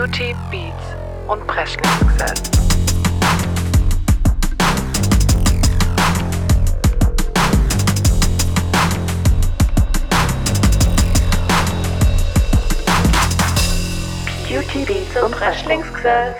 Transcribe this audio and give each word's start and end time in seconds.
Beauty, 0.00 0.34
Beats 0.50 0.96
und 1.28 1.46
Presley-Success. 1.46 2.42
Beauty, 14.48 14.84
Beats 14.86 15.22
und 15.22 15.32
Presley-Success. 15.32 16.36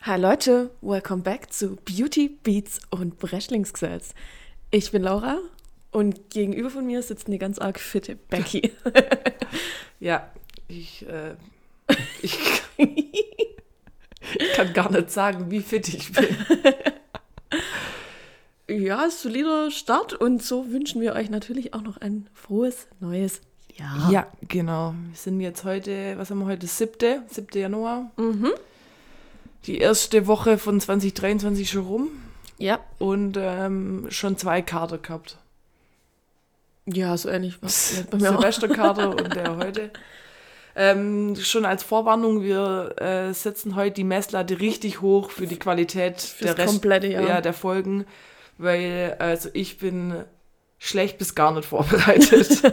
Hi 0.00 0.16
Leute, 0.18 0.70
welcome 0.80 1.22
back 1.22 1.52
zu 1.52 1.76
Beauty, 1.76 2.30
Beats 2.42 2.80
und 2.88 3.18
Breschlingsgesetz. 3.18 4.14
Ich 4.70 4.92
bin 4.92 5.02
Laura 5.02 5.40
und 5.90 6.30
gegenüber 6.30 6.70
von 6.70 6.86
mir 6.86 7.02
sitzt 7.02 7.26
eine 7.26 7.36
ganz 7.36 7.58
arg 7.58 7.78
fitte 7.78 8.16
Becky. 8.16 8.72
Ja, 10.00 10.30
ich, 10.68 11.06
äh, 11.08 11.34
ich, 12.22 12.38
ich 12.76 14.52
kann 14.54 14.72
gar 14.72 14.90
nicht 14.90 15.10
sagen, 15.10 15.50
wie 15.50 15.60
fit 15.60 15.88
ich 15.88 16.12
bin. 16.12 16.26
ja, 18.68 19.10
solider 19.10 19.70
Start 19.70 20.12
und 20.12 20.42
so 20.42 20.70
wünschen 20.70 21.00
wir 21.00 21.14
euch 21.14 21.30
natürlich 21.30 21.74
auch 21.74 21.82
noch 21.82 21.96
ein 21.98 22.28
frohes 22.34 22.86
neues 23.00 23.40
Jahr. 23.76 24.10
Ja, 24.10 24.26
genau. 24.46 24.94
Wir 25.08 25.16
sind 25.16 25.40
jetzt 25.40 25.64
heute, 25.64 26.18
was 26.18 26.30
haben 26.30 26.40
wir 26.40 26.46
heute? 26.46 26.66
7. 26.66 27.22
7. 27.28 27.46
Januar. 27.60 28.10
Mhm. 28.16 28.50
Die 29.66 29.78
erste 29.78 30.26
Woche 30.26 30.58
von 30.58 30.80
2023 30.80 31.68
schon 31.70 31.84
rum 31.86 32.08
Ja, 32.58 32.80
und 32.98 33.36
ähm, 33.38 34.06
schon 34.10 34.36
zwei 34.36 34.62
Kater 34.62 34.98
gehabt. 34.98 35.36
ja 36.86 37.16
so 37.16 37.28
ähnlich 37.28 37.58
was. 37.60 38.04
Silvesterkater 38.12 39.10
und 39.10 39.34
der 39.34 39.56
heute. 39.56 39.90
Ähm, 40.80 41.34
schon 41.36 41.64
als 41.64 41.82
Vorwarnung, 41.82 42.42
wir 42.42 42.94
äh, 43.00 43.32
setzen 43.34 43.74
heute 43.74 43.94
die 43.96 44.04
Messlatte 44.04 44.60
richtig 44.60 45.00
hoch 45.00 45.30
für 45.30 45.46
die 45.48 45.58
Qualität 45.58 46.20
Fürs 46.20 46.54
der 46.54 46.58
Rest, 46.64 46.72
komplette 46.74 47.08
Jahr. 47.08 47.22
ja, 47.28 47.40
der 47.40 47.52
Folgen, 47.52 48.06
weil 48.58 49.16
also 49.18 49.48
ich 49.54 49.78
bin 49.78 50.24
schlecht 50.78 51.18
bis 51.18 51.34
gar 51.34 51.52
nicht 51.52 51.64
vorbereitet. 51.66 52.62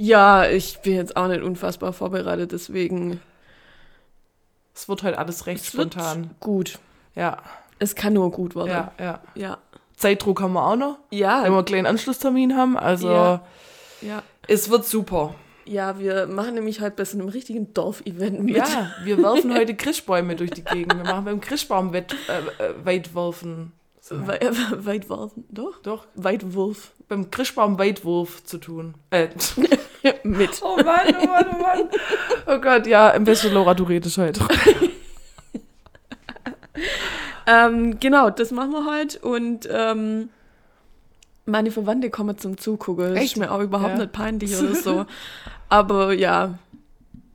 Ja, 0.00 0.46
ich 0.48 0.78
bin 0.78 0.94
jetzt 0.94 1.16
auch 1.16 1.26
nicht 1.26 1.42
unfassbar 1.42 1.92
vorbereitet, 1.92 2.52
deswegen 2.52 3.20
es 4.72 4.88
wird 4.88 5.02
heute 5.02 5.18
alles 5.18 5.46
recht 5.46 5.64
es 5.64 5.76
wird 5.76 5.92
spontan. 5.94 6.30
gut. 6.38 6.78
Ja, 7.16 7.38
Es 7.80 7.96
kann 7.96 8.12
nur 8.12 8.30
gut 8.30 8.54
werden. 8.54 8.68
ja, 8.68 8.92
ja. 9.00 9.20
Ja. 9.34 9.58
Zeitdruck 9.96 10.40
haben 10.40 10.52
wir 10.52 10.64
auch 10.64 10.76
noch, 10.76 10.98
Ja, 11.10 11.42
wenn 11.42 11.50
wir 11.50 11.56
einen 11.58 11.64
kleinen 11.64 11.86
Anschlusstermin 11.86 12.56
haben. 12.56 12.76
Also 12.78 13.08
Ja. 13.10 13.42
ja. 14.02 14.22
es 14.46 14.70
wird 14.70 14.84
super. 14.84 15.34
Ja, 15.68 15.98
wir 15.98 16.26
machen 16.26 16.54
nämlich 16.54 16.80
halt 16.80 16.96
bei 16.96 17.04
so 17.04 17.18
einem 17.18 17.28
richtigen 17.28 17.74
Dorfevent 17.74 18.42
mit. 18.42 18.56
Ja, 18.56 18.92
wir 19.04 19.22
werfen 19.22 19.54
heute 19.54 19.74
Christbäume 19.74 20.34
durch 20.34 20.50
die 20.50 20.64
Gegend. 20.64 20.96
Wir 20.96 21.04
machen 21.04 21.24
beim 21.24 21.92
weit, 21.92 22.12
äh, 22.12 22.64
äh, 22.64 22.74
Weitwerfen. 22.84 23.72
We 24.10 24.38
Weitwerfen, 24.78 25.44
doch? 25.50 25.82
Doch, 25.82 26.06
Weitwurf 26.14 26.92
beim 27.08 27.30
Christbaum 27.30 27.78
Weitwurf 27.78 28.44
zu 28.44 28.58
tun. 28.58 28.94
Äh, 29.10 29.28
mit. 30.22 30.62
oh 30.62 30.76
Mann, 30.76 31.14
oh 31.22 31.26
Mann, 31.26 31.46
oh 31.52 31.62
Mann. 31.62 31.88
Oh 32.46 32.58
Gott, 32.58 32.86
ja, 32.86 33.10
im 33.10 33.24
besten 33.24 33.52
Laura, 33.52 33.74
du 33.74 33.84
redest 33.84 34.18
heute. 34.18 34.40
Ähm, 37.50 37.98
genau, 37.98 38.28
das 38.28 38.50
machen 38.50 38.72
wir 38.72 38.84
heute 38.84 39.18
und 39.20 39.66
ähm, 39.72 40.28
meine 41.48 41.70
Verwandte 41.70 42.10
kommen 42.10 42.38
zum 42.38 42.56
Zugucken. 42.58 43.14
Das 43.14 43.22
Echt? 43.22 43.32
ist 43.32 43.36
mir 43.38 43.50
auch 43.50 43.60
überhaupt 43.60 43.94
Ja. 43.94 43.98
nicht 43.98 44.12
peinlich 44.12 44.56
oder 44.60 44.74
so. 44.74 45.06
Aber 45.68 46.12
ja, 46.12 46.58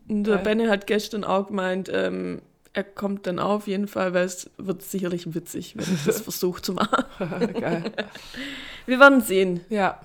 der 0.08 0.36
Geil. 0.36 0.44
Benne 0.44 0.70
hat 0.70 0.88
gestern 0.88 1.24
auch 1.24 1.48
gemeint, 1.48 1.90
ähm, 1.94 2.42
er 2.74 2.84
kommt 2.84 3.28
dann 3.28 3.38
auf 3.40 3.68
jeden 3.68 3.88
Fall, 3.88 4.14
weil 4.14 4.26
es 4.26 4.50
wird 4.58 4.82
sicherlich 4.82 5.34
witzig, 5.36 5.76
wenn 5.78 5.86
ich 5.94 6.06
das 6.06 6.22
versuche 6.30 6.62
zu 6.62 6.74
machen. 6.74 7.04
Geil. 7.60 7.92
Wir 8.88 9.00
werden 9.00 9.22
sehen. 9.22 9.62
Ja, 9.70 10.00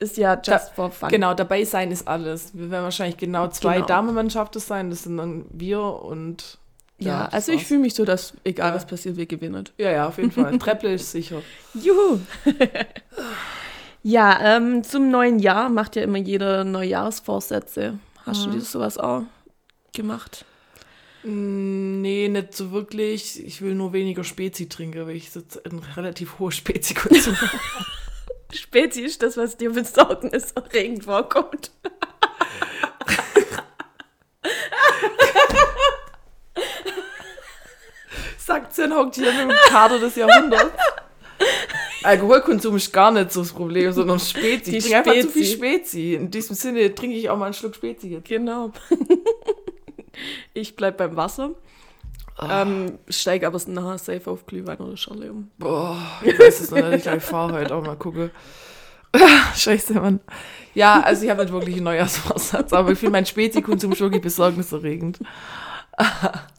Ist 0.00 0.16
ja 0.16 0.34
just 0.34 0.48
Da- 0.48 0.58
for 0.58 0.90
fun. 0.90 1.08
genau, 1.10 1.34
dabei 1.34 1.64
sein 1.64 1.90
ist 1.92 2.06
alles. 2.08 2.50
Wir 2.54 2.70
werden 2.70 2.84
wahrscheinlich 2.84 3.16
genau 3.16 3.48
zwei 3.48 3.76
Genau. 3.76 3.86
Damenmannschaften 3.86 4.60
sein. 4.60 4.90
Das 4.90 5.04
sind 5.04 5.16
dann 5.16 5.44
wir 5.50 5.80
und. 5.80 6.58
Ja, 7.00 7.26
das 7.26 7.34
also 7.34 7.52
ich 7.52 7.58
war's. 7.58 7.68
fühle 7.68 7.80
mich 7.80 7.94
so, 7.94 8.04
dass 8.04 8.32
egal 8.42 8.70
Ja. 8.70 8.74
was 8.74 8.84
passiert, 8.84 9.16
wir 9.16 9.26
gewinnen. 9.26 9.68
Ja, 9.76 9.92
ja, 9.92 10.08
auf 10.08 10.18
jeden 10.18 10.32
Fall. 10.32 10.58
Treppe 10.58 10.88
ist 10.88 11.12
sicher. 11.12 11.42
Juhu! 11.74 12.18
Ja, 14.02 14.56
ähm, 14.56 14.82
zum 14.84 15.10
neuen 15.10 15.38
Jahr 15.38 15.68
macht 15.68 15.96
ja 15.96 16.02
immer 16.02 16.18
jeder 16.18 16.64
Neujahrsvorsätze. 16.64 17.98
Hast 18.24 18.44
du 18.44 18.48
Mhm. 18.50 18.52
dir 18.54 18.60
sowas 18.60 18.98
auch 18.98 19.22
gemacht? 19.94 20.44
Mm, 21.24 22.00
Nee, 22.00 22.28
nicht 22.28 22.54
so 22.54 22.70
wirklich. 22.72 23.44
Ich 23.44 23.60
will 23.60 23.74
nur 23.74 23.92
weniger 23.92 24.22
Spezi 24.24 24.68
trinken, 24.68 25.06
weil 25.06 25.16
ich 25.16 25.30
so 25.32 25.40
ein 25.68 25.80
relativ 25.96 26.38
hoher 26.38 26.52
Spezi-Konsum. 26.52 27.36
Spezi 28.52 29.02
ist 29.02 29.22
das, 29.22 29.36
was 29.36 29.56
dir 29.56 29.70
besorgniserregend 29.72 31.04
vorkommt. 31.04 31.70
Sagt 38.38 38.74
sie 38.74 38.84
und 38.84 38.94
hockt 38.94 39.16
hier 39.16 39.32
mit 39.32 39.40
dem 39.40 39.56
Kader 39.68 39.98
des 39.98 40.16
Jahrhunderts. 40.16 40.72
Alkoholkonsum 42.02 42.76
ist 42.76 42.92
gar 42.92 43.10
nicht 43.10 43.32
so 43.32 43.40
das 43.40 43.52
Problem, 43.52 43.92
sondern 43.92 44.18
Spezi. 44.18 44.70
Die 44.70 44.76
Ich 44.78 44.84
trinke 44.84 44.98
einfach 44.98 45.20
zu 45.20 45.28
viel 45.28 45.44
Spezi. 45.44 46.14
In 46.14 46.30
diesem 46.30 46.54
Sinne 46.54 46.94
trinke 46.94 47.16
ich 47.16 47.28
auch 47.28 47.36
mal 47.36 47.46
einen 47.46 47.54
Schluck 47.54 47.74
Spezi 47.74 48.08
jetzt. 48.08 48.28
Genau. 48.28 48.72
ich 50.54 50.76
bleib 50.76 50.98
beim 50.98 51.16
Wasser. 51.16 51.50
Ähm, 52.40 52.98
steig 53.08 53.42
aber 53.44 53.60
nachher 53.66 53.98
safe 53.98 54.30
auf 54.30 54.46
Glühwein 54.46 54.78
oder 54.78 54.96
Schorle 54.96 55.32
um. 55.32 55.50
Boah, 55.58 55.96
ich 56.22 56.38
weiß 56.38 56.60
es 56.60 56.70
noch 56.70 56.88
nicht. 56.88 57.06
Ich 57.06 57.22
fahre 57.22 57.52
heute 57.52 57.74
auch 57.74 57.84
mal 57.84 57.96
gucke. 57.96 58.30
Scheiße, 59.56 59.94
Mann. 59.94 60.20
Ja, 60.74 61.00
also 61.00 61.24
ich 61.24 61.30
habe 61.30 61.42
nicht 61.42 61.52
wirklich 61.52 61.76
einen 61.76 61.84
Neujahrsvorsatz, 61.84 62.72
aber 62.72 62.92
ich 62.92 62.98
finde 62.98 63.12
meinen 63.12 63.26
Spezi-Konsum 63.26 63.94
schon 63.94 64.20
besorgniserregend. 64.20 65.18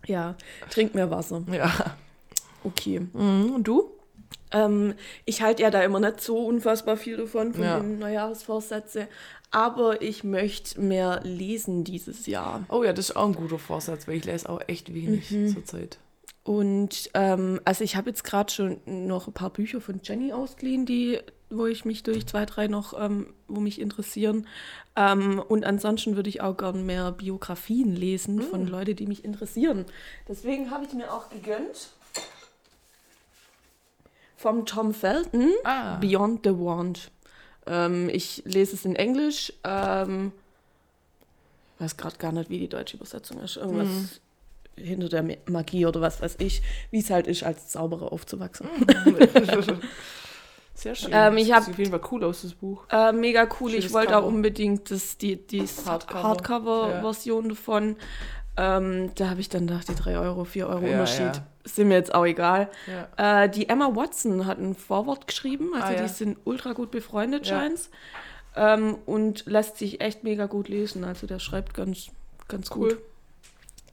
Ja, 0.06 0.36
trink 0.70 0.96
mehr 0.96 1.10
Wasser. 1.12 1.44
Ja. 1.52 1.72
Okay. 2.64 3.00
Mhm. 3.14 3.52
Und 3.56 3.64
du? 3.68 3.92
Ähm, 4.52 4.94
ich 5.26 5.42
halte 5.42 5.64
ja 5.64 5.70
da 5.72 5.82
immer 5.84 6.00
nicht 6.00 6.22
so 6.22 6.38
unfassbar 6.46 6.98
viel 6.98 7.18
davon, 7.18 7.54
von 7.54 7.64
Ja. 7.64 7.80
den 7.80 8.00
Neujahrsvorsätze. 8.00 9.08
Aber 9.52 10.02
ich 10.02 10.24
möchte 10.24 10.80
mehr 10.80 11.22
lesen 11.24 11.84
dieses 11.84 12.26
Jahr. 12.28 12.66
Oh 12.70 12.84
ja, 12.84 12.94
das 12.94 13.10
ist 13.10 13.16
auch 13.16 13.26
ein 13.26 13.34
guter 13.36 13.58
Vorsatz, 13.60 14.08
weil 14.08 14.18
ich 14.18 14.26
lese 14.26 14.48
auch 14.50 14.62
echt 14.68 14.94
wenig 14.94 15.32
Mhm. 15.32 15.48
zurzeit. 15.48 15.98
Und 16.44 17.10
ähm, 17.16 17.60
also 17.66 17.84
ich 17.84 17.96
habe 17.96 18.10
jetzt 18.10 18.24
gerade 18.24 18.52
schon 18.52 18.80
noch 18.86 19.28
ein 19.28 19.34
paar 19.34 19.50
Bücher 19.52 19.82
von 19.82 20.00
Jenny 20.04 20.34
ausgeliehen, 20.34 20.86
die, 20.86 21.20
wo 21.52 21.66
ich 21.68 21.86
mich 21.86 22.02
durch 22.04 22.26
zwei, 22.26 22.46
drei 22.46 22.68
noch, 22.68 23.00
ähm, 23.00 23.34
wo 23.48 23.60
mich 23.60 23.80
interessieren. 23.80 24.48
Ähm, 24.96 25.42
und 25.48 25.66
ansonsten 25.66 26.16
würde 26.16 26.30
ich 26.30 26.42
auch 26.42 26.58
gern 26.58 26.86
mehr 26.86 27.12
Biografien 27.12 27.96
lesen 27.96 28.42
von 28.42 28.66
Leuten, 28.68 28.96
die 28.96 29.06
mich 29.06 29.26
interessieren. 29.26 29.86
Deswegen 30.28 30.72
habe 30.72 30.86
ich 30.86 30.94
mir 30.94 31.14
auch 31.14 31.30
gegönnt 31.30 31.90
vom 34.40 34.66
Tom 34.66 34.94
Felton 34.94 35.52
Ah. 35.66 35.98
Beyond 35.98 36.46
the 36.46 36.52
Wand. 36.52 37.12
Ähm, 37.68 38.10
ich 38.10 38.42
lese 38.46 38.76
es 38.76 38.86
in 38.86 38.96
Englisch. 38.96 39.52
Ähm, 39.66 40.32
weiß 41.80 41.98
gerade 41.98 42.18
gar 42.18 42.32
nicht, 42.32 42.50
wie 42.50 42.60
die 42.60 42.68
deutsche 42.70 42.96
Übersetzung 42.98 43.40
ist. 43.42 43.58
Irgendwas 43.58 43.88
Mhm. 43.88 44.10
hinter 44.84 45.10
der 45.10 45.38
Magie 45.48 45.86
oder 45.86 46.00
was 46.02 46.22
weiß 46.22 46.38
ich, 46.40 46.62
wie 46.92 47.00
es 47.00 47.10
halt 47.10 47.28
ist, 47.28 47.44
als 47.44 47.68
Zauberer 47.68 48.12
aufzuwachsen. 48.14 48.68
Sehr 50.74 50.96
schön. 50.96 51.10
Ähm, 51.14 51.36
ich 51.38 51.50
Das 51.50 51.58
hab- 51.58 51.64
sieht 51.66 51.74
auf 51.74 51.80
jeden 51.80 51.92
Fall 51.92 52.02
cool 52.12 52.24
aus, 52.24 52.42
das 52.44 52.54
Buch. 52.54 52.86
Äh, 52.90 53.12
mega 53.12 53.44
cool. 53.60 53.70
Schönes 53.72 53.86
ich 53.88 53.94
wollte 53.94 54.18
auch 54.18 54.24
unbedingt 54.26 54.90
das, 54.90 55.18
die 55.18 55.36
die 55.36 55.62
Hardcover. 55.86 56.24
Hardcover-Version 56.24 57.50
davon. 57.50 57.98
Ähm, 58.62 59.12
da 59.16 59.30
habe 59.30 59.40
ich 59.40 59.48
dann 59.48 59.68
gedacht, 59.68 59.88
die 59.88 59.96
3 59.96 60.18
Euro, 60.20 60.44
4 60.44 60.68
Euro 60.68 60.86
Ja, 60.86 60.92
Unterschied 61.00 61.36
ja. 61.38 61.44
sind 61.64 61.88
mir 61.88 61.94
jetzt 61.94 62.14
auch 62.14 62.26
egal. 62.26 62.70
Ja. 63.18 63.44
Äh, 63.44 63.50
die 63.50 63.70
Emma 63.70 63.96
Watson 63.96 64.46
hat 64.46 64.58
ein 64.60 64.76
Vorwort 64.76 65.28
geschrieben, 65.28 65.70
also 65.76 65.94
Ah, 65.94 66.02
die 66.04 66.10
sind 66.10 66.38
ultra 66.44 66.74
gut 66.74 66.92
befreundet, 66.92 67.48
Ja. 67.48 67.60
scheint's. 67.60 67.90
Ähm, 68.58 68.98
und 69.06 69.46
lässt 69.46 69.78
sich 69.78 70.02
echt 70.02 70.24
mega 70.26 70.48
gut 70.48 70.68
lesen. 70.68 71.06
Also 71.06 71.26
der 71.26 71.40
schreibt 71.40 71.74
ganz, 71.74 72.08
ganz 72.50 72.70
Cool. 72.76 72.96
gut. 72.96 72.98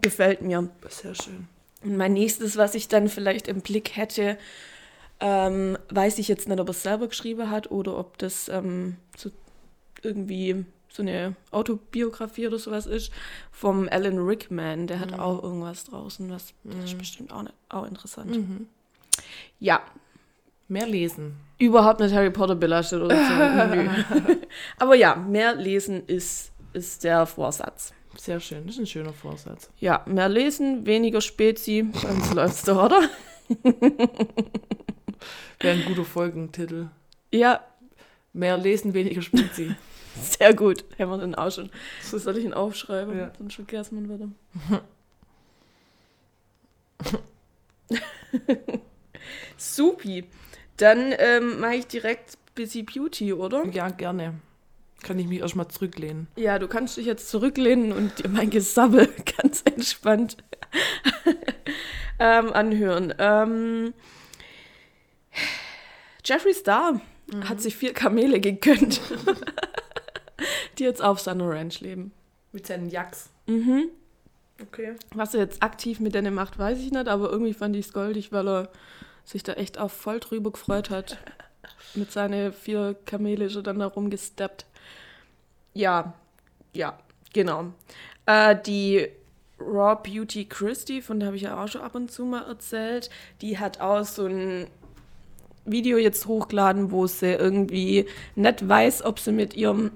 Gefällt 0.02 0.40
mir. 0.42 0.68
Sehr 0.88 1.14
schön. 1.14 1.46
Und 1.84 1.96
mein 1.96 2.14
nächstes, 2.14 2.56
was 2.56 2.74
ich 2.74 2.88
dann 2.88 3.08
vielleicht 3.08 3.46
im 3.46 3.60
Blick 3.60 3.94
hätte, 3.96 4.36
ähm, 5.20 5.78
weiß 5.90 6.18
ich 6.18 6.26
jetzt 6.26 6.48
nicht, 6.48 6.58
ob 6.58 6.68
er 6.68 6.72
es 6.72 6.82
selber 6.82 7.06
geschrieben 7.06 7.50
hat 7.50 7.70
oder 7.70 7.96
ob 7.98 8.18
das 8.18 8.48
ähm, 8.48 8.96
so 9.16 9.30
irgendwie 10.02 10.64
so 10.96 11.02
eine 11.02 11.36
Autobiografie 11.50 12.46
oder 12.46 12.58
sowas 12.58 12.86
ist, 12.86 13.12
vom 13.52 13.88
Alan 13.90 14.18
Rickman. 14.18 14.86
Der 14.86 14.98
hat 15.00 15.12
Mhm. 15.12 15.20
auch 15.20 15.42
irgendwas 15.42 15.84
draußen, 15.84 16.28
was 16.30 16.54
das 16.64 16.84
ist 16.86 16.98
bestimmt 16.98 17.32
auch, 17.32 17.42
nicht, 17.42 17.54
auch 17.68 17.86
interessant. 17.86 18.30
Mhm. 18.30 18.66
Ja, 19.60 19.82
Mehr 20.68 20.86
lesen. 20.86 21.36
überhaupt 21.58 22.00
nicht 22.00 22.12
Harry 22.14 22.30
Potter 22.30 22.56
belastet 22.56 23.00
oder 23.02 23.16
so. 23.16 24.36
Aber 24.78 24.94
ja, 24.96 25.14
mehr 25.16 25.54
lesen 25.54 26.02
ist 26.06 26.50
ist 26.72 27.04
der 27.04 27.24
Vorsatz. 27.24 27.92
Sehr 28.18 28.38
schön, 28.40 28.66
das 28.66 28.74
ist 28.76 28.80
ein 28.80 28.86
schöner 28.86 29.12
Vorsatz. 29.12 29.70
Ja, 29.78 30.02
mehr 30.06 30.28
lesen, 30.28 30.84
weniger 30.86 31.20
Spezi, 31.22 31.82
bei 31.84 32.08
uns 32.10 32.32
läuft's 32.34 32.64
doch, 32.64 32.82
oder? 32.84 33.08
Wäre 35.60 35.74
ein 35.78 35.84
guter 35.86 36.04
Folgentitel. 36.04 36.88
Ja, 37.32 37.60
Mehr 38.32 38.58
lesen, 38.58 38.92
weniger 38.92 39.22
Spezi. 39.22 39.74
sehr 40.38 40.54
gut. 40.54 40.84
Wir 40.96 41.06
den 41.18 41.34
auch 41.34 41.50
schon. 41.50 41.70
So 42.02 42.18
soll 42.18 42.38
ich 42.38 42.44
ihn 42.44 42.54
aufschreiben, 42.54 43.16
Ja. 43.18 43.30
dann 43.38 43.50
vergessen 43.50 44.08
wir 44.08 44.14
wieder. 44.14 44.28
Supi. 49.56 50.24
Dann 50.76 51.14
ähm, 51.18 51.60
mache 51.60 51.76
ich 51.76 51.86
direkt 51.86 52.36
Busy 52.54 52.82
Beauty, 52.82 53.32
oder? 53.32 53.66
ja, 53.68 53.88
gerne. 53.88 54.34
Kann 55.02 55.18
ich 55.18 55.26
mich 55.26 55.40
erstmal 55.40 55.68
zurücklehnen. 55.68 56.26
Ja, 56.36 56.58
du 56.58 56.68
kannst 56.68 56.96
dich 56.96 57.06
jetzt 57.06 57.28
zurücklehnen 57.28 57.92
und 57.92 58.18
dir 58.18 58.28
mein 58.28 58.50
Gesabbel 58.50 59.08
ganz 59.42 59.62
entspannt 59.64 60.36
ähm, 62.18 62.52
anhören. 62.52 63.14
Ähm, 63.18 63.94
Jeffree 66.24 66.54
Star 66.54 67.00
hat 67.48 67.60
sich 67.60 67.76
vier 67.76 67.92
Kamele 67.92 68.40
gegönnt, 68.40 69.00
die 70.78 70.84
jetzt 70.84 71.02
auf 71.02 71.20
seiner 71.20 71.48
Ranch 71.48 71.80
leben. 71.80 72.12
Mit 72.52 72.66
seinen 72.66 72.88
Jacks. 72.88 73.30
Mhm. 73.46 73.90
Okay. 74.62 74.94
Was 75.14 75.34
er 75.34 75.40
jetzt 75.40 75.62
aktiv 75.62 76.00
mit 76.00 76.14
denen 76.14 76.34
macht, 76.34 76.58
weiß 76.58 76.78
ich 76.78 76.90
nicht, 76.90 77.08
aber 77.08 77.30
irgendwie 77.30 77.52
fand 77.52 77.76
ich 77.76 77.86
es 77.86 77.92
goldig, 77.92 78.32
weil 78.32 78.48
er 78.48 78.68
sich 79.24 79.42
da 79.42 79.52
echt 79.54 79.78
auch 79.78 79.90
voll 79.90 80.20
drüber 80.20 80.50
gefreut 80.52 80.90
hat. 80.90 81.18
Mit 81.94 82.12
seinen 82.12 82.52
vier 82.52 82.96
Kamele 83.06 83.46
er 83.52 83.62
dann 83.62 83.78
da 83.78 83.86
rumgesteppt. 83.86 84.66
Ja, 85.74 86.14
ja, 86.72 86.98
genau. 87.32 87.72
Äh, 88.24 88.56
die 88.64 89.08
Raw 89.58 89.96
Beauty 90.02 90.44
Christie, 90.44 91.02
von 91.02 91.18
der 91.18 91.28
habe 91.28 91.36
ich 91.36 91.42
ja 91.42 91.62
auch 91.62 91.68
schon 91.68 91.80
ab 91.80 91.94
und 91.94 92.10
zu 92.10 92.24
mal 92.24 92.46
erzählt, 92.46 93.10
die 93.40 93.58
hat 93.58 93.80
auch 93.80 94.04
so 94.04 94.26
ein 94.26 94.68
Video 95.64 95.98
jetzt 95.98 96.26
hochgeladen, 96.26 96.90
wo 96.92 97.06
sie 97.06 97.32
irgendwie 97.32 98.06
nicht 98.34 98.68
weiß, 98.68 99.04
ob 99.04 99.18
sie 99.18 99.32
mit 99.32 99.54
ihrem 99.54 99.90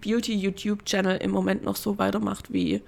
Beauty-YouTube-Channel 0.00 1.18
im 1.18 1.30
Moment 1.30 1.64
noch 1.64 1.76
so 1.76 1.98
weitermacht, 1.98 2.52
wie, 2.52 2.82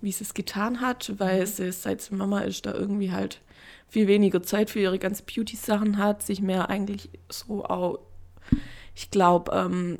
wie 0.00 0.12
sie 0.12 0.24
es 0.24 0.34
getan 0.34 0.80
hat, 0.80 1.12
weil 1.18 1.46
sie 1.46 1.72
seit 1.72 2.00
sie 2.00 2.14
Mama 2.14 2.40
ist, 2.40 2.66
da 2.66 2.74
irgendwie 2.74 3.12
halt 3.12 3.40
viel 3.88 4.06
weniger 4.06 4.42
Zeit 4.42 4.70
für 4.70 4.80
ihre 4.80 4.98
ganzen 4.98 5.24
Beauty-Sachen 5.26 5.98
hat, 5.98 6.22
sich 6.22 6.40
mehr 6.40 6.68
eigentlich 6.68 7.08
so 7.30 7.64
auch, 7.64 8.00
ich 8.94 9.10
glaube, 9.10 9.52
ähm, 9.52 9.96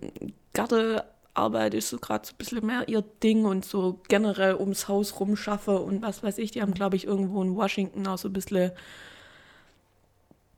Gartenarbeit 0.53 1.75
ist 1.75 1.89
so 1.89 1.99
gerade 1.99 2.27
so 2.27 2.35
ein 2.35 2.39
bisschen 2.39 2.67
mehr 2.67 2.89
ihr 2.89 3.03
Ding 3.23 3.45
und 3.45 3.65
so 3.65 4.01
generell 4.09 4.57
ums 4.57 4.89
Haus 4.89 5.19
rumschaffe 5.21 5.79
und 5.79 6.03
was 6.03 6.23
weiß 6.23 6.39
ich, 6.39 6.51
die 6.51 6.61
haben, 6.61 6.75
glaube 6.75 6.97
ich, 6.97 7.07
irgendwo 7.07 7.43
in 7.43 7.57
Washington 7.57 8.07
auch 8.07 8.19
so 8.19 8.29
ein 8.29 8.33
bisschen 8.33 8.73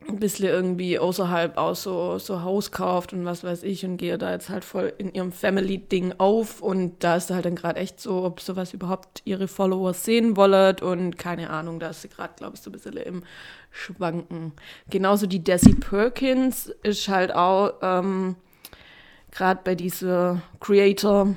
ein 0.08 0.18
bisschen 0.18 0.46
irgendwie 0.46 0.98
außerhalb 0.98 1.56
auch 1.56 1.76
so, 1.76 2.18
so 2.18 2.42
Haus 2.42 2.72
kauft 2.72 3.12
und 3.12 3.24
was 3.24 3.44
weiß 3.44 3.62
ich 3.62 3.84
und 3.84 3.96
gehe 3.98 4.16
da 4.18 4.32
jetzt 4.32 4.48
halt 4.48 4.64
voll 4.64 4.92
in 4.98 5.12
ihrem 5.12 5.30
Family-Ding 5.30 6.14
auf 6.18 6.62
und 6.62 7.04
da 7.04 7.16
ist 7.16 7.30
halt 7.30 7.44
dann 7.44 7.54
gerade 7.54 7.78
echt 7.78 8.00
so, 8.00 8.24
ob 8.24 8.40
sowas 8.40 8.72
überhaupt 8.72 9.22
ihre 9.24 9.46
Follower 9.46 9.92
sehen 9.92 10.36
wollen 10.36 10.76
und 10.80 11.18
keine 11.18 11.50
Ahnung, 11.50 11.80
da 11.80 11.90
ist 11.90 12.02
sie 12.02 12.08
gerade, 12.08 12.34
glaube 12.36 12.56
ich, 12.56 12.62
so 12.62 12.70
ein 12.70 12.72
bisschen 12.72 12.96
im 12.96 13.22
Schwanken. 13.70 14.52
Genauso 14.88 15.26
die 15.26 15.44
Desi 15.44 15.74
Perkins 15.74 16.72
ist 16.82 17.08
halt 17.08 17.34
auch 17.34 17.74
ähm, 17.82 18.36
gerade 19.30 19.60
bei 19.62 19.74
dieser 19.74 20.42
Creator 20.60 21.36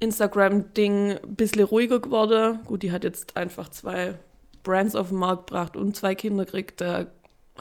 Instagram-Ding 0.00 1.18
ein 1.18 1.36
bisschen 1.36 1.64
ruhiger 1.64 2.00
geworden. 2.00 2.60
Gut, 2.64 2.82
die 2.82 2.92
hat 2.92 3.04
jetzt 3.04 3.36
einfach 3.36 3.68
zwei 3.68 4.18
Brands 4.64 4.96
auf 4.96 5.08
den 5.08 5.18
Markt 5.18 5.48
gebracht 5.48 5.76
und 5.76 5.96
zwei 5.96 6.14
Kinder 6.14 6.44
gekriegt, 6.44 6.80
da 6.80 7.06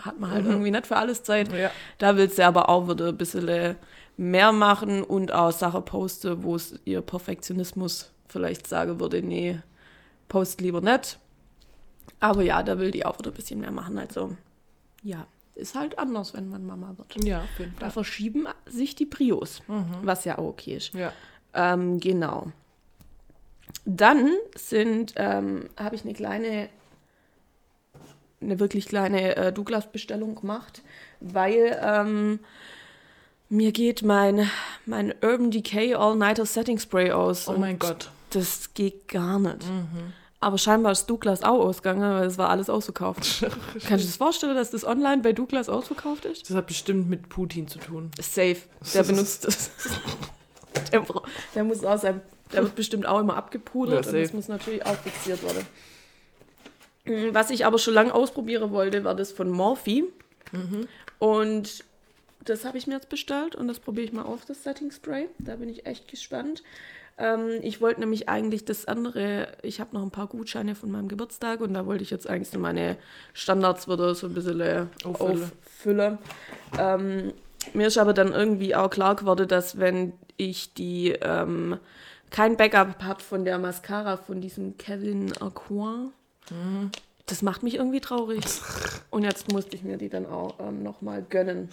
hat 0.01 0.19
man 0.19 0.31
halt 0.31 0.45
irgendwie 0.45 0.71
nicht 0.71 0.88
für 0.88 0.98
alles 0.98 1.24
Zeit. 1.24 1.51
Ja. 1.53 1.71
Da 1.98 2.18
will 2.18 2.30
sie 2.30 2.44
aber 2.44 2.69
auch 2.69 2.89
wieder 2.89 3.09
ein 3.09 3.18
bisschen 3.18 3.75
mehr 4.18 4.51
machen 4.51 5.03
und 5.03 5.31
auch 5.31 5.51
Sachen 5.51 5.86
posten, 5.86 6.44
wo 6.44 6.56
es 6.56 6.80
ihr 6.86 7.01
Perfektionismus 7.01 8.12
vielleicht 8.27 8.68
sagen 8.68 9.00
würde, 9.00 9.21
nee, 9.21 9.59
post 10.27 10.62
lieber 10.62 10.81
nicht. 10.81 11.19
Aber 12.19 12.44
ja, 12.44 12.62
da 12.63 12.77
will 12.80 12.92
die 12.92 13.06
auch 13.06 13.18
wieder 13.19 13.31
ein 13.31 13.36
bisschen 13.36 13.59
mehr 13.59 13.71
machen. 13.71 13.98
Also 13.98 14.36
ja, 15.03 15.25
ist 15.56 15.75
halt 15.75 15.98
anders, 16.00 16.33
wenn 16.33 16.50
man 16.50 16.65
Mama 16.65 16.94
wird. 16.97 17.24
Ja, 17.24 17.44
Da 17.80 17.89
verschieben 17.89 18.47
sich 18.65 18.95
die 18.95 19.06
Prios, 19.06 19.62
was 20.04 20.25
ja 20.25 20.38
auch 20.38 20.50
okay 20.50 20.75
ist. 20.75 20.94
Ja. 20.94 21.12
Ähm, 21.54 22.00
genau. 22.00 22.51
Dann 23.86 24.31
sind, 24.56 25.13
ähm, 25.15 25.69
habe 25.77 25.95
ich 25.95 26.04
eine 26.04 26.13
kleine, 26.13 26.69
eine 28.41 28.59
wirklich 28.59 28.88
kleine 28.88 29.35
äh, 29.35 29.53
Douglas-Bestellung 29.53 30.35
gemacht, 30.35 30.81
weil 31.19 31.79
ähm, 31.83 32.39
mir 33.49 33.71
geht 33.71 34.01
mein, 34.01 34.49
mein 34.85 35.13
Urban 35.21 35.51
Decay 35.51 35.93
All-Nighter 35.93 36.45
Setting 36.45 36.79
Spray 36.79 37.11
aus. 37.11 37.47
Oh 37.47 37.57
mein 37.57 37.77
Gott. 37.79 38.09
Das 38.31 38.73
geht 38.73 39.09
gar 39.09 39.39
nicht. 39.39 39.65
Aber 40.39 40.57
scheinbar 40.57 40.93
ist 40.93 41.05
Douglas 41.05 41.43
auch 41.43 41.59
ausgegangen, 41.59 42.01
weil 42.01 42.25
es 42.25 42.38
war 42.38 42.49
alles 42.49 42.69
ausverkauft. 42.69 43.41
Kannst 43.41 43.85
du 43.85 43.89
dir 43.89 43.97
das 43.97 44.15
vorstellen, 44.15 44.55
dass 44.55 44.71
das 44.71 44.85
online 44.85 45.21
bei 45.21 45.33
Douglas 45.33 45.69
ausverkauft 45.69 46.25
ist? 46.25 46.49
Das 46.49 46.55
hat 46.55 46.65
bestimmt 46.65 47.09
mit 47.09 47.29
Putin 47.29 47.67
zu 47.67 47.77
tun. 47.77 48.09
Safe. 48.19 48.57
Der 48.94 49.03
benutzt 49.03 49.45
das. 49.45 49.69
Der, 50.91 51.05
der 51.53 51.63
muss 51.65 51.83
auch 51.83 51.97
sein. 51.97 52.21
Der 52.53 52.63
wird 52.63 52.75
bestimmt 52.75 53.05
auch 53.05 53.19
immer 53.19 53.35
abgepudert 53.35 54.05
Ja, 54.05 54.11
und 54.11 54.17
das 54.17 54.31
muss 54.33 54.47
natürlich 54.47 54.85
auch 54.85 54.95
fixiert 54.95 55.44
werden. 55.44 55.65
Mm, 57.06 57.33
Was 57.33 57.50
ich 57.50 57.65
aber 57.65 57.77
schon 57.77 57.94
lange 57.94 58.13
ausprobieren 58.13 58.71
wollte, 58.71 59.03
war 59.03 59.15
das 59.15 59.31
von 59.31 59.50
Morphe. 59.50 60.03
Und 61.19 61.83
das 62.44 62.65
habe 62.65 62.77
ich 62.77 62.88
mir 62.88 62.95
jetzt 62.95 63.09
bestellt 63.09 63.56
und 63.56 63.68
das 63.68 63.80
probiere 63.80 64.06
ich 64.06 64.13
mal 64.13 64.24
auf, 64.24 64.45
das 64.45 64.63
Setting 64.63 64.92
Spray. 64.92 65.30
Da 65.38 65.56
bin 65.56 65.69
ich 65.69 65.86
echt 65.86 66.07
gespannt. 66.07 66.63
Ähm, 67.18 67.59
ich 67.62 67.81
wollte 67.81 68.00
nämlich 68.00 68.30
eigentlich 68.30 68.65
das 68.65 68.86
andere, 68.88 69.50
ich 69.62 69.80
habe 69.80 69.95
noch 69.95 70.01
ein 70.01 70.12
paar 70.12 70.27
Gutscheine 70.27 70.75
von 70.75 70.92
meinem 70.92 71.07
Geburtstag 71.07 71.62
und 71.62 71.74
da 71.74 71.86
wollte 71.86 72.03
ich 72.03 72.09
jetzt 72.09 72.27
eigentlich 72.27 72.50
so 72.50 72.59
meine 72.59 72.98
Standards 73.33 73.87
wieder 73.87 74.16
so 74.16 74.28
ein 74.28 74.33
bisschen 74.33 74.59
äh, 74.59 74.85
Auffüllen. 75.04 75.52
auffüllen. 75.66 76.18
Ähm, 76.80 77.33
mir 77.73 77.87
ist 77.87 77.97
aber 77.97 78.14
dann 78.14 78.33
irgendwie 78.33 78.75
auch 78.75 78.90
klar 78.90 79.16
geworden, 79.16 79.47
dass 79.47 79.80
wenn 79.80 80.14
ich 80.37 80.73
die 80.73 81.11
ähm, 81.21 81.78
kein 82.31 82.57
Backup 82.57 83.04
hat 83.04 83.21
von 83.21 83.45
der 83.45 83.59
Mascara 83.59 84.18
von 84.18 84.42
diesem 84.42 84.78
Kevin 84.78 85.31
Aquin, 85.40 86.11
das 87.26 87.42
macht 87.42 87.64
mich 87.64 87.76
irgendwie 87.76 88.02
traurig. 88.02 88.44
Und 89.10 89.24
jetzt 89.24 89.52
musste 89.52 89.76
ich 89.76 89.83
mir 89.83 89.98
die 89.98 90.10
dann 90.10 90.26
auch 90.26 90.60
ähm, 90.60 90.83
nochmal 90.83 91.24
gönnen. 91.28 91.69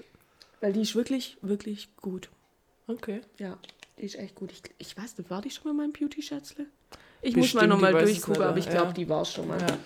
Weil 0.60 0.72
die 0.72 0.82
ist 0.82 0.94
wirklich, 0.94 1.36
wirklich 1.42 1.94
gut. 1.96 2.30
Okay. 2.86 3.20
Ja, 3.38 3.58
die 3.98 4.04
ist 4.04 4.16
echt 4.16 4.34
gut. 4.34 4.52
Ich, 4.52 4.62
ich 4.78 4.96
weiß 4.96 5.18
nicht, 5.18 5.30
war 5.30 5.42
die 5.42 5.50
schon 5.50 5.64
mal 5.64 5.84
mein 5.84 5.92
Beauty-Schätzle? 5.92 6.66
Ich 7.22 7.36
muss 7.36 7.54
mal 7.54 7.60
Bestimmt, 7.60 7.82
nochmal 7.82 7.92
durchgucken, 8.04 8.42
aber 8.42 8.58
ich 8.58 8.68
glaube, 8.68 8.88
ja. 8.88 8.92
die 8.92 9.08
war 9.08 9.22
es 9.22 9.32
schon 9.32 9.48
mal. 9.48 9.60
Ja. 9.60 9.78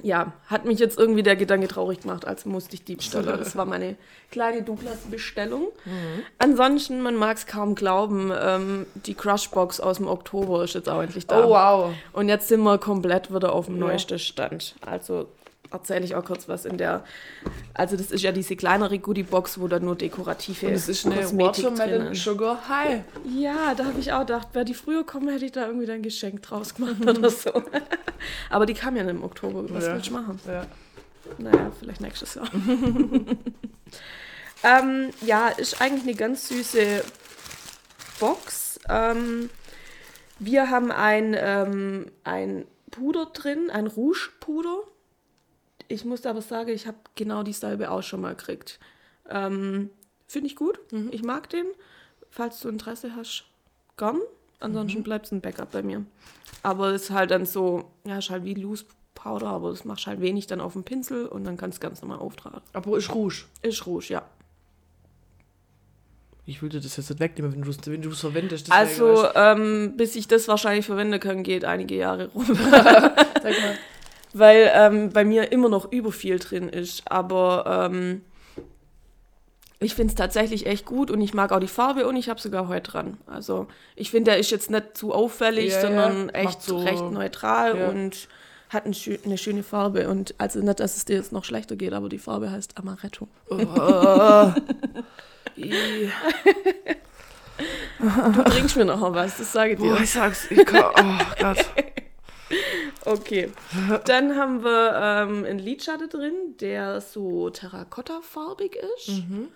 Ja, 0.00 0.32
hat 0.46 0.64
mich 0.64 0.78
jetzt 0.78 0.98
irgendwie 0.98 1.22
der 1.22 1.36
Gedanke 1.36 1.68
traurig 1.68 2.00
gemacht, 2.00 2.26
als 2.26 2.46
musste 2.46 2.74
ich 2.74 2.84
die 2.84 2.96
bestellen. 2.96 3.26
Das 3.38 3.54
war 3.56 3.66
meine 3.66 3.96
kleine 4.30 4.62
Douglas-Bestellung. 4.62 5.68
Mhm. 5.84 6.22
Ansonsten, 6.38 7.02
man 7.02 7.14
mag 7.14 7.36
es 7.36 7.46
kaum 7.46 7.74
glauben, 7.74 8.32
ähm, 8.34 8.86
die 8.94 9.14
Crushbox 9.14 9.80
aus 9.80 9.98
dem 9.98 10.08
Oktober 10.08 10.64
ist 10.64 10.74
jetzt 10.74 10.88
auch 10.88 11.02
endlich 11.02 11.26
da. 11.26 11.44
Oh, 11.44 11.50
wow. 11.50 11.94
Und 12.14 12.28
jetzt 12.30 12.48
sind 12.48 12.62
wir 12.62 12.78
komplett 12.78 13.32
wieder 13.34 13.52
auf 13.52 13.66
dem 13.66 13.76
Ja. 13.76 13.86
neuesten 13.88 14.18
Stand. 14.18 14.76
Also 14.84 15.28
erzähle 15.72 16.04
ich 16.04 16.14
auch 16.14 16.24
kurz 16.24 16.48
was 16.48 16.64
in 16.64 16.78
der. 16.78 17.04
Also, 17.74 17.96
das 17.96 18.10
ist 18.10 18.22
ja 18.22 18.32
diese 18.32 18.56
kleinere 18.56 18.98
Goodie-Box, 18.98 19.60
wo 19.60 19.68
da 19.68 19.78
nur 19.80 19.96
dekorative 19.96 20.68
Und 20.68 20.72
es 20.74 20.88
ist 20.88 21.06
eine 21.06 21.16
Kosmetik 21.16 21.64
drin 21.64 21.78
Watermelon 21.78 22.12
ist. 22.12 22.22
Sugar 22.24 22.68
High. 22.68 23.00
Ja, 23.36 23.74
da 23.74 23.84
habe 23.86 23.98
ich 24.00 24.12
auch 24.12 24.20
gedacht, 24.20 24.48
wäre 24.52 24.64
die 24.64 24.74
früher 24.74 25.04
kommen, 25.04 25.28
hätte 25.28 25.44
ich 25.44 25.52
da 25.52 25.66
irgendwie 25.66 25.90
ein 25.90 26.02
Geschenk 26.02 26.42
draus 26.42 26.74
gemacht 26.74 26.96
oder 27.00 27.30
so. 27.30 27.50
Aber 28.50 28.66
die 28.66 28.74
kam 28.74 28.96
ja 28.96 29.02
im 29.08 29.22
Oktober. 29.24 29.64
Was 29.70 29.86
Ja. 29.86 29.94
willst 29.94 30.08
du 30.10 30.14
machen? 30.14 30.40
Ja. 30.46 30.66
Naja, 31.38 31.70
vielleicht 31.78 32.00
nächstes 32.00 32.34
Jahr. 32.34 32.48
ähm, 34.64 35.10
ja, 35.22 35.48
ist 35.48 35.80
eigentlich 35.80 36.02
eine 36.02 36.14
ganz 36.14 36.48
süße 36.48 37.04
Box. 38.20 38.78
Ähm, 38.88 39.50
wir 40.38 40.70
haben 40.70 40.90
ein, 40.90 41.34
ähm, 41.38 42.10
ein 42.24 42.64
Puder 42.90 43.26
drin, 43.32 43.70
ein 43.70 43.86
Rouge-Puder. 43.86 44.76
Ich 45.88 46.04
muss 46.04 46.24
aber 46.26 46.42
sagen, 46.42 46.70
ich 46.70 46.86
habe 46.86 46.98
genau 47.14 47.42
dieselbe 47.42 47.90
auch 47.90 48.02
schon 48.02 48.20
mal 48.20 48.34
gekriegt. 48.34 48.78
Ähm, 49.28 49.90
Finde 50.26 50.46
ich 50.46 50.56
gut. 50.56 50.78
Ich 51.10 51.22
mag 51.22 51.50
den. 51.50 51.66
Falls 52.30 52.60
du 52.60 52.68
Interesse 52.68 53.14
hast, 53.14 53.44
gern. 53.96 54.20
Ansonsten 54.60 55.02
bleibt 55.02 55.26
es 55.26 55.32
ein 55.32 55.40
Backup 55.40 55.72
bei 55.72 55.82
mir. 55.82 56.04
Aber 56.62 56.90
es 56.92 57.02
ist 57.02 57.10
halt 57.10 57.30
dann 57.30 57.44
so, 57.44 57.90
ja, 58.04 58.18
ist 58.18 58.30
halt 58.30 58.44
wie 58.44 58.54
Loose 58.54 58.84
Powder, 59.14 59.48
aber 59.48 59.70
das 59.70 59.84
machst 59.84 60.06
halt 60.06 60.20
wenig 60.20 60.46
dann 60.46 60.60
auf 60.60 60.72
dem 60.72 60.84
Pinsel 60.84 61.26
und 61.26 61.44
dann 61.44 61.56
kannst 61.56 61.78
du 61.78 61.86
ganz 61.86 62.00
normal 62.00 62.18
auftragen. 62.18 62.60
Aber 62.72 62.96
ist 62.96 63.14
Rouge. 63.14 63.44
Ist 63.60 63.86
Rouge, 63.86 64.06
ja. 64.08 64.22
Ich 66.44 66.60
würde 66.60 66.80
das 66.80 66.96
jetzt 66.96 67.10
nicht 67.10 67.20
wegnehmen, 67.20 67.52
wenn 67.52 67.62
du 67.62 67.70
es 67.70 67.78
wenn 67.86 68.02
du's 68.02 68.20
verwendest. 68.20 68.68
das 68.68 68.74
Also, 68.74 69.28
ähm, 69.34 69.96
bis 69.96 70.16
ich 70.16 70.26
das 70.26 70.48
wahrscheinlich 70.48 70.86
verwenden 70.86 71.20
kann, 71.20 71.44
geht 71.44 71.64
einige 71.64 71.94
Jahre 71.94 72.28
rum. 72.28 72.46
Sag 72.54 73.44
mal. 73.44 73.78
Weil 74.34 74.70
ähm, 74.74 75.10
bei 75.10 75.24
mir 75.24 75.52
immer 75.52 75.68
noch 75.68 75.90
über 75.92 76.10
viel 76.12 76.38
drin 76.38 76.68
ist. 76.68 77.02
Aber 77.10 77.90
ähm, 77.90 78.22
ich 79.78 79.94
finde 79.94 80.12
es 80.12 80.14
tatsächlich 80.14 80.66
echt 80.66 80.86
gut 80.86 81.10
und 81.10 81.20
ich 81.20 81.34
mag 81.34 81.52
auch 81.52 81.60
die 81.60 81.66
Farbe 81.68 82.06
und 82.06 82.16
ich 82.16 82.28
habe 82.28 82.40
sogar 82.40 82.68
heute 82.68 82.90
dran. 82.92 83.18
Also 83.26 83.66
ich 83.96 84.10
finde, 84.10 84.30
der 84.30 84.38
ist 84.40 84.50
jetzt 84.50 84.70
nicht 84.70 84.96
zu 84.96 85.12
auffällig, 85.12 85.70
Ja, 85.72 85.74
ja. 85.74 85.80
sondern 85.82 86.26
Macht 86.26 86.34
echt 86.36 86.62
so- 86.62 86.78
recht 86.78 87.02
neutral 87.10 87.78
Ja. 87.78 87.88
und 87.88 88.28
hat 88.70 88.86
ein 88.86 88.94
schö 88.94 89.18
eine 89.24 89.36
schöne 89.36 89.62
Farbe. 89.62 90.08
Und 90.08 90.34
also 90.38 90.60
nicht, 90.60 90.80
dass 90.80 90.96
es 90.96 91.04
dir 91.04 91.16
jetzt 91.16 91.32
noch 91.32 91.44
schlechter 91.44 91.76
geht, 91.76 91.92
aber 91.92 92.08
die 92.08 92.18
Farbe 92.18 92.50
heißt 92.50 92.78
Amaretto. 92.78 93.28
Oh. 93.50 94.52
Du 97.98 98.42
trinkst 98.44 98.76
mir 98.76 98.84
noch 98.84 99.14
was, 99.14 99.36
das 99.38 99.52
sage 99.52 99.72
ich 99.74 99.78
dir. 99.78 99.92
Boah, 99.94 100.00
ich 100.00 100.10
sag's. 100.10 100.50
Ich 100.50 100.64
kann, 100.64 100.82
oh 100.96 101.24
Gott. 101.40 101.64
Okay. 103.04 103.50
Dann 104.04 104.36
haben 104.36 104.62
wir 104.62 104.92
ähm, 104.94 105.44
einen 105.44 105.58
Lidschatten 105.58 106.08
drin, 106.08 106.34
der 106.60 107.00
so 107.00 107.50
terrakotta-farbig 107.50 108.76
ist. 108.96 109.08
Mhm. 109.08 109.48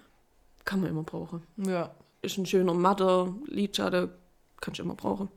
Kann 0.64 0.80
man 0.80 0.90
immer 0.90 1.02
brauchen. 1.04 1.42
Ja. 1.56 1.94
Ist 2.22 2.38
ein 2.38 2.46
schöner 2.46 2.74
matter 2.74 3.34
Lidschatten, 3.46 4.10
kannst 4.60 4.78
du 4.80 4.82
immer 4.84 4.94
brauchen. 4.96 5.28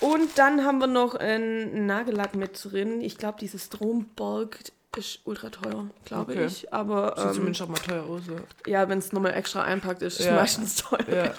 Und 0.00 0.38
dann 0.38 0.64
haben 0.64 0.78
wir 0.78 0.86
noch 0.86 1.14
einen 1.14 1.86
Nagellack 1.86 2.34
mit 2.34 2.58
drin. 2.64 3.00
Ich 3.00 3.18
glaube, 3.18 3.38
dieses 3.40 3.64
Stromberg 3.66 4.58
ist 4.96 5.20
ultra 5.24 5.50
teuer, 5.50 5.88
glaube 6.04 6.32
Okay. 6.32 6.46
ich. 6.46 6.72
Aber 6.72 7.14
Sieht 7.16 7.26
ähm, 7.26 7.32
zumindest 7.34 7.62
auch 7.62 7.68
mal 7.68 7.74
teuer 7.78 8.04
aus. 8.04 8.22
Ja. 8.66 8.72
ja, 8.82 8.88
wenn 8.88 8.98
es 8.98 9.12
nochmal 9.12 9.34
extra 9.34 9.62
einpackt, 9.62 10.02
ist 10.02 10.20
es 10.20 10.26
Ja. 10.26 10.36
meistens 10.36 10.76
teuer. 10.76 11.34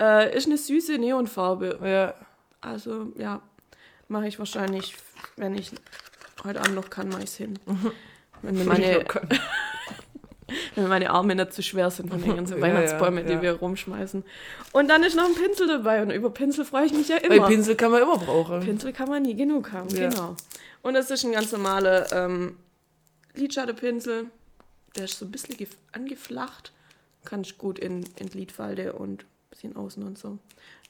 Ja. 0.00 0.20
Äh, 0.20 0.36
ist 0.36 0.46
eine 0.46 0.56
süße 0.56 0.96
Neonfarbe. 0.98 1.78
ja. 1.82 2.14
Also 2.60 3.12
ja, 3.18 3.42
mache 4.14 4.28
ich 4.28 4.38
wahrscheinlich, 4.38 4.94
wenn 5.36 5.54
ich 5.56 5.70
heute 6.44 6.60
Abend 6.60 6.74
noch 6.76 6.88
kann, 6.88 7.08
mache 7.08 7.24
ich 7.24 7.30
es 7.30 7.36
hin. 7.36 7.58
Wenn 8.42 8.54
mir 8.56 8.64
meine, 8.64 9.04
wenn 10.74 10.84
mir 10.84 10.88
meine 10.88 11.10
Arme 11.10 11.34
nicht 11.34 11.52
zu 11.52 11.62
schwer 11.62 11.90
sind 11.90 12.10
von 12.10 12.22
den 12.22 12.36
ganzen 12.36 12.56
Ja, 12.58 12.62
Weihnachtsbäume, 12.62 13.22
ja, 13.22 13.26
die 13.26 13.32
ja. 13.34 13.42
wir 13.42 13.52
rumschmeißen. 13.54 14.24
Und 14.72 14.88
dann 14.88 15.02
ist 15.02 15.16
noch 15.16 15.24
ein 15.26 15.34
Pinsel 15.34 15.66
dabei 15.66 16.02
und 16.02 16.10
über 16.10 16.30
Pinsel 16.30 16.64
freue 16.64 16.86
ich 16.86 16.92
mich 16.92 17.08
ja 17.08 17.16
Weil 17.22 17.32
immer. 17.38 17.48
Pinsel 17.48 17.74
kann 17.76 17.90
man 17.90 18.02
immer 18.02 18.18
brauchen. 18.18 18.60
Pinsel 18.60 18.92
kann 18.92 19.08
man 19.08 19.22
nie 19.22 19.34
genug 19.34 19.72
haben, 19.72 19.88
Ja. 19.90 20.08
genau. 20.08 20.36
Und 20.82 20.94
das 20.94 21.10
ist 21.10 21.24
ein 21.24 21.32
ganz 21.32 21.50
normaler 21.52 22.12
ähm, 22.12 22.56
Lidschattepinsel. 23.34 24.26
Der 24.96 25.04
ist 25.04 25.18
so 25.18 25.24
ein 25.24 25.30
bisschen 25.32 25.56
gef- 25.56 25.76
angeflacht. 25.92 26.72
Kann 27.24 27.40
ich 27.40 27.58
gut 27.58 27.78
in, 27.78 28.04
in 28.16 28.28
Lidfalte 28.28 28.92
und 28.92 29.22
ein 29.22 29.26
bisschen 29.50 29.76
außen 29.76 30.02
und 30.02 30.18
so. 30.18 30.38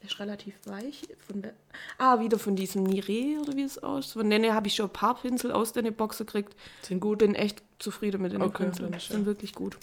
Ist 0.04 0.18
relativ 0.20 0.54
weich. 0.66 1.02
Von 1.26 1.46
ah, 1.98 2.20
wieder 2.20 2.38
von 2.38 2.56
diesem 2.56 2.82
Nire 2.82 3.40
oder 3.40 3.56
wie 3.56 3.62
es 3.62 3.82
aus. 3.82 4.12
Von 4.12 4.28
denen 4.28 4.52
habe 4.52 4.66
ich 4.66 4.74
schon 4.74 4.86
ein 4.86 4.92
paar 4.92 5.14
Pinsel 5.14 5.50
aus 5.50 5.72
der 5.72 5.82
Box 5.90 6.18
gekriegt. 6.18 6.54
Sind 6.82 7.00
gut. 7.00 7.18
Bin 7.18 7.34
echt 7.34 7.62
zufrieden 7.78 8.20
mit 8.20 8.32
den 8.32 8.42
Okay, 8.42 8.64
Pinseln. 8.64 8.94
Sind 8.98 9.24
wirklich 9.24 9.54
gut. 9.54 9.78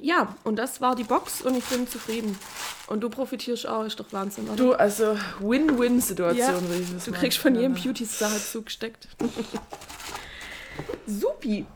Ja, 0.00 0.36
und 0.44 0.56
das 0.56 0.80
war 0.80 0.94
die 0.94 1.02
Box 1.02 1.42
und 1.42 1.56
ich 1.56 1.64
bin 1.64 1.88
zufrieden. 1.88 2.38
Und 2.86 3.00
du 3.00 3.10
profitierst 3.10 3.66
auch, 3.66 3.84
ist 3.84 3.98
doch 3.98 4.12
Wahnsinn, 4.12 4.44
oder? 4.48 4.56
Du, 4.56 4.72
also 4.72 5.16
Win-Win-Situation, 5.40 6.38
Ja, 6.38 6.62
würde 6.62 6.82
ich 6.82 6.92
das 6.92 7.04
Du 7.04 7.12
kriegst 7.12 7.38
von 7.38 7.54
jedem 7.56 7.72
nennen. 7.72 7.84
Beauty-Sache 7.84 8.38
zugesteckt. 8.38 9.08
Supi. 11.06 11.66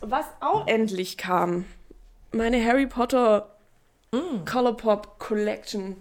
Was 0.00 0.26
auch 0.40 0.66
endlich 0.66 1.16
kam, 1.16 1.64
meine 2.32 2.64
Harry 2.64 2.86
Potter 2.86 3.56
Colourpop 4.44 5.18
Collection. 5.18 5.96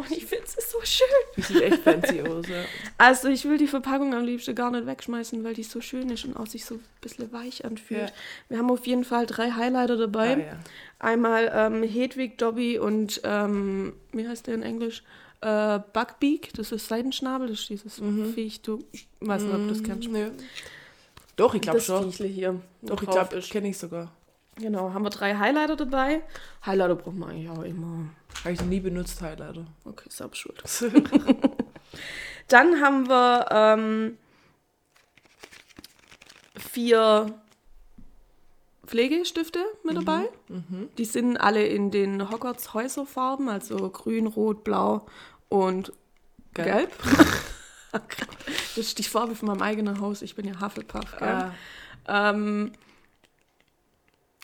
Und 0.00 0.10
ich 0.10 0.24
finde 0.24 0.44
es 0.44 0.70
so 0.70 0.78
schön. 0.82 1.06
Die 1.36 1.42
sieht 1.42 1.60
echt 1.60 1.82
fancy 1.82 2.22
aus, 2.22 2.48
ja. 2.48 2.64
Also 2.96 3.28
ich 3.28 3.44
will 3.44 3.58
die 3.58 3.66
Verpackung 3.66 4.14
am 4.14 4.24
liebsten 4.24 4.54
gar 4.54 4.70
nicht 4.70 4.86
wegschmeißen, 4.86 5.44
weil 5.44 5.52
die 5.52 5.62
so 5.62 5.82
schön 5.82 6.08
ist 6.08 6.24
und 6.24 6.36
auch 6.36 6.46
sich 6.46 6.64
so 6.64 6.76
ein 6.76 6.84
bisschen 7.02 7.30
weich 7.32 7.64
anfühlt. 7.66 8.08
Ja. 8.08 8.12
Wir 8.48 8.58
haben 8.58 8.70
auf 8.70 8.86
jeden 8.86 9.04
Fall 9.04 9.26
drei 9.26 9.50
Highlighter 9.50 9.98
dabei. 9.98 10.36
Ah, 10.36 10.38
ja. 10.38 10.58
Einmal 10.98 11.50
ähm, 11.54 11.82
Hedwig, 11.82 12.38
Dobby 12.38 12.78
und, 12.78 13.20
ähm, 13.24 13.92
wie 14.12 14.26
heißt 14.26 14.46
der 14.46 14.54
in 14.54 14.62
Englisch? 14.62 15.02
Äh, 15.42 15.80
Buckbeak, 15.92 16.52
das 16.54 16.72
ist 16.72 16.88
Seidenschnabel, 16.88 17.48
das 17.48 17.60
ist 17.60 17.68
dieses 17.70 18.00
Viech, 18.34 18.62
du 18.62 18.84
weißt 19.20 19.44
nicht, 19.44 19.54
ob 19.54 19.60
du 19.62 19.68
das 19.68 19.82
kennst. 19.82 20.08
Mhm. 20.08 20.14
Nö. 20.14 20.30
Doch, 21.36 21.54
ich 21.54 21.60
glaube 21.62 21.78
das 21.78 21.86
schon. 21.86 22.10
Viechle 22.10 22.28
hier. 22.28 22.60
Doch, 22.82 23.02
ich 23.02 23.08
glaube, 23.08 23.40
kenne 23.40 23.68
ich 23.68 23.78
sogar. 23.78 24.12
Genau, 24.56 24.92
haben 24.92 25.04
wir 25.04 25.10
drei 25.10 25.36
Highlighter 25.36 25.76
dabei. 25.76 26.22
Highlighter 26.66 26.96
braucht 26.96 27.16
man 27.16 27.30
eigentlich 27.30 27.48
auch 27.48 27.62
immer. 27.62 28.10
Habe 28.40 28.52
ich 28.52 28.60
nie 28.62 28.80
benutzt, 28.80 29.20
Highlighter. 29.22 29.66
Okay, 29.84 30.08
selbst 30.10 30.38
schuld. 30.38 30.62
Dann 32.48 32.80
haben 32.80 33.08
wir 33.08 33.46
ähm, 33.50 34.18
vier 36.56 37.32
Pflegestifte 38.86 39.60
mit 39.84 39.96
dabei. 39.96 40.28
Die 40.98 41.04
sind 41.04 41.36
alle 41.36 41.64
in 41.64 41.90
den 41.90 42.28
Hogwarts 42.30 42.74
Häuserfarben, 42.74 43.48
also 43.48 43.88
grün, 43.90 44.26
rot, 44.26 44.64
blau 44.64 45.06
und 45.48 45.92
gelb. 46.54 46.92
das 47.92 48.78
ist 48.78 48.98
die 48.98 49.04
Farbe 49.04 49.36
von 49.36 49.48
meinem 49.48 49.62
eigenen 49.62 50.00
Haus. 50.00 50.22
Ich 50.22 50.34
bin 50.34 50.46
ja 50.46 50.60
Hufflepuff. 50.60 51.16
Gell? 51.18 51.28
Ah, 51.28 51.52
Ähm, 52.08 52.72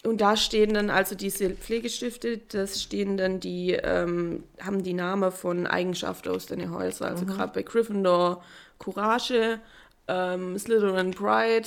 und 0.06 0.20
da 0.20 0.36
stehen 0.36 0.74
dann 0.74 0.90
also 0.90 1.14
diese 1.14 1.50
Pflegestifte, 1.50 2.38
das 2.48 2.82
stehen 2.82 3.16
dann 3.16 3.40
die, 3.40 3.72
ähm, 3.72 4.44
haben 4.60 4.82
die 4.82 4.94
Namen 4.94 5.32
von 5.32 5.66
Eigenschaften 5.66 6.28
aus 6.30 6.46
den 6.46 6.70
Häusern. 6.70 7.10
Also 7.12 7.26
gerade 7.26 7.52
bei 7.52 7.62
Gryffindor 7.62 8.42
Courage, 8.78 9.60
ähm, 10.08 10.58
Slytherin 10.58 11.12
Pride. 11.12 11.66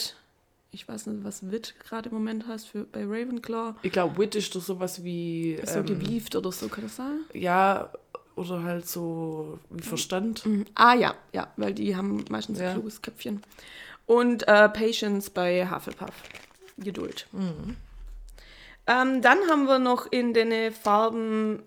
Ich 0.71 0.87
weiß 0.87 1.07
nicht, 1.07 1.23
was 1.23 1.49
Wit 1.51 1.73
gerade 1.83 2.09
im 2.09 2.15
Moment 2.15 2.47
heißt 2.47 2.67
für, 2.67 2.83
bei 2.83 3.03
Ravenclaw. 3.03 3.73
ich 3.81 3.91
glaube, 3.91 4.17
Wit 4.19 4.35
ist 4.35 4.55
doch 4.55 4.61
sowas 4.61 5.03
wie. 5.03 5.53
Ist 5.53 5.73
so 5.73 5.79
ähm, 5.79 5.85
gewieft 5.87 6.35
oder 6.35 6.51
so, 6.51 6.67
kann 6.67 6.83
das 6.83 6.95
sein? 6.95 7.21
Ja, 7.33 7.91
oder 8.35 8.63
halt 8.63 8.87
so 8.87 9.57
wie 9.71 9.83
Verstand. 9.83 10.45
Mhm. 10.45 10.65
Ah 10.75 10.93
ja, 10.93 11.15
ja, 11.33 11.47
weil 11.57 11.73
die 11.73 11.95
haben 11.95 12.23
meistens 12.29 12.59
Ja. 12.59 12.67
ein 12.69 12.73
kluges 12.75 13.01
Köpfchen. 13.01 13.41
Und 14.05 14.47
äh, 14.47 14.69
Patience 14.69 15.29
bei 15.29 15.67
Hufflepuff. 15.69 16.13
Geduld. 16.77 17.27
Ähm, 18.89 19.21
dann 19.21 19.37
haben 19.49 19.65
wir 19.65 19.77
noch 19.77 20.07
in 20.11 20.33
den 20.33 20.73
Farben 20.73 21.61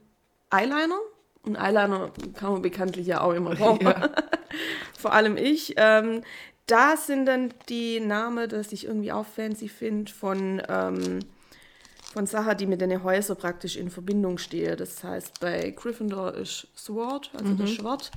Eyeliner. 0.51 0.99
Und 1.45 1.57
Eyeliner 1.57 2.11
kann 2.35 2.53
man 2.53 2.63
bekanntlich 2.63 3.07
ja 3.07 3.21
auch 3.21 3.33
immer 3.33 3.55
brauchen. 3.55 3.87
Ja. 3.87 4.11
Vor 4.99 5.15
allem 5.15 5.37
ich. 5.39 5.75
Ähm, 5.79 6.23
da 6.67 6.97
sind 6.97 7.27
dann 7.27 7.55
die 7.69 8.01
Namen, 8.01 8.49
dass 8.49 8.73
ich 8.73 8.85
irgendwie 8.85 9.13
auch 9.13 9.27
fancy 9.27 9.69
finde, 9.69 10.13
von, 10.13 10.61
ähm, 10.69 11.21
von 12.13 12.27
Sachen, 12.27 12.57
die 12.59 12.67
mit 12.67 12.81
den 12.81 13.03
Häusern 13.03 13.37
praktisch 13.37 13.77
in 13.77 13.91
Verbindung 13.91 14.39
stehen. 14.39 14.77
Das 14.77 15.03
heißt, 15.03 15.41
bei 15.41 15.71
Gryffindor 15.71 16.35
ist 16.35 16.69
Sword, 16.77 17.31
also 17.35 17.55
das 17.55 17.71
Schwert. 17.71 18.11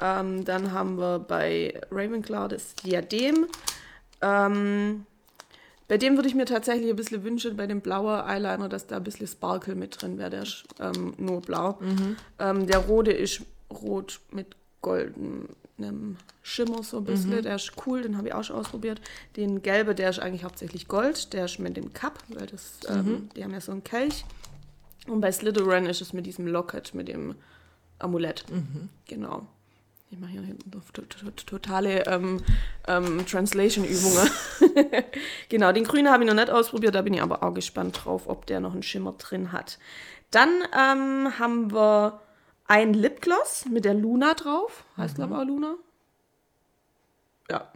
Ähm, 0.00 0.44
dann 0.44 0.72
haben 0.72 0.98
wir 0.98 1.18
bei 1.18 1.80
Ravenclaw 1.90 2.48
das 2.48 2.74
Diadem. 2.76 3.46
Ähm, 4.22 5.04
bei 5.92 5.98
dem 5.98 6.16
würde 6.16 6.26
ich 6.26 6.34
mir 6.34 6.46
tatsächlich 6.46 6.88
ein 6.88 6.96
bisschen 6.96 7.22
wünschen, 7.22 7.54
bei 7.54 7.66
dem 7.66 7.82
blauen 7.82 8.26
Eyeliner, 8.26 8.70
dass 8.70 8.86
da 8.86 8.96
ein 8.96 9.04
bisschen 9.04 9.26
Sparkle 9.26 9.74
mit 9.74 10.00
drin 10.00 10.16
wäre. 10.16 10.30
Der 10.30 10.44
ist 10.44 10.64
ähm, 10.80 11.12
nur 11.18 11.42
blau. 11.42 11.78
Ähm, 12.38 12.66
der 12.66 12.78
rote 12.78 13.12
ist 13.12 13.42
rot 13.70 14.20
mit 14.30 14.56
goldenem 14.80 16.16
Schimmer 16.42 16.82
so 16.82 16.96
ein 16.96 17.04
bisschen. 17.04 17.42
Der 17.42 17.56
ist 17.56 17.74
cool, 17.84 18.00
den 18.00 18.16
habe 18.16 18.28
ich 18.28 18.32
auch 18.32 18.42
schon 18.42 18.56
ausprobiert. 18.56 19.02
Den 19.36 19.60
gelbe, 19.60 19.94
der 19.94 20.08
ist 20.08 20.18
eigentlich 20.18 20.44
hauptsächlich 20.44 20.88
Gold. 20.88 21.34
Der 21.34 21.44
ist 21.44 21.58
mit 21.58 21.76
dem 21.76 21.92
Cup, 21.92 22.20
weil 22.28 22.46
das, 22.46 22.80
ähm, 22.88 23.28
die 23.36 23.44
haben 23.44 23.52
ja 23.52 23.60
so 23.60 23.72
einen 23.72 23.84
Kelch. 23.84 24.24
Und 25.08 25.20
bei 25.20 25.30
Slytherin 25.30 25.84
ist 25.84 26.00
es 26.00 26.14
mit 26.14 26.24
diesem 26.24 26.46
Locket, 26.46 26.94
mit 26.94 27.08
dem 27.08 27.34
Amulett. 27.98 28.46
Genau. 29.08 29.46
Ich 30.12 30.18
mache 30.18 30.32
hier 30.32 30.42
hinten 30.42 30.70
totale 31.46 32.06
ähm, 32.06 32.42
ähm, 32.86 33.24
Translation-Übungen. 33.24 34.30
genau, 35.48 35.72
den 35.72 35.84
grünen 35.84 36.10
habe 36.10 36.22
ich 36.22 36.28
noch 36.28 36.36
nicht 36.36 36.50
ausprobiert, 36.50 36.94
da 36.94 37.00
bin 37.00 37.14
ich 37.14 37.22
aber 37.22 37.42
auch 37.42 37.54
gespannt 37.54 38.04
drauf, 38.04 38.28
ob 38.28 38.44
der 38.44 38.60
noch 38.60 38.74
einen 38.74 38.82
Schimmer 38.82 39.12
drin 39.12 39.52
hat. 39.52 39.78
Dann 40.30 40.50
ähm, 40.78 41.38
haben 41.38 41.72
wir 41.72 42.20
ein 42.66 42.92
Lipgloss 42.92 43.64
mit 43.70 43.86
der 43.86 43.94
Luna 43.94 44.34
drauf. 44.34 44.84
Heißt 44.98 45.14
glaube 45.14 45.32
ich 45.32 45.40
auch 45.40 45.46
Luna. 45.46 45.76
Ja. 47.50 47.72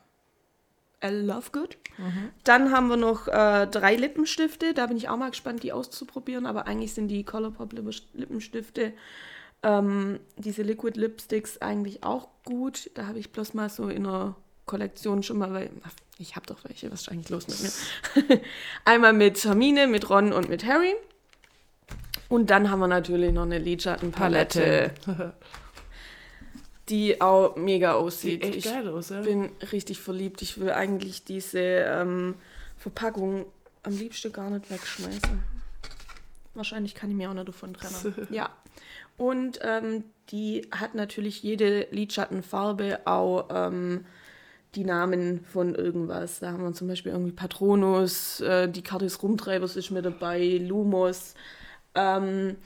I 1.03 1.09
love 1.09 1.53
good. 1.53 1.79
Dann 2.45 2.71
haben 2.71 2.89
wir 2.89 2.99
noch 2.99 3.29
äh, 3.29 3.67
drei 3.67 3.97
Lippenstifte. 3.97 4.75
Da 4.75 4.87
bin 4.89 4.99
ich 4.99 5.09
auch 5.09 5.17
mal 5.17 5.31
gespannt, 5.31 5.63
die 5.63 5.73
auszuprobieren. 5.73 6.45
Aber 6.45 6.67
eigentlich 6.67 6.93
sind 6.93 7.09
die 7.09 7.25
Colourpop 7.25 7.73
Lippenstifte, 8.13 8.93
ähm, 9.63 10.21
diese 10.37 10.63
Liquid 10.63 10.99
Lipsticks, 10.99 11.59
eigentlich 11.59 12.03
auch 12.03 12.29
gut. 12.45 12.91
Da 12.95 13.07
habe 13.07 13.19
ich 13.19 13.33
bloß 13.33 13.55
mal 13.55 13.69
so 13.69 13.89
in 13.89 14.07
einer 14.07 14.37
Kollektion 14.67 15.23
schon 15.23 15.39
mal, 15.39 15.53
weil 15.53 15.71
ich 16.19 16.37
habe 16.37 16.47
doch 16.47 16.65
welche. 16.65 16.91
Was 16.91 17.03
ist 17.03 17.09
eigentlich 17.11 17.31
los 17.31 17.47
mit 17.49 18.29
mir? 18.29 18.41
Einmal 18.85 19.13
mit 19.13 19.45
Hermine, 19.45 19.87
mit 19.87 20.09
Ron 20.09 20.33
und 20.33 20.49
mit 20.49 20.65
Harry. 20.65 20.95
Und 22.29 22.51
dann 22.51 22.71
haben 22.71 22.81
wir 22.81 22.89
natürlich 22.89 23.33
noch 23.33 23.43
eine 23.43 23.59
Lidschattenpalette, 23.59 24.93
die 26.89 27.21
auch 27.21 27.57
mega 27.57 27.95
aussieht. 27.95 28.43
Sieht 28.43 28.57
echt 28.57 28.67
ich 28.67 28.73
geil 28.73 28.89
aus, 28.89 29.11
ja. 29.11 29.21
bin 29.21 29.51
richtig 29.73 30.01
verliebt. 30.01 30.43
Ich 30.43 30.59
will 30.59 30.71
eigentlich 30.71 31.25
diese 31.25 31.61
ähm, 31.61 32.35
Verpackung 32.77 33.47
am 33.85 33.97
liebsten 33.97 34.33
gar 34.33 34.51
nicht 34.51 34.71
wegschmeißen. 34.71 35.43
Wahrscheinlich 36.55 36.95
kann 36.95 37.11
ich 37.11 37.17
mir 37.17 37.31
auch 37.31 37.35
noch 37.35 37.45
davon 37.45 37.75
trennen. 37.75 38.27
ja. 38.31 38.51
Und 39.17 39.61
ähm, 39.63 40.05
die 40.31 40.69
hat 40.73 40.95
natürlich 40.95 41.43
jede 41.43 41.87
Lidschattenfarbe 41.91 43.01
auch 43.07 43.49
ähm, 43.51 44.05
die 44.75 44.85
Namen 44.85 45.45
von 45.45 45.75
irgendwas. 45.75 46.41
Da 46.41 46.53
haben 46.53 46.65
wir 46.65 46.73
zum 46.73 46.89
Beispiel 46.89 47.13
irgendwie 47.13 47.33
Patronus, 47.33 48.41
äh, 48.41 48.69
die 48.69 48.83
Karte 48.83 49.07
des 49.07 49.23
Rumtreibers 49.23 49.77
ist 49.77 49.91
mit 49.91 50.05
dabei, 50.05 50.59
Lumos. 50.63 51.35
Ähm, 51.95 52.57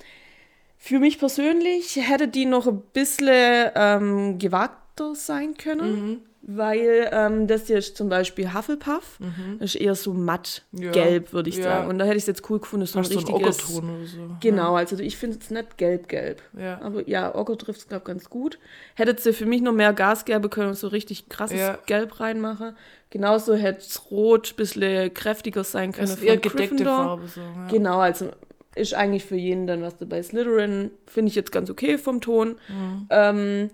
für 0.76 0.98
mich 0.98 1.18
persönlich 1.18 1.96
hätte 1.96 2.26
die 2.26 2.46
noch 2.46 2.66
ein 2.66 2.80
bisschen 2.92 3.70
ähm, 3.74 4.38
gewagter 4.38 5.14
sein 5.14 5.54
können, 5.56 6.22
weil 6.42 7.08
ähm, 7.12 7.46
das 7.46 7.66
hier 7.66 7.78
ist 7.78 7.96
zum 7.96 8.08
Beispiel 8.08 8.52
Hufflepuff. 8.54 9.18
Das 9.58 9.74
ist 9.74 9.80
eher 9.80 9.94
so 9.94 10.14
matt 10.14 10.62
Ja. 10.72 10.90
gelb, 10.90 11.32
würde 11.32 11.48
ich 11.50 11.56
Ja. 11.58 11.64
sagen. 11.64 11.88
Und 11.88 11.98
da 11.98 12.04
hätte 12.04 12.16
ich 12.16 12.22
es 12.22 12.26
jetzt 12.26 12.48
cool 12.50 12.58
gefunden, 12.60 12.86
so 12.86 12.98
ein 12.98 13.04
Hast 13.04 13.10
richtiges... 13.14 13.58
Ockerton 13.64 13.96
oder 13.96 14.06
so. 14.06 14.36
Genau, 14.40 14.74
also 14.74 14.98
ich 14.98 15.16
finde 15.16 15.38
es 15.40 15.50
nicht 15.50 15.76
gelb-gelb. 15.78 16.42
Ja. 16.58 16.80
Aber 16.80 17.06
ja, 17.08 17.34
Ocker 17.34 17.56
trifft 17.58 17.80
es, 17.80 17.88
glaube 17.88 18.02
ich, 18.02 18.06
ganz 18.06 18.30
gut. 18.30 18.58
Hättet 18.94 19.20
sie 19.20 19.32
für 19.32 19.46
mich 19.46 19.60
noch 19.62 19.72
mehr 19.72 19.92
Gas 19.92 20.24
geben 20.24 20.48
können 20.50 20.68
und 20.70 20.76
so 20.78 20.88
richtig 20.88 21.28
krasses 21.28 21.58
Ja. 21.58 21.78
Gelb 21.86 22.20
reinmachen. 22.20 22.76
Genauso 23.10 23.54
hätte 23.54 23.80
es 23.80 24.10
rot 24.10 24.52
ein 24.52 24.56
bisschen 24.56 25.12
kräftiger 25.12 25.64
sein 25.64 25.92
können. 25.92 26.08
Das 26.08 26.16
ist 26.18 26.22
eher 26.24 26.36
gedeckte. 26.38 26.84
Farbe. 26.84 27.26
So, 27.28 27.40
ja. 27.40 27.66
Genau, 27.70 27.98
also 27.98 28.30
ist 28.76 28.94
eigentlich 28.94 29.24
für 29.24 29.36
jeden 29.36 29.66
dann 29.66 29.82
was 29.82 29.96
dabei. 29.96 30.22
Slytherin 30.22 30.92
finde 31.06 31.28
ich 31.28 31.34
jetzt 31.34 31.50
ganz 31.52 31.68
okay 31.70 31.98
vom 31.98 32.20
Ton. 32.20 32.56
Mhm. 32.68 33.06
Ähm, 33.10 33.70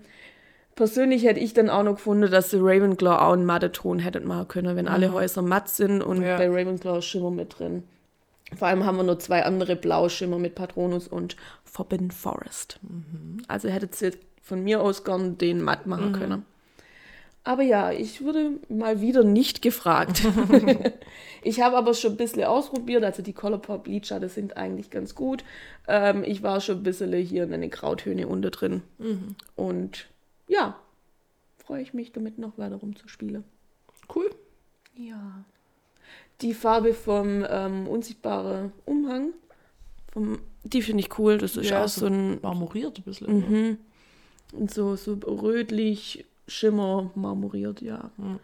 persönlich 0.77 1.23
hätte 1.25 1.41
ich 1.41 1.53
dann 1.53 1.69
auch 1.69 1.83
noch 1.83 1.95
gefunden, 1.95 2.31
dass 2.31 2.51
sie 2.51 2.57
Ravenclaw 2.61 3.17
auch 3.27 3.33
einen 3.33 3.45
matte 3.45 3.73
Ton 3.73 3.99
hätten 3.99 4.25
machen 4.25 4.47
können, 4.47 4.77
wenn 4.77 4.87
alle 4.87 5.11
Häuser 5.11 5.41
matt 5.41 5.67
sind 5.67 6.01
und 6.01 6.19
Mhm. 6.19 6.23
Ja. 6.23 6.37
bei 6.37 6.47
Ravenclaw 6.49 7.01
Schimmer 7.01 7.31
mit 7.31 7.59
drin. 7.59 7.83
Vor 8.57 8.69
allem 8.69 8.85
haben 8.85 8.95
wir 8.95 9.03
nur 9.03 9.19
zwei 9.19 9.43
andere 9.43 9.75
Blauschimmer 9.75 10.39
mit 10.39 10.55
Patronus 10.55 11.09
und 11.09 11.35
Forbidden 11.65 12.11
Forest. 12.11 12.79
Mhm. 12.81 13.43
Also 13.49 13.67
hättet 13.67 13.93
sie 13.95 14.11
von 14.41 14.63
mir 14.63 14.79
aus 14.81 15.03
gern 15.03 15.37
den 15.37 15.61
matt 15.61 15.85
machen 15.85 16.13
können. 16.13 16.45
Aber 17.43 17.61
ja, 17.63 17.91
ich 17.91 18.23
wurde 18.23 18.51
mal 18.69 18.99
wieder 19.01 19.23
nicht 19.23 19.61
gefragt. 19.61 20.21
ich 21.43 21.61
habe 21.61 21.77
aber 21.77 21.93
schon 21.93 22.11
ein 22.11 22.17
bisschen 22.17 22.43
ausprobiert. 22.43 23.03
Also 23.03 23.21
die 23.21 23.33
Colourpop 23.33 23.87
Lidschatten 23.87 24.27
sind 24.29 24.57
eigentlich 24.57 24.89
ganz 24.89 25.15
gut. 25.15 25.43
Ähm, 25.87 26.23
ich 26.25 26.43
war 26.43 26.59
schon 26.61 26.77
ein 26.77 26.83
bisschen 26.83 27.13
hier 27.13 27.43
in 27.43 27.53
eine 27.53 27.69
Grautöne 27.69 28.27
unter 28.27 28.49
drin. 28.49 28.81
Und 29.55 30.07
ja, 30.47 30.79
freue 31.57 31.81
ich 31.81 31.93
mich 31.93 32.11
damit 32.11 32.37
noch 32.37 32.57
weiter 32.57 32.75
rumzuspielen. 32.77 33.43
Cool. 34.13 34.29
Ja. 34.95 35.43
Die 36.41 36.53
Farbe 36.53 36.93
vom 36.93 37.45
ähm, 37.49 37.87
unsichtbare 37.87 38.71
Umhang, 38.85 39.33
vom, 40.13 40.39
die 40.63 40.81
finde 40.81 41.01
ich 41.01 41.17
cool. 41.19 41.37
Das 41.37 41.57
ist 41.57 41.69
Ja, 41.69 41.83
auch 41.83 41.87
so 41.87 42.05
ein 42.05 42.39
Marmoriert 42.41 42.99
ein 42.99 43.03
bisschen. 43.03 43.49
Mhm. 43.49 43.77
Und 44.53 44.73
so, 44.73 44.95
so 44.95 45.13
rötlich, 45.13 46.25
Schimmer, 46.47 47.11
marmoriert, 47.15 47.81
ja. 47.81 48.11
Mhm. 48.17 48.39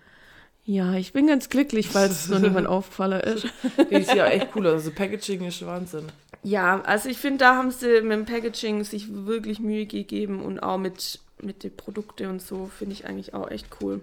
Ja, 0.65 0.93
ich 0.93 1.11
bin 1.11 1.27
ganz 1.27 1.49
glücklich, 1.49 1.89
falls 1.89 2.11
es 2.25 2.29
noch 2.29 2.39
niemand 2.39 2.67
aufgefallen 2.67 3.19
ist. 3.21 3.47
Die 3.89 3.95
ist 3.95 4.13
ja 4.13 4.27
echt 4.27 4.49
cool. 4.55 4.67
Also 4.67 4.91
Packaging 4.91 5.45
ist 5.45 5.65
Wahnsinn. 5.65 6.05
Ja, 6.43 6.81
also 6.81 7.09
ich 7.09 7.17
finde, 7.17 7.39
da 7.39 7.55
haben 7.55 7.71
sie 7.71 8.01
mit 8.01 8.11
dem 8.11 8.25
Packaging 8.25 8.83
sich 8.83 9.07
wirklich 9.13 9.59
Mühe 9.59 9.85
gegeben 9.85 10.41
und 10.41 10.59
auch 10.59 10.77
mit, 10.77 11.19
mit 11.43 11.63
den 11.63 11.75
Produkten 11.75 12.27
und 12.27 12.41
so 12.41 12.67
finde 12.67 12.93
ich 12.93 13.05
eigentlich 13.05 13.33
auch 13.33 13.49
echt 13.49 13.67
cool. 13.81 14.01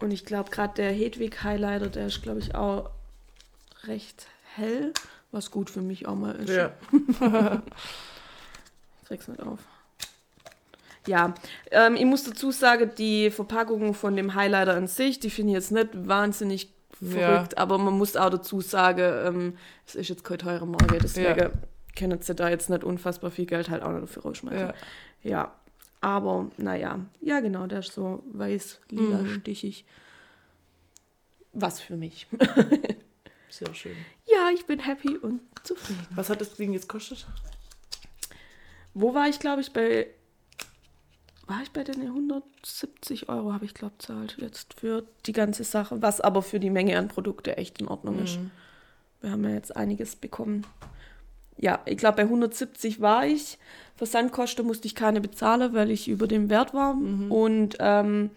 Und 0.00 0.12
ich 0.12 0.24
glaube, 0.24 0.50
gerade 0.50 0.74
der 0.74 0.92
Hedwig 0.92 1.42
Highlighter, 1.42 1.88
der 1.88 2.06
ist, 2.06 2.22
glaube 2.22 2.38
ich, 2.38 2.54
auch 2.54 2.90
recht 3.84 4.26
hell, 4.54 4.92
was 5.32 5.50
gut 5.50 5.70
für 5.70 5.82
mich 5.82 6.06
auch 6.06 6.14
mal 6.14 6.36
ist. 6.36 6.50
Ja. 6.50 6.72
Ich 6.92 7.18
krieg's 9.08 9.28
nicht 9.28 9.40
auf. 9.42 9.60
Ja, 11.06 11.34
ähm, 11.70 11.96
ich 11.96 12.04
muss 12.04 12.24
dazu 12.24 12.50
sagen, 12.50 12.90
die 12.98 13.30
Verpackung 13.30 13.94
von 13.94 14.14
dem 14.14 14.34
Highlighter 14.34 14.74
an 14.74 14.86
sich, 14.86 15.18
die 15.18 15.30
finde 15.30 15.52
ich 15.52 15.54
jetzt 15.54 15.72
nicht 15.72 15.88
wahnsinnig 16.06 16.70
verrückt, 16.92 17.56
aber 17.56 17.78
man 17.78 17.94
muss 17.94 18.16
auch 18.16 18.30
dazu 18.30 18.60
sagen, 18.60 19.26
ähm, 19.26 19.58
es 19.86 19.94
ist 19.94 20.08
jetzt 20.08 20.24
keine 20.24 20.38
teure 20.38 20.66
Marke, 20.66 20.98
deswegen 20.98 21.38
Ja. 21.38 21.50
Können 21.98 22.20
sie 22.22 22.34
da 22.34 22.48
jetzt 22.48 22.70
nicht 22.70 22.84
unfassbar 22.84 23.30
viel 23.30 23.46
Geld 23.46 23.68
halt 23.70 23.82
auch 23.82 23.90
noch 23.92 24.00
dafür 24.00 24.22
rausschmeißen. 24.22 24.68
Ja. 24.68 24.74
Ja, 25.22 25.52
aber 26.00 26.50
naja, 26.56 27.00
ja 27.20 27.40
genau, 27.40 27.66
der 27.66 27.80
ist 27.80 27.92
so 27.92 28.22
weiß, 28.32 28.80
lila, 28.90 29.18
Mhm. 29.18 29.40
stichig. 29.40 29.84
Was 31.52 31.80
für 31.80 31.96
mich. 31.96 32.26
Sehr 33.50 33.74
schön. 33.74 33.96
ja, 34.26 34.50
ich 34.54 34.66
bin 34.66 34.78
happy 34.78 35.16
und 35.16 35.40
zufrieden. 35.64 36.06
Was 36.14 36.30
hat 36.30 36.40
das 36.40 36.54
Ding 36.54 36.72
jetzt 36.72 36.88
gekostet? 36.88 37.26
Wo 38.94 39.14
war 39.14 39.28
ich, 39.28 39.38
glaube 39.40 39.60
ich, 39.62 39.72
bei. 39.72 40.06
War 41.46 41.62
ich 41.62 41.70
bei 41.70 41.82
den 41.82 42.02
170 42.02 43.30
Euro, 43.30 43.54
habe 43.54 43.64
ich, 43.64 43.72
glaube 43.72 43.94
ich, 43.98 44.06
zahlt 44.06 44.36
jetzt 44.38 44.74
für 44.74 45.04
die 45.24 45.32
ganze 45.32 45.64
Sache, 45.64 46.02
was 46.02 46.20
aber 46.20 46.42
für 46.42 46.60
die 46.60 46.68
Menge 46.68 46.98
an 46.98 47.08
Produkte 47.08 47.56
echt 47.56 47.80
in 47.80 47.88
Ordnung 47.88 48.18
ist. 48.22 48.38
Mhm. 48.38 48.50
Wir 49.22 49.30
haben 49.30 49.44
ja 49.44 49.50
jetzt 49.54 49.74
einiges 49.74 50.14
bekommen. 50.14 50.66
Ja, 51.58 51.80
ich 51.86 51.96
glaube, 51.98 52.16
bei 52.16 52.22
170 52.22 53.00
war 53.00 53.26
ich. 53.26 53.58
Versandkosten 53.96 54.66
musste 54.66 54.86
ich 54.86 54.94
keine 54.94 55.20
bezahlen, 55.20 55.74
weil 55.74 55.90
ich 55.90 56.08
über 56.08 56.28
dem 56.28 56.48
Wert 56.50 56.72
war. 56.72 56.92
Und 56.92 57.76
ähm, 57.80 58.30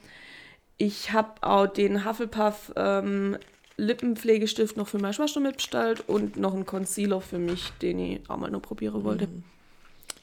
ich 0.77 1.13
habe 1.13 1.29
auch 1.41 1.67
den 1.67 2.03
Hufflepuff 2.03 2.73
ähm, 2.75 3.37
Lippenpflegestift 3.77 4.77
noch 4.77 4.87
für 4.87 4.97
meine 4.97 5.13
Schwester 5.13 5.39
mitbestellt 5.39 6.03
und 6.07 6.37
noch 6.37 6.53
einen 6.53 6.65
Concealer 6.65 7.21
für 7.21 7.37
mich, 7.37 7.71
den 7.81 7.99
ich 7.99 8.29
auch 8.29 8.37
mal 8.37 8.49
noch 8.49 8.61
probieren 8.61 9.03
wollte. 9.03 9.27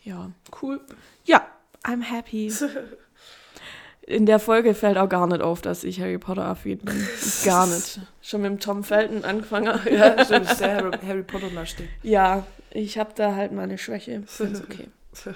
Ja. 0.04 0.30
Cool. 0.61 0.80
Ja, 1.24 1.46
I'm 1.84 2.02
happy. 2.02 2.52
In 4.02 4.24
der 4.24 4.38
Folge 4.38 4.74
fällt 4.74 4.96
auch 4.96 5.08
gar 5.08 5.26
nicht 5.26 5.42
auf, 5.42 5.61
dass 5.61 5.84
ich 5.84 6.00
Harry 6.00 6.16
Potter 6.16 6.46
affin 6.46 6.78
bin. 6.78 7.06
Gar 7.44 7.66
nicht. 7.66 8.00
Schon 8.22 8.40
mit 8.40 8.50
dem 8.50 8.58
Tom 8.58 8.82
Felton 8.82 9.22
angefangen. 9.22 9.78
Ja, 9.90 10.24
stimmt. 10.24 10.48
Sehr 10.56 10.76
Harry, 10.76 10.98
Harry 11.06 11.22
Potter 11.22 11.50
lastig. 11.50 11.90
Ja, 12.02 12.46
ich 12.70 12.98
habe 12.98 13.12
da 13.14 13.35
halt 13.35 13.52
meine 13.52 13.78
Schwäche. 13.78 14.12
Ist 14.38 14.40
okay. 14.40 14.88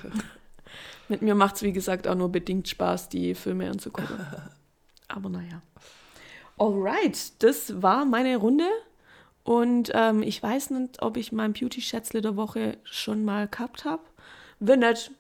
Mit 1.09 1.23
mir 1.23 1.35
macht 1.35 1.57
es, 1.57 1.63
wie 1.63 1.73
gesagt, 1.73 2.09
auch 2.09 2.15
nur 2.15 2.31
bedingt 2.31 2.69
Spaß, 2.69 3.09
die 3.09 3.35
Filme 3.35 3.69
anzugucken. 3.69 4.17
Aber 5.09 5.29
naja. 5.29 5.63
Alright, 6.59 7.43
das 7.43 7.83
war 7.83 8.05
meine 8.05 8.37
Runde. 8.37 8.69
Und 9.45 9.91
ähm, 9.95 10.23
ich 10.23 10.43
weiß 10.43 10.71
nicht, 10.71 11.03
ob 11.03 11.17
ich 11.17 11.33
mein 11.33 11.53
Beauty-Schätzle 11.53 12.21
der 12.21 12.37
Woche 12.37 12.79
schon 12.85 13.25
mal 13.25 13.49
gehabt 13.49 13.85
habe. 13.85 14.03
Wenn 14.61 14.81
nicht, 14.81 15.11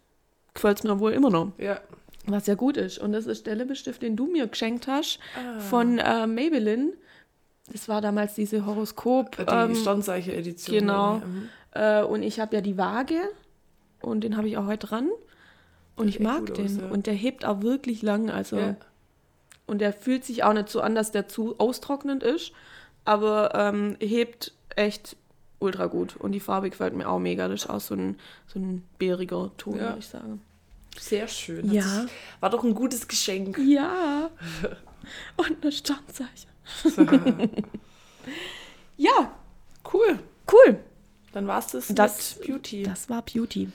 gefällt 0.55 0.79
es 0.79 0.85
mir 0.85 1.01
wohl 1.01 1.13
immer 1.13 1.31
noch. 1.31 1.53
Ja. 1.59 1.81
Was 2.27 2.47
ja 2.47 2.55
gut 2.55 2.77
ist. 2.77 2.99
Und 2.99 3.13
das 3.13 3.27
ist 3.27 3.47
der 3.47 3.57
Lippenstift, 3.57 4.01
den 4.01 4.15
du 4.15 4.27
mir 4.27 4.47
geschenkt 4.47 4.87
hast 4.87 5.19
von 5.59 5.99
äh, 5.99 6.29
Maybelline. 6.29 6.93
Das 7.73 7.89
war 7.89 8.01
damals 8.01 8.35
diese 8.35 8.65
Horoskop. 8.65 9.37
Die 9.37 9.43
ähm, 9.49 9.75
Sternzeichen-Edition. 9.75 10.79
genau. 10.79 11.17
Mhm. 11.17 11.49
Äh, 11.73 12.03
und 12.03 12.23
ich 12.23 12.41
habe 12.41 12.55
ja 12.57 12.61
die 12.63 12.77
Waage 12.79 13.21
und 14.01 14.23
den 14.23 14.37
habe 14.37 14.49
ich 14.49 14.57
auch 14.57 14.67
heute 14.67 14.87
dran. 14.87 15.09
Und 15.97 16.09
ich 16.09 16.21
mag 16.21 16.55
den. 16.55 16.65
aus, 16.65 16.77
ja. 16.79 16.89
Und 16.89 17.07
der 17.07 17.15
hebt 17.15 17.45
auch 17.45 17.61
wirklich 17.63 18.03
lang. 18.03 18.31
Also. 18.31 18.57
Ja. 18.59 18.77
Und 19.67 19.79
der 19.81 19.93
fühlt 19.93 20.25
sich 20.25 20.43
auch 20.45 20.53
nicht 20.55 20.69
so 20.69 20.81
an, 20.81 20.95
dass 20.95 21.13
der 21.13 21.29
zu 21.29 21.55
austrocknend 21.59 22.23
ist. 22.23 22.53
Aber 23.05 23.55
ähm, 23.55 23.97
hebt 24.01 24.53
echt 24.77 25.17
ultra 25.59 25.87
gut. 25.87 26.17
Und 26.17 26.33
die 26.33 26.41
Farbe 26.41 26.71
gefällt 26.71 26.95
mir 26.95 27.09
auch 27.09 27.19
mega. 27.19 27.47
Das 27.49 27.65
ist 27.65 27.71
auch 27.71 27.81
so 27.81 27.95
ein, 27.95 28.19
so 28.47 28.59
ein 28.59 28.85
bäriger 28.99 29.51
Ton, 29.59 29.77
Ja. 29.77 29.83
würde 29.89 29.99
ich 29.99 30.07
sagen. 30.07 30.41
Sehr 30.99 31.27
schön. 31.29 31.71
Ja. 31.73 31.83
sich- 31.83 32.11
War 32.41 32.51
doch 32.51 32.65
ein 32.65 32.75
gutes 32.75 33.07
Geschenk. 33.09 33.59
Ja. 33.59 34.31
Und 35.37 35.57
eine 35.63 35.73
Sternzeichen. 35.73 36.49
ja, 38.97 39.33
Cool. 39.93 40.19
cool. 40.53 40.79
Dann 41.33 41.47
war 41.47 41.59
es 41.59 41.69
das, 41.69 41.89
Das- 41.89 42.37
mit 42.39 42.47
Beauty. 42.49 42.83
Das 42.85 43.09
war 43.09 43.23
Beauty. 43.23 43.69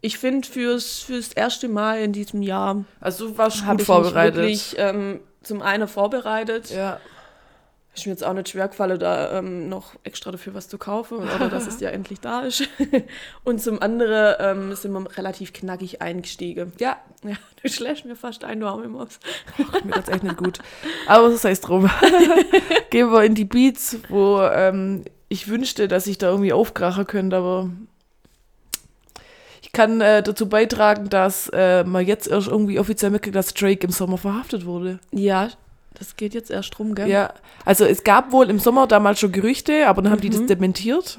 Ich 0.00 0.18
finde, 0.18 0.48
fürs, 0.48 0.98
fürs 1.00 1.32
erste 1.32 1.68
Mal 1.68 2.00
in 2.00 2.12
diesem 2.12 2.42
Jahr 2.42 2.84
also 3.00 3.28
du 3.28 3.38
warst 3.38 3.62
habe 3.64 3.74
gut 3.74 3.80
ich 3.82 3.86
vorbereitet. 3.86 4.42
mich 4.44 4.72
wirklich 4.72 4.74
ähm, 4.78 5.20
zum 5.42 5.62
einen 5.62 5.86
vorbereitet. 5.88 6.70
ja. 6.70 6.98
Ist 7.94 8.06
mir 8.06 8.12
jetzt 8.12 8.24
auch 8.24 8.32
nicht 8.32 8.48
schwer 8.48 8.68
gefallen, 8.68 8.98
da 8.98 9.38
ähm, 9.38 9.68
noch 9.68 9.92
extra 10.02 10.30
dafür 10.30 10.54
was 10.54 10.66
zu 10.66 10.78
kaufen 10.78 11.18
oder 11.18 11.50
dass 11.50 11.66
es 11.66 11.78
ja 11.80 11.90
endlich 11.90 12.20
da 12.20 12.40
ist. 12.40 12.66
Und 13.44 13.60
zum 13.60 13.82
anderen 13.82 14.34
ähm, 14.40 14.74
sind 14.74 14.92
wir 14.92 15.18
relativ 15.18 15.52
knackig 15.52 16.00
eingestiegen. 16.00 16.72
Ja, 16.80 16.96
Ja, 17.22 17.36
du 17.62 17.68
schlägst 17.68 18.06
mir 18.06 18.16
fast 18.16 18.44
ein, 18.44 18.60
du 18.60 18.66
arme 18.66 18.88
Maus. 18.88 19.20
mir 19.84 19.92
geht's 19.92 20.08
echt 20.08 20.22
nicht 20.24 20.38
gut. 20.38 20.58
Aber 21.06 21.28
das 21.28 21.44
heißt 21.44 21.68
drum. 21.68 21.90
Gehen 22.88 23.12
wir 23.12 23.24
in 23.24 23.34
die 23.34 23.44
Beats, 23.44 23.98
wo 24.08 24.40
ähm, 24.40 25.04
ich 25.32 25.48
wünschte, 25.48 25.88
dass 25.88 26.06
ich 26.06 26.18
da 26.18 26.28
irgendwie 26.30 26.52
aufkrachen 26.52 27.06
könnte, 27.06 27.36
aber 27.36 27.70
ich 29.62 29.72
kann 29.72 30.00
äh, 30.00 30.22
dazu 30.22 30.48
beitragen, 30.48 31.08
dass 31.08 31.48
äh, 31.52 31.84
man 31.84 32.06
jetzt 32.06 32.28
erst 32.28 32.48
irgendwie 32.48 32.78
offiziell 32.78 33.10
mitkriegt, 33.10 33.36
dass 33.36 33.54
Drake 33.54 33.86
im 33.86 33.92
Sommer 33.92 34.18
verhaftet 34.18 34.66
wurde. 34.66 34.98
Ja, 35.12 35.48
das 35.94 36.16
geht 36.16 36.34
jetzt 36.34 36.50
erst 36.50 36.76
drum, 36.76 36.94
gell? 36.94 37.08
Ja, 37.08 37.32
also 37.64 37.84
es 37.84 38.02
gab 38.02 38.32
wohl 38.32 38.50
im 38.50 38.58
Sommer 38.58 38.86
damals 38.86 39.20
schon 39.20 39.30
Gerüchte, 39.30 39.86
aber 39.86 40.02
dann 40.02 40.10
haben 40.12 40.20
die 40.20 40.28
Mhm. 40.30 40.32
das 40.32 40.46
dementiert. 40.46 41.18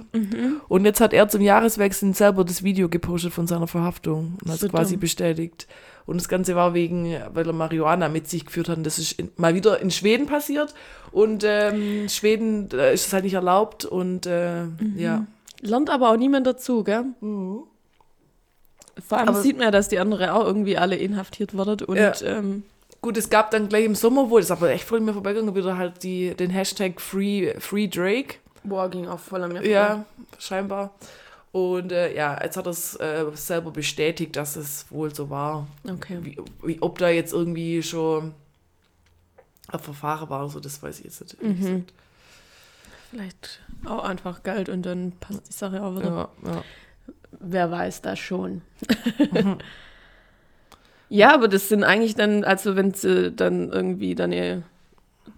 Und 0.67 0.86
jetzt 0.86 0.99
hat 0.99 1.13
er 1.13 1.30
zum 1.30 1.41
Jahreswechsel 1.41 2.13
selber 2.13 2.43
das 2.43 2.63
Video 2.63 2.89
gepostet 2.89 3.34
von 3.34 3.47
seiner 3.47 3.67
Verhaftung 3.67 4.38
und 4.43 4.52
hat 4.52 4.60
So 4.60 4.65
es 4.67 4.71
quasi 4.71 4.95
dumm. 4.95 5.02
bestätigt. 5.02 5.67
Und 6.05 6.19
das 6.19 6.27
Ganze 6.27 6.55
war 6.55 6.73
wegen, 6.73 7.15
weil 7.33 7.47
er 7.47 7.53
Marihuana 7.53 8.09
mit 8.09 8.27
sich 8.29 8.45
geführt 8.45 8.69
hat. 8.69 8.77
Und 8.77 8.83
das 8.85 8.99
ist 8.99 9.13
in, 9.19 9.31
mal 9.37 9.55
wieder 9.55 9.79
in 9.79 9.89
Schweden 9.91 10.25
passiert. 10.27 10.73
Und 11.11 11.43
ähm, 11.45 12.09
Schweden 12.09 12.69
äh, 12.71 12.93
ist 12.93 13.07
es 13.07 13.13
halt 13.13 13.23
nicht 13.23 13.35
erlaubt. 13.35 13.85
Und 13.85 14.25
äh, 14.25 14.63
Mhm. 14.63 14.93
ja. 14.97 15.25
Lernt 15.61 15.89
aber 15.89 16.09
auch 16.11 16.17
niemand 16.17 16.45
dazu, 16.45 16.83
gell? 16.83 17.05
Vor 19.07 19.17
allem 19.17 19.29
Aber- 19.29 19.41
sieht 19.41 19.55
man 19.57 19.65
ja, 19.65 19.71
dass 19.71 19.87
die 19.89 19.99
andere 19.99 20.33
auch 20.33 20.45
irgendwie 20.45 20.77
alle 20.77 20.95
inhaftiert 20.95 21.55
wurden 21.57 21.85
und 21.85 21.95
Ja. 21.97 22.13
ähm, 22.23 22.63
Gut, 23.01 23.17
es 23.17 23.29
gab 23.29 23.51
dann 23.51 23.67
gleich 23.67 23.83
im 23.83 23.95
Sommer 23.95 24.29
wohl, 24.29 24.39
das 24.39 24.47
ist 24.47 24.51
aber 24.51 24.69
echt 24.71 24.85
voll 24.85 25.01
mir 25.01 25.11
vorbeigegangen, 25.11 25.53
wieder 25.55 25.77
halt 25.77 26.03
die, 26.03 26.33
den 26.35 26.49
Hashtag 26.51 27.01
Free, 27.01 27.53
Free 27.59 27.87
Drake. 27.87 28.35
boah, 28.63 28.87
ging 28.89 29.07
auch 29.09 29.19
voll 29.19 29.43
an 29.43 29.51
mir 29.51 29.65
Ja, 29.67 30.05
scheinbar. 30.39 30.91
Und 31.53 31.91
äh, 31.91 32.15
ja, 32.15 32.41
jetzt 32.43 32.57
hat 32.57 32.65
er 32.65 32.71
es 32.71 32.95
äh, 32.95 33.25
selber 33.35 33.69
bestätigt, 33.69 34.35
dass 34.35 34.55
es 34.55 34.87
wohl 34.89 35.13
so 35.13 35.29
war. 35.29 35.67
Okay. 35.87 36.17
Wie, 36.23 36.37
wie, 36.63 36.81
ob 36.81 36.97
da 36.97 37.09
jetzt 37.09 37.31
irgendwie 37.31 37.83
schon 37.83 38.33
ein 39.67 39.79
Verfahren 39.79 40.31
war, 40.31 40.49
so, 40.49 40.59
das 40.59 40.81
weiß 40.81 40.97
ich 40.97 41.05
jetzt 41.05 41.21
nicht. 41.21 41.43
Mhm. 41.43 41.85
Vielleicht 43.11 43.59
auch 43.85 44.03
einfach 44.03 44.41
Geld 44.41 44.67
und 44.67 44.81
dann 44.81 45.11
passt 45.19 45.47
die 45.47 45.53
Sache 45.53 45.83
auch 45.83 45.95
wieder. 45.95 46.29
Ja, 46.43 46.51
ja. 46.51 46.63
Wer 47.39 47.69
weiß 47.69 48.01
das 48.01 48.17
schon. 48.17 48.63
ja, 51.09 51.35
aber 51.35 51.47
das 51.47 51.69
sind 51.69 51.83
eigentlich 51.83 52.15
dann, 52.15 52.43
also 52.43 52.75
wenn 52.75 52.95
sie 52.95 53.31
dann 53.31 53.69
irgendwie 53.69 54.15
dann 54.15 54.31
ihr 54.31 54.63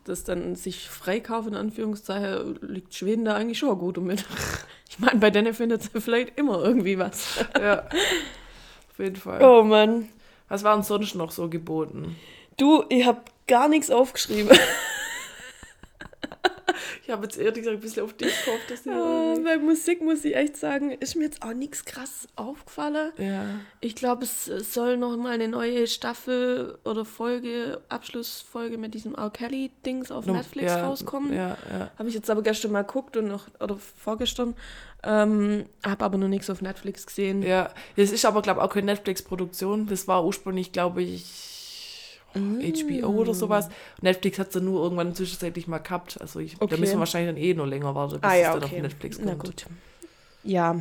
das 0.06 0.24
dann 0.24 0.56
sich 0.56 0.90
freikaufen, 0.90 1.54
in 1.54 1.60
Anführungszeichen, 1.60 2.60
liegt 2.62 2.94
Schweden 2.94 3.26
da 3.26 3.36
eigentlich 3.36 3.60
schon 3.60 3.78
gut 3.78 3.98
mit. 3.98 4.24
Ich 4.90 5.00
meine, 5.00 5.20
bei 5.20 5.30
denen 5.32 5.54
findet 5.54 5.84
sie 5.84 6.02
vielleicht 6.02 6.38
immer 6.38 6.64
irgendwie 6.64 6.98
was. 6.98 7.46
ja. 7.60 7.80
Auf 7.80 9.00
jeden 9.00 9.16
Fall. 9.16 9.44
Oh 9.44 9.64
Mann. 9.64 10.10
Was 10.48 10.64
war 10.64 10.76
denn 10.76 10.84
sonst 10.84 11.16
noch 11.16 11.32
so 11.32 11.50
geboten? 11.50 12.16
Du, 12.58 12.84
ich 12.90 13.06
hab 13.06 13.32
gar 13.48 13.68
nichts 13.68 13.90
aufgeschrieben. 13.92 14.58
Ich 17.04 17.10
habe 17.10 17.24
jetzt 17.24 17.38
ehrlich 17.38 17.56
gesagt 17.56 17.78
ein 17.78 17.82
bisschen 17.82 18.04
auf 18.04 18.14
dich 18.14 18.34
gehofft, 18.46 18.72
dass 18.72 18.84
du. 18.84 19.44
bei 19.44 19.58
Musik 19.58 20.02
muss 20.02 20.26
ich 20.26 20.36
echt 20.36 20.58
sagen, 20.58 20.92
ist 20.92 21.16
mir 21.16 21.26
jetzt 21.26 21.42
auch 21.42 21.54
nichts 21.54 21.86
krass 21.86 22.28
aufgefallen. 22.36 23.12
Ja. 23.18 23.46
Ich 23.82 23.96
glaube, 23.96 24.24
es 24.24 24.46
soll 24.46 24.98
noch 24.98 25.16
mal 25.18 25.32
eine 25.32 25.48
neue 25.48 25.88
Staffel 25.88 26.78
oder 26.84 27.06
Folge, 27.06 27.82
Abschlussfolge 27.90 28.78
mit 28.78 28.94
diesem 28.94 29.16
R. 29.16 29.30
Kelly-Dings 29.30 30.12
auf 30.12 30.26
Netflix 30.26 30.72
ja, 30.72 30.88
rauskommen. 30.88 31.34
Ja, 31.34 31.58
ja. 31.72 31.92
Habe 31.98 32.10
ich 32.10 32.16
jetzt 32.16 32.30
aber 32.30 32.42
gestern 32.42 32.72
mal 32.72 32.84
geguckt 32.84 33.18
und 33.18 33.28
noch, 33.28 33.48
oder 33.60 33.78
vorgestern. 33.78 34.56
Ähm, 35.04 35.66
habe 35.86 36.04
aber 36.04 36.18
noch 36.18 36.28
nichts 36.28 36.50
auf 36.50 36.62
Netflix 36.62 37.06
gesehen. 37.06 37.44
Ja, 37.44 37.72
das 37.96 38.12
ist 38.12 38.26
aber, 38.26 38.42
glaube 38.42 38.60
ich, 38.60 38.66
auch 38.66 38.74
keine 38.74 38.88
Netflix-Produktion. 38.88 39.86
Das 39.88 40.08
war 40.08 40.26
ursprünglich, 40.26 40.72
glaube 40.72 41.04
ich, 41.04 41.55
HBO 42.36 43.08
oder 43.10 43.34
sowas. 43.34 43.70
Netflix 44.02 44.40
hat 44.40 44.48
es 44.48 44.54
dann 44.54 44.66
nur 44.66 44.84
irgendwann 44.84 45.16
zwischenzeitlich 45.16 45.68
mal 45.68 45.80
gehabt. 45.80 46.20
Also 46.22 46.40
ich, 46.40 46.56
Okay. 46.60 46.76
da 46.76 46.80
müssen 46.80 46.94
wir 46.94 47.00
wahrscheinlich 47.00 47.34
dann 47.34 47.42
eh 47.44 47.54
noch 47.54 47.66
länger 47.66 47.96
warten, 47.96 48.20
bis 48.20 48.30
Ah 48.30 48.36
es 48.36 48.42
ja, 48.42 48.54
dann 48.54 48.64
okay. 48.64 48.76
auf 48.76 48.82
Netflix 48.82 49.18
kommt. 49.18 49.28
Na 49.28 49.34
gut. 49.36 49.66
Ja. 50.44 50.80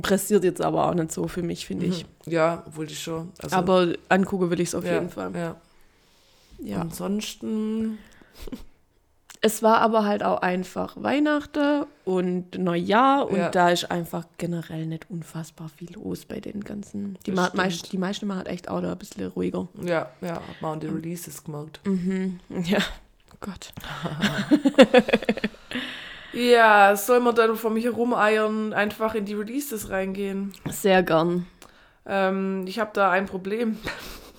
Pressiert 0.00 0.44
jetzt 0.44 0.60
aber 0.60 0.88
auch 0.88 0.94
nicht 0.94 1.12
so 1.12 1.26
für 1.28 1.42
mich, 1.42 1.66
finde 1.66 1.86
ich. 1.86 2.04
Mhm. 2.04 2.32
Ja, 2.32 2.62
obwohl 2.66 2.86
die 2.86 2.94
schon. 2.94 3.32
Also, 3.38 3.56
Aber 3.56 3.94
angucken 4.08 4.50
will 4.50 4.60
ich 4.60 4.68
es 4.68 4.74
auf 4.74 4.84
ja, 4.84 4.94
jeden 4.94 5.10
Fall. 5.10 5.34
Ja. 5.34 5.56
Ja. 6.60 6.80
Ansonsten, 6.80 7.98
Es 9.40 9.62
war 9.62 9.78
aber 9.80 10.04
halt 10.04 10.24
auch 10.24 10.42
einfach 10.42 10.94
Weihnachten 11.00 11.84
und 12.04 12.58
Neujahr 12.58 13.28
und 13.30 13.36
Ja. 13.38 13.50
da 13.50 13.70
ist 13.70 13.88
einfach 13.90 14.24
generell 14.36 14.86
nicht 14.86 15.08
unfassbar 15.10 15.68
viel 15.68 15.92
los 15.92 16.24
bei 16.24 16.40
den 16.40 16.64
ganzen. 16.64 17.16
Die, 17.24 17.30
ma 17.30 17.48
meist, 17.54 17.92
die 17.92 17.98
meisten 17.98 18.26
machen 18.26 18.38
halt 18.38 18.48
echt 18.48 18.68
auch 18.68 18.80
da 18.80 18.92
ein 18.92 18.98
bisschen 18.98 19.28
ruhiger. 19.28 19.68
ja, 19.80 20.10
ja, 20.20 20.34
hat 20.34 20.60
man 20.60 20.72
an 20.72 20.80
den 20.80 20.94
Releases 20.94 21.44
gemerkt. 21.44 21.80
Mhm. 21.86 22.40
Ja. 22.64 22.78
Oh 23.32 23.36
Gott. 23.40 23.72
Ja, 26.32 26.94
soll 26.94 27.20
man 27.20 27.34
dann 27.34 27.56
vor 27.56 27.70
mich 27.70 27.84
herumeiern, 27.84 28.72
einfach 28.74 29.14
in 29.14 29.24
die 29.24 29.32
Releases 29.34 29.88
reingehen? 29.88 30.52
Sehr 30.68 31.02
gern. 31.02 31.46
Ähm, 32.06 32.64
ich 32.66 32.78
habe 32.78 32.90
da 32.92 33.10
ein 33.10 33.26
Problem. 33.26 33.78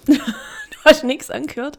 Du 0.05 0.85
hast 0.85 1.03
nichts 1.03 1.29
angehört? 1.29 1.77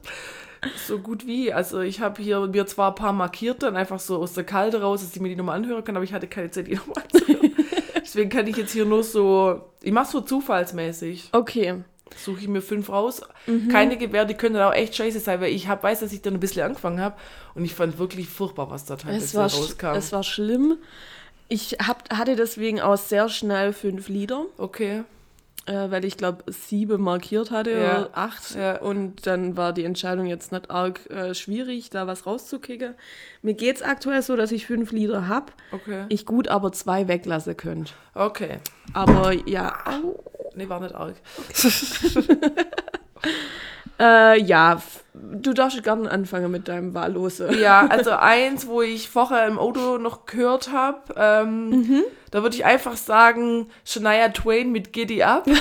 So 0.87 0.99
gut 0.99 1.27
wie. 1.27 1.53
Also 1.53 1.81
ich 1.81 2.01
habe 2.01 2.21
hier 2.23 2.41
mir 2.47 2.67
zwar 2.67 2.91
ein 2.91 2.95
paar 2.95 3.13
markiert, 3.13 3.63
dann 3.63 3.77
einfach 3.77 3.99
so 4.01 4.19
aus 4.19 4.35
der 4.35 4.45
Kalte 4.45 4.83
raus, 4.83 5.01
dass 5.03 5.15
ich 5.15 5.21
mir 5.23 5.29
die 5.31 5.37
nochmal 5.37 5.57
anhören 5.57 5.83
kann, 5.85 5.97
aber 5.97 6.05
ich 6.05 6.13
hatte 6.13 6.27
keine 6.27 6.51
Zeit, 6.51 6.67
die 6.67 6.75
nochmal 6.77 7.03
anzuhören. 7.05 7.53
Deswegen 8.03 8.29
kann 8.31 8.47
ich 8.47 8.57
jetzt 8.57 8.73
hier 8.73 8.85
nur 8.85 9.03
so, 9.05 9.63
ich 9.83 9.93
mache 9.93 10.11
so 10.11 10.21
zufallsmäßig. 10.21 11.29
Okay. 11.33 11.77
Suche 12.17 12.41
ich 12.41 12.49
mir 12.49 12.61
fünf 12.61 12.91
raus. 12.91 13.23
Keine 13.71 13.97
Gewähr, 13.97 14.25
die 14.25 14.35
können 14.35 14.57
dann 14.57 14.69
auch 14.69 14.75
echt 14.75 14.97
scheiße 14.97 15.21
sein, 15.21 15.41
weil 15.41 15.53
ich 15.53 15.69
hab, 15.69 15.83
weiß, 15.85 16.01
dass 16.01 16.13
ich 16.13 16.21
dann 16.23 16.35
ein 16.35 16.41
bisschen 16.41 16.63
angefangen 16.65 17.01
habe 17.01 17.15
und 17.55 17.65
ich 17.65 17.75
fand 17.75 17.99
wirklich 17.99 18.29
furchtbar, 18.29 18.69
was 18.71 18.85
da 18.85 18.97
teilweise 18.97 19.39
sch- 19.39 19.41
rauskam. 19.61 19.95
es 19.97 20.11
war 20.13 20.25
schlimm. 20.25 20.77
Ich 21.49 21.77
hab, 21.87 22.13
hatte 22.13 22.35
deswegen 22.37 22.81
auch 22.81 22.97
sehr 22.97 23.29
schnell 23.29 23.73
fünf 23.73 24.09
Lieder, 24.09 24.45
okay. 24.59 25.05
Äh, 25.67 25.91
weil 25.91 26.05
ich 26.05 26.17
glaube 26.17 26.45
sieben 26.53 27.03
markiert 27.03 27.51
hatte 27.51 27.71
Ja. 27.73 27.77
oder 28.01 28.11
acht. 28.15 28.55
Ja. 28.55 28.79
Und 28.81 29.27
dann 29.27 29.57
war 29.57 29.73
die 29.73 29.85
Entscheidung 29.85 30.27
jetzt 30.27 30.53
nicht 30.53 30.71
arg 30.71 31.09
äh, 31.11 31.35
schwierig, 31.35 31.91
da 31.91 32.07
was 32.07 32.27
rauszukicken. 32.27 32.95
Mir 33.43 33.55
geht 33.55 33.77
es 33.77 33.83
aktuell 33.83 34.23
so, 34.23 34.37
dass 34.37 34.53
ich 34.53 34.67
fünf 34.67 34.91
Lieder 34.93 35.29
habe, 35.29 35.53
Okay. 35.73 36.07
ich 36.09 36.27
gut 36.27 36.49
aber 36.49 36.73
zwei 36.73 37.09
weglassen 37.09 37.57
könnte. 37.57 37.93
Okay. 38.15 38.59
Aber 38.95 39.33
ja, 39.49 39.77
Nee, 40.57 40.69
war 40.69 40.81
nicht 40.81 40.95
arg. 40.97 41.15
äh, 44.01 44.41
ja, 44.43 44.83
du 45.23 45.53
darfst 45.55 45.83
gerne 45.83 46.11
anfangen 46.11 46.51
mit 46.51 46.69
deinem 46.69 46.95
Wahllose. 46.95 47.55
Ja, 47.61 47.87
also 47.87 48.11
eins, 48.13 48.67
wo 48.67 48.83
ich 48.83 49.09
vorher 49.11 49.47
im 49.47 49.59
Auto 49.59 49.99
noch 49.99 50.27
gehört 50.27 50.73
habe, 50.73 50.99
ähm, 51.17 51.69
Mhm. 51.71 52.03
da 52.31 52.43
würde 52.43 52.57
ich 52.57 52.65
einfach 52.65 52.97
sagen, 52.97 53.69
Shania 53.85 54.29
Twain 54.31 54.73
mit 54.73 54.93
Giddy 54.93 55.23
Up. 55.23 55.47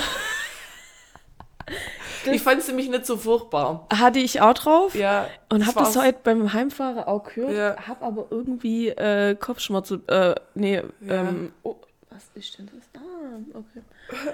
ich 2.30 2.42
fand 2.42 2.60
es 2.60 2.68
nämlich 2.68 2.88
nicht 2.90 3.06
so 3.06 3.16
furchtbar. 3.16 3.86
Hatte 3.94 4.18
ich 4.18 4.40
auch 4.40 4.54
drauf. 4.54 4.94
Ja, 4.94 5.26
Und 5.48 5.60
das 5.60 5.68
hab 5.68 5.76
war 5.76 5.82
das 5.84 5.96
heute 5.96 6.18
beim 6.22 6.52
Heimfahren 6.52 6.98
auch 7.04 7.24
gehört, 7.24 7.52
Ja. 7.52 7.76
hab 7.88 8.02
aber 8.02 8.26
irgendwie 8.30 8.88
äh, 8.88 9.34
Kopfschmerzen, 9.36 10.06
äh, 10.08 10.34
nee, 10.54 10.82
Ja. 11.00 11.14
ähm, 11.14 11.52
oh, 11.62 11.76
was 12.10 12.24
ist 12.34 12.58
denn 12.58 12.68
das? 12.74 13.02
Ah, 13.02 13.38
okay. 13.58 13.82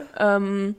ähm, 0.18 0.74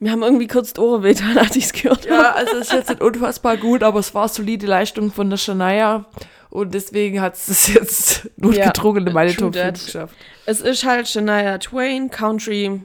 wir 0.00 0.10
haben 0.12 0.22
irgendwie 0.22 0.46
kurz 0.46 0.72
die 0.72 0.80
Ohren 0.80 1.02
wehgetan, 1.02 1.36
als 1.38 1.56
ich 1.56 1.64
es 1.66 1.72
gehört 1.72 2.08
habe. 2.08 2.22
Ja, 2.22 2.32
also 2.32 2.56
es 2.56 2.68
ist 2.68 2.72
jetzt 2.72 2.88
nicht 2.90 3.02
unfassbar 3.02 3.56
gut, 3.56 3.82
aber 3.82 3.98
es 4.00 4.14
war 4.14 4.28
solide 4.28 4.66
Leistung 4.66 5.10
von 5.12 5.30
der 5.30 5.36
Shania. 5.36 6.04
Und 6.50 6.72
deswegen 6.72 7.20
hat 7.20 7.34
es 7.34 7.72
jetzt 7.74 8.30
notgedrungen 8.38 9.06
in 9.06 9.12
meine 9.12 9.34
Top 9.34 9.54
5 9.54 9.56
that. 9.56 9.74
geschafft. 9.84 10.14
Es 10.46 10.60
ist 10.62 10.84
halt 10.86 11.06
Shania 11.08 11.58
Twain, 11.58 12.10
Country, 12.10 12.80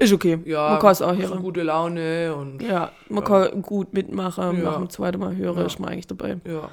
ist 0.00 0.12
okay. 0.12 0.38
Ja, 0.44 0.70
man 0.70 0.78
kann 0.80 0.90
es 0.92 1.02
auch 1.02 1.16
hören. 1.16 1.40
gute 1.42 1.62
Laune 1.62 2.34
und 2.34 2.62
Ja, 2.62 2.92
man 3.08 3.24
kann 3.24 3.62
gut 3.62 3.92
mitmachen, 3.94 4.58
Ja. 4.58 4.64
nach 4.64 4.76
dem 4.76 4.90
zweiten 4.90 5.18
Mal 5.18 5.34
hören, 5.36 5.58
Ja. 5.58 5.66
ist 5.66 5.78
man 5.80 5.90
eigentlich 5.90 6.06
dabei. 6.06 6.38
ja. 6.44 6.70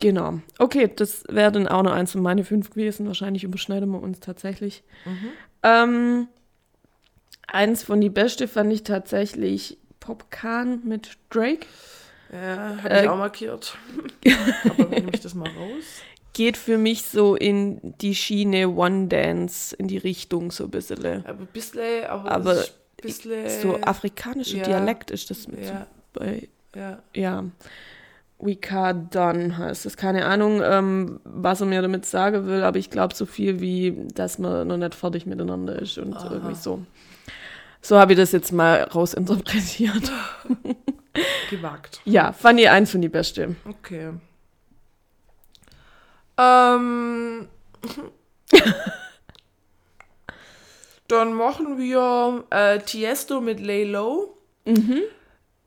Genau. 0.00 0.40
Okay, 0.58 0.90
das 0.96 1.22
wäre 1.28 1.52
dann 1.52 1.68
auch 1.68 1.84
noch 1.84 1.92
eins 1.92 2.10
von 2.10 2.22
meine 2.22 2.42
fünf 2.42 2.70
gewesen. 2.70 3.06
Wahrscheinlich 3.06 3.44
überschneiden 3.44 3.88
wir 3.92 4.02
uns 4.02 4.18
tatsächlich. 4.18 4.82
Mhm. 5.04 5.28
Ähm, 5.62 6.28
eins 7.48 7.82
von 7.82 8.00
die 8.00 8.10
beste 8.10 8.48
fand 8.48 8.72
ich 8.72 8.82
tatsächlich 8.82 9.78
Popcan 10.00 10.80
mit 10.84 11.18
Drake. 11.30 11.66
Ja, 12.32 12.76
habe 12.82 12.90
Äh, 12.90 13.02
ich 13.02 13.08
auch 13.08 13.16
markiert. 13.18 13.76
aber 14.68 14.84
nehme 14.88 15.10
ich 15.12 15.20
das 15.20 15.34
mal 15.34 15.48
raus. 15.50 15.84
Geht 16.32 16.56
für 16.56 16.78
mich 16.78 17.02
so 17.04 17.36
in 17.36 17.94
die 18.00 18.14
Schiene 18.14 18.68
One 18.70 19.08
Dance, 19.08 19.76
in 19.76 19.86
die 19.86 19.98
Richtung 19.98 20.50
so 20.50 20.64
ein 20.64 20.70
bisschen. 20.70 21.26
Aber 21.26 21.40
ein 21.40 21.46
bisschen, 21.52 22.04
aber, 22.06 22.30
Aber 22.30 22.52
ein 22.54 22.64
bisschen, 23.02 23.48
So 23.60 23.78
afrikanischer 23.82 24.58
ja. 24.58 24.64
Dialekt 24.64 25.10
ist 25.10 25.28
das 25.30 25.46
mit 25.46 25.60
ja, 25.64 25.86
so 26.14 26.20
bei, 26.20 26.48
ja. 26.74 27.02
ja. 27.14 27.44
We 28.38 28.56
Can 28.56 29.08
Done 29.10 29.56
heißt 29.56 29.84
das. 29.84 29.96
Keine 29.96 30.24
Ahnung, 30.24 30.62
ähm, 30.64 31.20
was 31.24 31.60
er 31.60 31.66
mir 31.66 31.80
damit 31.82 32.06
sagen 32.06 32.46
will, 32.46 32.62
aber 32.64 32.78
ich 32.78 32.90
glaube 32.90 33.14
so 33.14 33.24
viel 33.26 33.60
wie, 33.60 33.94
dass 34.14 34.38
man 34.38 34.66
noch 34.66 34.78
nicht 34.78 34.94
fertig 34.96 35.26
miteinander 35.26 35.80
ist 35.80 35.98
und 35.98 36.16
Aha. 36.16 36.30
irgendwie 36.32 36.54
so. 36.56 36.84
So 37.82 37.98
habe 37.98 38.12
ich 38.12 38.18
das 38.18 38.32
jetzt 38.32 38.52
mal 38.52 38.84
rausinterpretiert. 38.84 40.10
gewagt. 41.50 42.00
ja, 42.04 42.32
fand 42.32 42.58
ich 42.60 42.70
eins 42.70 42.90
von 42.90 43.02
die 43.02 43.08
beste. 43.08 43.56
Okay. 43.68 44.12
Ähm, 46.38 47.48
dann 51.08 51.34
machen 51.34 51.78
wir 51.78 52.44
äh, 52.50 52.78
Tiesto 52.78 53.40
mit 53.40 53.60
Lay 53.60 53.84
Low. 53.84 54.38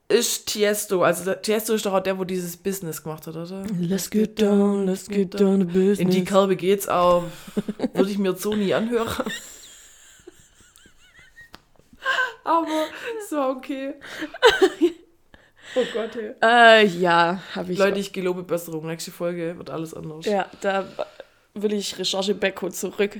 Ist 0.07 0.47
Tiesto, 0.47 1.03
also 1.03 1.33
Tiesto 1.33 1.73
ist 1.73 1.85
doch 1.85 1.93
auch 1.93 1.99
der, 1.99 2.17
wo 2.17 2.23
dieses 2.23 2.57
Business 2.57 3.03
gemacht 3.03 3.27
hat, 3.27 3.35
oder? 3.35 3.63
Let's 3.79 4.09
get 4.09 4.41
down, 4.41 4.85
let's 4.85 5.07
get 5.07 5.39
down 5.39 5.59
to 5.59 5.65
business. 5.65 5.99
In 5.99 6.09
die 6.09 6.23
Kerbe 6.23 6.55
geht's 6.55 6.87
auch. 6.87 7.25
Würde 7.93 8.09
ich 8.09 8.17
mir 8.17 8.35
so 8.35 8.55
nie 8.55 8.73
anhören. 8.73 9.25
Aber 12.45 12.85
so 13.27 13.41
okay. 13.41 13.95
Oh 15.75 15.83
Gott, 15.93 16.11
hey. 16.15 16.35
äh, 16.43 16.85
ja, 16.85 17.41
habe 17.55 17.73
ich. 17.73 17.79
Leute, 17.79 17.97
ich 17.99 18.13
gelobe 18.13 18.43
Besserung. 18.43 18.85
Nächste 18.85 19.09
Folge 19.11 19.57
wird 19.57 19.71
alles 19.71 19.95
anders. 19.95 20.25
Ja, 20.25 20.45
da 20.61 20.87
will 21.55 21.73
ich 21.73 21.97
Recherche 21.97 22.35
Becko 22.35 22.69
zurück. 22.69 23.17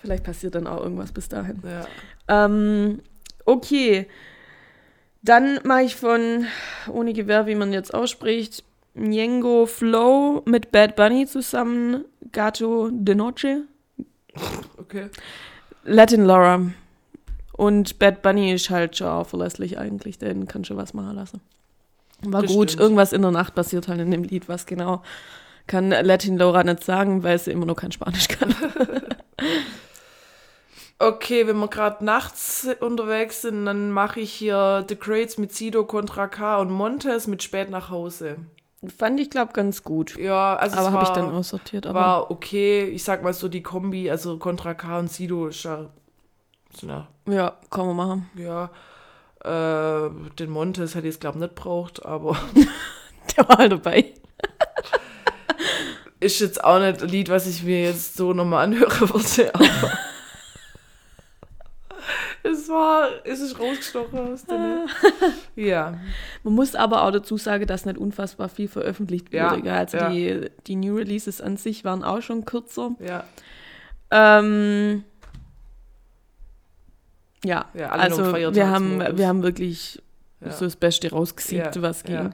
Vielleicht 0.00 0.22
passiert 0.22 0.54
dann 0.54 0.68
auch 0.68 0.80
irgendwas 0.80 1.10
bis 1.10 1.28
dahin. 1.28 1.60
Ja. 1.64 1.86
Ähm, 2.46 3.02
okay. 3.44 4.06
Dann 5.22 5.58
mache 5.64 5.82
ich 5.82 5.96
von, 5.96 6.46
ohne 6.88 7.12
Gewehr, 7.12 7.48
wie 7.48 7.56
man 7.56 7.72
jetzt 7.72 7.92
ausspricht, 7.92 8.62
Nyengo 8.94 9.66
Flow 9.66 10.42
mit 10.46 10.70
Bad 10.70 10.94
Bunny 10.94 11.26
zusammen, 11.26 12.04
Gato 12.30 12.90
de 12.92 13.16
Noche, 13.16 13.64
Okay. 14.78 15.08
Latin 15.86 16.24
Laura. 16.24 16.60
Und 17.52 17.98
Bad 17.98 18.20
Bunny 18.22 18.52
ist 18.52 18.68
halt 18.70 18.96
schon 18.96 19.24
verlässlich 19.24 19.78
eigentlich, 19.78 20.18
den 20.18 20.46
kann 20.46 20.64
schon 20.64 20.76
was 20.76 20.92
machen 20.92 21.16
lassen. 21.16 21.40
War 22.22 22.42
Das 22.42 22.52
gut, 22.52 22.70
stimmt. 22.70 22.82
irgendwas 22.82 23.12
in 23.12 23.22
der 23.22 23.30
Nacht 23.30 23.54
passiert 23.54 23.88
halt 23.88 24.00
in 24.00 24.10
dem 24.10 24.24
Lied, 24.24 24.48
was 24.48 24.66
genau 24.66 25.02
kann 25.66 25.90
Latin 25.90 26.36
Laura 26.38 26.62
nicht 26.62 26.84
sagen, 26.84 27.22
weil 27.22 27.38
sie 27.38 27.50
immer 27.50 27.66
noch 27.66 27.76
kein 27.76 27.92
Spanisch 27.92 28.28
kann. 28.28 28.54
Okay, 30.98 31.46
wenn 31.46 31.58
wir 31.58 31.68
gerade 31.68 32.02
nachts 32.02 32.66
unterwegs 32.80 33.42
sind, 33.42 33.66
dann 33.66 33.90
mache 33.90 34.20
ich 34.20 34.32
hier 34.32 34.82
The 34.88 34.96
Crates 34.96 35.36
mit 35.36 35.52
Sido, 35.54 35.84
Contra 35.84 36.26
K 36.26 36.56
und 36.56 36.70
Montes 36.70 37.26
mit 37.26 37.42
Spät 37.42 37.68
nach 37.68 37.90
Hause. 37.90 38.36
Fand 38.90 39.20
ich, 39.20 39.30
glaube 39.30 39.52
ganz 39.52 39.82
gut. 39.82 40.16
Ja, 40.18 40.56
also 40.56 40.76
aber 40.76 40.88
es 40.88 40.92
habe 40.94 41.04
ich 41.04 41.10
dann 41.10 41.30
aussortiert. 41.34 41.86
Aber 41.86 42.00
war 42.00 42.30
okay. 42.30 42.84
Ich 42.84 43.04
sag 43.04 43.22
mal 43.22 43.32
so 43.32 43.48
die 43.48 43.62
Kombi, 43.62 44.10
also 44.10 44.38
Contra 44.38 44.74
K 44.74 44.98
und 44.98 45.10
Sido 45.10 45.48
ist 45.48 45.62
ja, 45.62 45.86
sind 46.74 46.88
ja, 46.90 47.08
ja, 47.28 47.56
kann 47.70 47.86
man 47.86 47.96
machen. 47.96 48.30
ja 48.36 48.70
äh, 49.44 50.10
den 50.38 50.50
Montes 50.50 50.94
hätte 50.94 51.06
ich 51.06 51.14
jetzt 51.14 51.20
glaube 51.20 51.38
nicht 51.38 51.54
braucht, 51.54 52.04
aber 52.04 52.36
Der 53.36 53.48
war 53.48 53.58
halt 53.58 53.72
dabei. 53.72 54.12
ist 56.20 56.40
jetzt 56.40 56.62
auch 56.62 56.78
nicht 56.78 57.02
ein 57.02 57.08
Lied, 57.08 57.28
was 57.28 57.46
ich 57.46 57.62
mir 57.62 57.82
jetzt 57.82 58.16
so 58.16 58.32
nochmal 58.32 58.64
anhören 58.64 58.90
würde, 59.00 59.54
aber 59.54 59.98
es 62.50 62.68
war, 62.68 63.08
es 63.24 63.40
ist 63.40 63.58
rausgestochen 63.58 64.32
aus 64.32 64.44
der 64.44 64.86
Ja, 65.56 65.98
Man 66.42 66.54
muss 66.54 66.74
aber 66.74 67.02
auch 67.04 67.10
dazu 67.10 67.36
sagen, 67.36 67.66
dass 67.66 67.84
nicht 67.86 67.98
unfassbar 67.98 68.48
viel 68.48 68.68
veröffentlicht 68.68 69.32
Ja, 69.32 69.50
wurde. 69.50 69.62
gell? 69.62 69.72
Also 69.72 69.96
ja. 69.98 70.10
die, 70.10 70.50
die 70.66 70.76
New 70.76 70.96
Releases 70.96 71.40
an 71.40 71.56
sich 71.56 71.84
waren 71.84 72.04
auch 72.04 72.22
schon 72.22 72.44
kürzer. 72.44 72.92
ja, 73.00 73.24
Ähm, 74.10 75.04
ja, 77.44 77.66
Ja, 77.74 77.88
also 77.90 78.32
wir 78.34 78.70
haben, 78.70 79.00
wir 79.16 79.28
haben 79.28 79.42
wirklich 79.42 80.02
ja. 80.40 80.50
so 80.52 80.64
das 80.64 80.76
Beste 80.76 81.10
rausgesiebt, 81.10 81.76
Ja, 81.76 81.82
was 81.82 82.02
ging. 82.04 82.14
ja. 82.14 82.30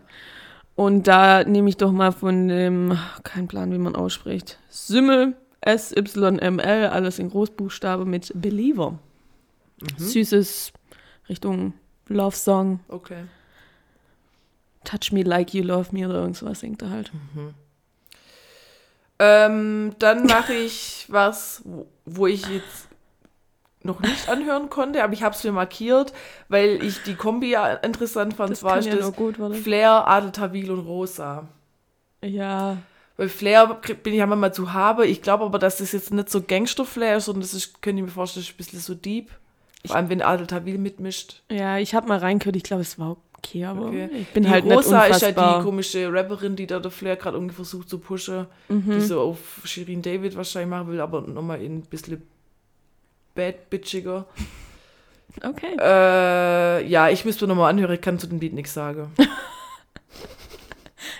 Und 0.74 1.06
da 1.06 1.44
nehme 1.44 1.68
ich 1.68 1.76
doch 1.76 1.92
mal 1.92 2.12
von 2.12 2.48
dem, 2.48 2.96
kein 3.24 3.46
Plan, 3.46 3.70
wie 3.72 3.78
man 3.78 3.94
ausspricht, 3.94 4.58
Sümmel, 4.70 5.34
S-Y-M-L, 5.60 6.86
alles 6.88 7.18
in 7.18 7.28
Großbuchstabe 7.30 8.04
mit 8.06 8.32
Believer. 8.34 8.98
Mhm. 9.82 10.04
Süßes 10.04 10.72
Richtung 11.28 11.74
Love 12.08 12.36
Song, 12.36 12.80
Okay. 12.88 13.24
Touch 14.84 15.12
Me 15.12 15.22
Like 15.22 15.54
You 15.54 15.62
Love 15.62 15.88
Me 15.92 16.06
oder 16.08 16.20
irgendwas 16.20 16.60
singt 16.60 16.82
er 16.82 16.90
halt. 16.90 17.12
Ähm, 19.18 19.94
dann 19.98 20.26
mache 20.26 20.52
ich 20.54 21.06
was, 21.08 21.62
wo, 22.04 22.26
ich 22.26 22.44
jetzt 22.48 22.88
noch 23.84 24.00
nicht 24.00 24.28
anhören 24.28 24.68
konnte, 24.70 25.02
aber 25.04 25.12
ich 25.12 25.22
habe 25.22 25.34
es 25.34 25.44
mir 25.44 25.52
markiert, 25.52 26.12
weil 26.48 26.82
ich 26.82 27.02
die 27.04 27.14
Kombi 27.14 27.50
ja 27.50 27.74
interessant 27.74 28.34
fand. 28.34 28.50
Das 28.50 28.60
zwar 28.60 28.72
kann 28.72 28.80
ist 28.80 28.86
ja 28.86 28.96
das 28.96 29.12
gut. 29.14 29.36
Flair, 29.62 30.08
Adel 30.08 30.32
Tawil 30.32 30.70
und 30.72 30.80
Rosa. 30.80 31.48
Ja, 32.24 32.78
Weil 33.16 33.28
Flair 33.28 33.66
bin 34.02 34.12
ich 34.14 34.18
ja 34.18 34.26
manchmal 34.26 34.54
zu 34.54 34.72
habe. 34.72 35.06
Ich 35.06 35.22
glaube 35.22 35.44
aber, 35.44 35.58
dass 35.58 35.78
das 35.78 35.92
jetzt 35.92 36.12
nicht 36.12 36.30
so 36.30 36.42
Gangster-Flair 36.42 37.16
ist, 37.18 37.26
sondern 37.26 37.42
das 37.42 37.54
ist, 37.54 37.82
könnte 37.82 38.00
ich 38.00 38.06
mir 38.06 38.12
vorstellen, 38.12 38.44
ist 38.44 38.52
ein 38.52 38.56
bisschen 38.56 38.80
so 38.80 38.94
deep. 38.94 39.30
Vor 39.86 39.96
allem, 39.96 40.08
wenn 40.08 40.22
Adel 40.22 40.46
Tawil 40.46 40.78
mitmischt. 40.78 41.42
ja, 41.50 41.78
ich 41.78 41.94
habe 41.94 42.06
mal 42.08 42.18
reingehört, 42.18 42.54
ich 42.56 42.62
glaube, 42.62 42.82
es 42.82 42.98
war 42.98 43.16
okay, 43.38 43.64
aber 43.64 43.86
Okay. 43.86 44.08
ich 44.20 44.28
bin 44.28 44.44
die 44.44 44.48
halt 44.50 44.64
Rosa 44.64 44.74
nicht 45.06 45.16
ist 45.16 45.22
ja 45.22 45.28
unfassbar. 45.28 45.58
die 45.58 45.64
komische 45.64 46.12
Rapperin, 46.12 46.54
die 46.56 46.66
da 46.68 46.78
der 46.78 46.90
Flair 46.92 47.16
gerade 47.16 47.36
irgendwie 47.36 47.54
versucht 47.56 47.88
zu 47.88 47.98
pushen. 47.98 48.46
Mhm. 48.68 48.90
Die 48.92 49.00
so 49.00 49.20
auf 49.20 49.38
Shirin 49.64 50.00
David 50.02 50.36
wahrscheinlich 50.36 50.70
machen 50.70 50.88
will, 50.88 51.00
aber 51.00 51.22
nochmal 51.22 51.60
in 51.60 51.78
ein 51.78 51.82
bisschen 51.82 52.22
bad 53.34 53.68
bitchiger. 53.70 54.26
okay. 55.42 55.76
Äh, 55.80 56.86
ja, 56.86 57.08
ich 57.08 57.24
müsste 57.24 57.46
nochmal 57.48 57.70
anhören, 57.70 57.94
ich 57.94 58.00
kann 58.00 58.18
zu 58.20 58.28
dem 58.28 58.38
Lied 58.38 58.52
nichts 58.54 58.74
sagen. 58.74 59.10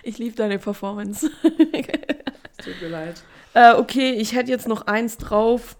Ich 0.04 0.18
liebe 0.18 0.34
deine 0.34 0.58
Performance. 0.58 1.30
Tut 1.42 2.82
mir 2.82 2.88
leid. 2.88 3.22
äh, 3.54 3.74
okay, 3.74 4.10
ich 4.12 4.34
hätte 4.34 4.50
jetzt 4.50 4.66
noch 4.68 4.86
eins 4.86 5.16
drauf. 5.16 5.76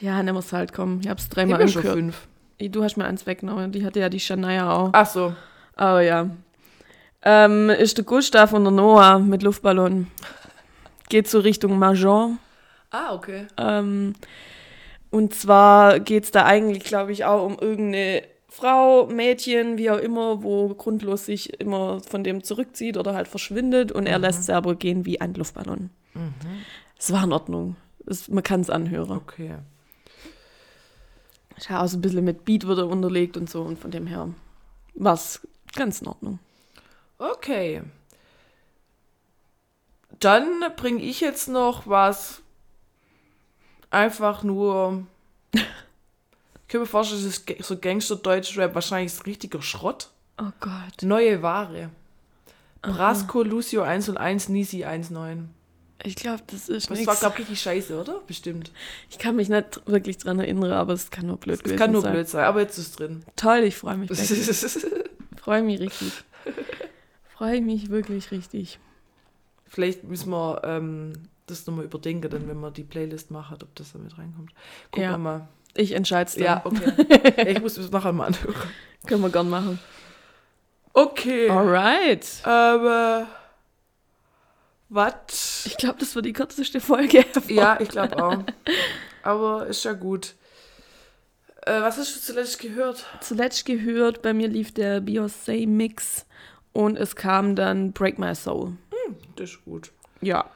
Ja, 0.00 0.22
wir 0.22 0.34
es 0.34 0.52
halt, 0.52 0.72
komm. 0.72 1.00
Ich 1.00 1.08
habe 1.08 1.18
es 1.18 1.24
Ich 1.24 1.30
dreimal 1.30 1.68
schon 1.68 1.78
angehört. 1.78 1.98
fünf. 1.98 2.28
Du 2.58 2.82
hast 2.82 2.96
mir 2.96 3.04
eins 3.04 3.26
weggenommen. 3.26 3.72
Die 3.72 3.84
hatte 3.84 4.00
ja 4.00 4.08
die 4.08 4.20
Shania 4.20 4.72
auch. 4.72 4.90
Ach 4.92 5.06
so. 5.06 5.34
Aber 5.74 6.02
ja. 6.02 6.30
Ähm, 7.22 7.70
ist 7.70 7.98
der 7.98 8.04
Gustav 8.04 8.52
und 8.52 8.64
der 8.64 8.72
Noah 8.72 9.18
mit 9.18 9.42
Luftballon. 9.42 10.06
Geht 11.08 11.28
so 11.28 11.40
Richtung 11.40 11.78
Mahjong. 11.78 12.38
Ah, 12.90 13.14
okay. 13.14 13.46
Ähm, 13.56 14.14
und 15.10 15.34
zwar 15.34 16.00
geht 16.00 16.24
es 16.24 16.30
da 16.30 16.44
eigentlich, 16.44 16.84
glaube 16.84 17.12
ich, 17.12 17.24
auch 17.24 17.44
um 17.44 17.58
irgendeine 17.58 18.22
Frau, 18.48 19.06
Mädchen, 19.06 19.76
wie 19.76 19.90
auch 19.90 19.98
immer, 19.98 20.42
wo 20.42 20.68
grundlos 20.68 21.26
sich 21.26 21.60
immer 21.60 22.00
von 22.00 22.24
dem 22.24 22.42
zurückzieht 22.42 22.96
oder 22.96 23.14
halt 23.14 23.28
verschwindet 23.28 23.92
und 23.92 24.06
er 24.06 24.18
lässt 24.18 24.44
selber 24.44 24.74
gehen 24.76 25.04
wie 25.04 25.20
ein 25.20 25.34
Luftballon. 25.34 25.90
Es 26.98 27.12
war 27.12 27.24
in 27.24 27.32
Ordnung. 27.32 27.76
Es, 28.06 28.28
man 28.28 28.42
kann 28.42 28.60
es 28.60 28.70
anhören. 28.70 29.10
Okay. 29.10 29.56
Ja, 31.68 31.82
auch 31.82 31.86
so 31.88 31.98
ein 31.98 32.00
bisschen 32.00 32.24
mit 32.24 32.44
Beat 32.44 32.66
wird 32.66 32.78
er 32.78 32.88
unterlegt 32.88 33.36
und 33.36 33.48
so 33.48 33.62
und 33.62 33.78
von 33.78 33.90
dem 33.90 34.06
her 34.06 34.28
war 34.94 35.14
es 35.14 35.46
ganz 35.74 36.00
in 36.00 36.08
Ordnung. 36.08 36.38
Okay. 37.18 37.82
Dann 40.20 40.46
bringe 40.76 41.02
ich 41.02 41.20
jetzt 41.20 41.48
noch 41.48 41.86
was 41.86 42.42
einfach 43.90 44.42
nur. 44.42 45.06
Ich 46.68 46.72
kann 46.72 46.80
mir 46.80 46.88
vorstellen, 46.88 47.22
das 47.22 47.38
ist 47.38 47.64
so 47.64 47.78
Gangster-Deutsch-Rap, 47.78 48.74
wahrscheinlich 48.74 49.12
ist 49.12 49.24
richtiger 49.24 49.62
Schrott. 49.62 50.10
Oh 50.36 50.50
Gott. 50.58 51.00
Neue 51.02 51.40
Ware. 51.40 51.90
Brasco, 52.82 53.44
Lucio 53.44 53.82
101, 53.82 54.48
Nisi 54.48 54.78
19. 54.78 55.54
Ich 56.02 56.14
glaube, 56.16 56.42
das 56.48 56.68
ist 56.68 56.90
Das 56.90 56.90
war, 56.90 56.96
nichts. 57.06 57.20
glaube 57.20 57.34
ich, 57.36 57.40
richtig 57.40 57.60
scheiße, 57.62 57.98
oder? 58.00 58.20
Bestimmt. 58.26 58.70
Ich 59.10 59.18
kann 59.18 59.34
mich 59.36 59.48
nicht 59.48 59.80
wirklich 59.86 60.18
dran 60.18 60.38
erinnern, 60.38 60.72
aber 60.72 60.92
es 60.92 61.10
kann 61.10 61.26
nur 61.26 61.36
blöd 61.38 61.56
Das 61.56 61.62
gewesen 61.64 61.78
kann 61.78 61.92
nur 61.92 62.02
sein. 62.02 62.12
blöd 62.12 62.28
sein, 62.28 62.44
aber 62.44 62.60
jetzt 62.60 62.78
ist 62.78 62.88
es 62.90 62.96
drin. 62.96 63.24
Toll, 63.34 63.60
ich 63.64 63.76
freue 63.76 63.96
mich. 63.96 64.10
freue 65.36 65.62
mich 65.62 65.80
richtig. 65.80 66.12
freue 67.34 67.60
mich 67.62 67.90
wirklich 67.90 68.30
richtig. 68.30 68.78
Vielleicht 69.66 70.04
müssen 70.04 70.30
wir 70.30 70.60
ähm, 70.64 71.14
das 71.46 71.66
nochmal 71.66 71.84
überdenken, 71.86 72.30
dann, 72.30 72.46
wenn 72.48 72.60
wir 72.60 72.70
die 72.70 72.84
Playlist 72.84 73.30
machen, 73.30 73.56
ob 73.62 73.74
das 73.74 73.92
da 73.92 73.98
mit 73.98 74.16
reinkommt. 74.18 74.52
Gucken 74.90 75.02
Ja. 75.02 75.10
wir 75.12 75.18
mal. 75.18 75.48
Ich 75.74 75.92
entscheide 75.92 76.28
es 76.28 76.34
dann. 76.34 76.44
Ja, 76.44 76.60
okay. 76.64 77.50
ich 77.52 77.60
muss 77.60 77.76
es 77.78 77.90
nachher 77.90 78.12
mal 78.12 78.26
anhören. 78.26 78.54
Können 79.06 79.22
wir 79.22 79.30
gern 79.30 79.48
machen. 79.50 79.78
Okay. 80.92 81.48
Alright. 81.50 82.26
Aber 82.44 83.26
was? 84.88 85.66
Ich 85.66 85.76
glaube, 85.76 85.98
das 85.98 86.14
wird 86.14 86.26
die 86.26 86.32
kürzeste 86.32 86.80
Folge. 86.80 87.24
Ja, 87.48 87.78
ich 87.80 87.88
glaube 87.88 88.22
auch. 88.22 88.42
Aber 89.22 89.66
ist 89.66 89.84
ja 89.84 89.92
gut. 89.92 90.34
Äh, 91.62 91.80
was 91.80 91.98
hast 91.98 92.14
du 92.14 92.20
zuletzt 92.20 92.60
gehört? 92.60 93.04
Zuletzt 93.20 93.64
gehört, 93.66 94.22
bei 94.22 94.32
mir 94.32 94.46
lief 94.48 94.72
der 94.72 95.02
Beyoncé 95.02 95.66
Mix 95.66 96.26
und 96.72 96.96
es 96.96 97.16
kam 97.16 97.56
dann 97.56 97.92
Break 97.92 98.18
My 98.18 98.34
Soul. 98.34 98.76
Das 99.34 99.50
ist 99.50 99.64
gut. 99.64 99.90
Ja. 100.20 100.48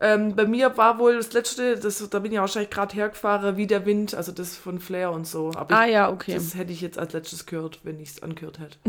Ähm, 0.00 0.36
bei 0.36 0.46
mir 0.46 0.76
war 0.76 0.98
wohl 0.98 1.16
das 1.16 1.32
letzte, 1.32 1.78
das, 1.78 2.06
da 2.10 2.18
bin 2.18 2.30
ich 2.30 2.38
wahrscheinlich 2.38 2.70
gerade 2.70 2.94
hergefahren, 2.94 3.56
wie 3.56 3.66
der 3.66 3.86
Wind, 3.86 4.14
also 4.14 4.30
das 4.30 4.56
von 4.56 4.78
Flair 4.78 5.10
und 5.10 5.26
so. 5.26 5.52
Aber 5.56 5.74
Ah 5.74 5.86
ich, 5.86 5.92
ja, 5.92 6.10
okay. 6.10 6.34
das 6.34 6.54
hätte 6.54 6.72
ich 6.72 6.82
jetzt 6.82 6.98
als 6.98 7.14
letztes 7.14 7.46
gehört, 7.46 7.80
wenn 7.82 7.98
ich 7.98 8.10
es 8.10 8.22
angehört 8.22 8.58
hätte. 8.58 8.78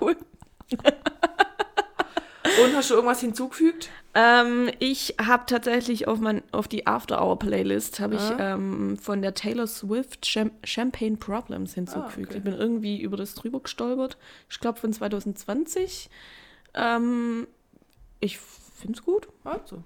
Cool. 0.00 0.16
Und 2.62 2.74
hast 2.76 2.90
du 2.90 2.94
irgendwas 2.94 3.20
hinzugefügt? 3.20 3.90
Ähm, 4.14 4.70
ich 4.78 5.16
habe 5.20 5.44
tatsächlich 5.46 6.06
auf, 6.06 6.20
mein, 6.20 6.42
auf 6.52 6.68
die 6.68 6.86
After-Hour-Playlist 6.86 7.98
habe 8.00 8.14
ich 8.14 8.20
Ah. 8.20 8.54
ähm, 8.54 8.96
von 8.96 9.22
der 9.22 9.34
Taylor 9.34 9.66
Swift 9.66 10.22
Cham 10.22 10.52
Champagne 10.62 11.16
Problems 11.16 11.74
hinzugefügt. 11.74 12.28
Ah, 12.28 12.30
okay. 12.30 12.38
Ich 12.38 12.44
bin 12.44 12.54
irgendwie 12.54 13.00
über 13.00 13.16
das 13.16 13.34
drüber 13.34 13.60
gestolpert. 13.60 14.16
Ich 14.48 14.60
glaube 14.60 14.78
von 14.78 14.92
2020. 14.92 16.10
Ähm, 16.74 17.46
ich 18.20 18.38
finde 18.38 18.98
es 18.98 19.04
gut. 19.04 19.28
Also. 19.42 19.82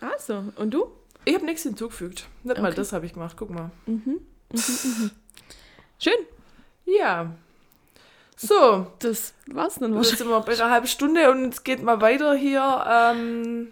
Also, 0.00 0.44
und 0.56 0.72
du? 0.72 0.86
Ich 1.26 1.34
habe 1.34 1.44
nichts 1.44 1.62
hinzugefügt. 1.62 2.26
Nicht 2.42 2.58
mal 2.60 2.68
Okay. 2.68 2.76
das 2.76 2.92
habe 2.92 3.06
ich 3.06 3.12
gemacht. 3.14 3.36
Guck 3.38 3.50
mal. 3.50 3.70
Schön. 5.98 6.14
Ja. 6.86 7.34
So, 8.46 8.86
Das 8.98 9.34
war's 9.46 9.76
dann 9.76 9.90
jetzt 9.90 9.96
wahrscheinlich. 9.96 10.18
sind 10.18 10.28
wir 10.28 10.40
bei 10.40 10.52
einer 10.54 10.70
halben 10.70 10.86
Stunde 10.86 11.30
und 11.30 11.52
es 11.54 11.64
geht 11.64 11.82
mal 11.82 12.00
weiter 12.00 12.34
hier 12.34 12.84
ähm, 12.88 13.68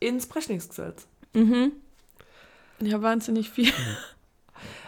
ins 0.00 0.26
Brechlingsgesetz. 0.26 1.06
Mhm. 1.34 1.72
Ja, 2.80 3.00
wahnsinnig 3.02 3.50
viel. 3.50 3.72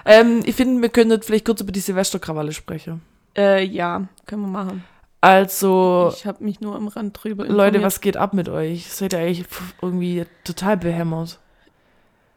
Ähm, 0.05 0.43
ich 0.45 0.57
finde, 0.57 0.83
wir 0.83 0.89
können 0.89 1.11
jetzt 1.13 1.27
vielleicht 1.27 1.45
kurz 1.45 1.61
über 1.61 1.73
die 1.73 1.81
Silvesterkrawalle 1.81 2.53
sprechen. 2.53 3.03
Äh, 3.37 3.65
ja, 3.65 4.09
können 4.27 4.43
wir 4.43 4.49
machen. 4.49 4.85
Also, 5.21 6.13
Ich 6.17 6.27
habe 6.27 6.43
mich 6.43 6.61
nur 6.61 6.75
am 6.75 6.89
Rand 6.89 7.23
drüber 7.23 7.45
Leute, 7.45 7.53
informiert. 7.77 7.83
was 7.85 8.01
geht 8.01 8.17
ab 8.17 8.35
mit 8.35 8.49
euch? 8.49 8.93
Seid 8.93 9.13
ihr 9.13 9.21
eigentlich 9.21 9.45
irgendwie 9.81 10.27
total 10.43 10.77
behämmert? 10.77 11.39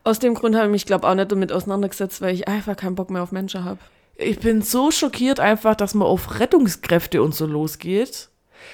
Aus 0.03 0.19
dem 0.19 0.35
Grund 0.35 0.55
habe 0.55 0.65
ich 0.67 0.71
mich, 0.71 0.85
glaube 0.85 1.07
auch 1.07 1.15
nicht 1.15 1.31
damit 1.31 1.51
auseinandergesetzt, 1.51 2.21
weil 2.21 2.35
ich 2.35 2.47
einfach 2.47 2.75
keinen 2.77 2.93
Bock 2.93 3.09
mehr 3.09 3.23
auf 3.23 3.31
Menschen 3.31 3.65
habe. 3.65 3.79
Ich 4.17 4.39
bin 4.39 4.61
so 4.61 4.91
schockiert 4.91 5.39
einfach, 5.39 5.75
dass 5.75 5.93
man 5.93 6.07
auf 6.07 6.39
Rettungskräfte 6.39 7.21
und 7.21 7.35
so 7.35 7.45
losgeht. 7.45 8.29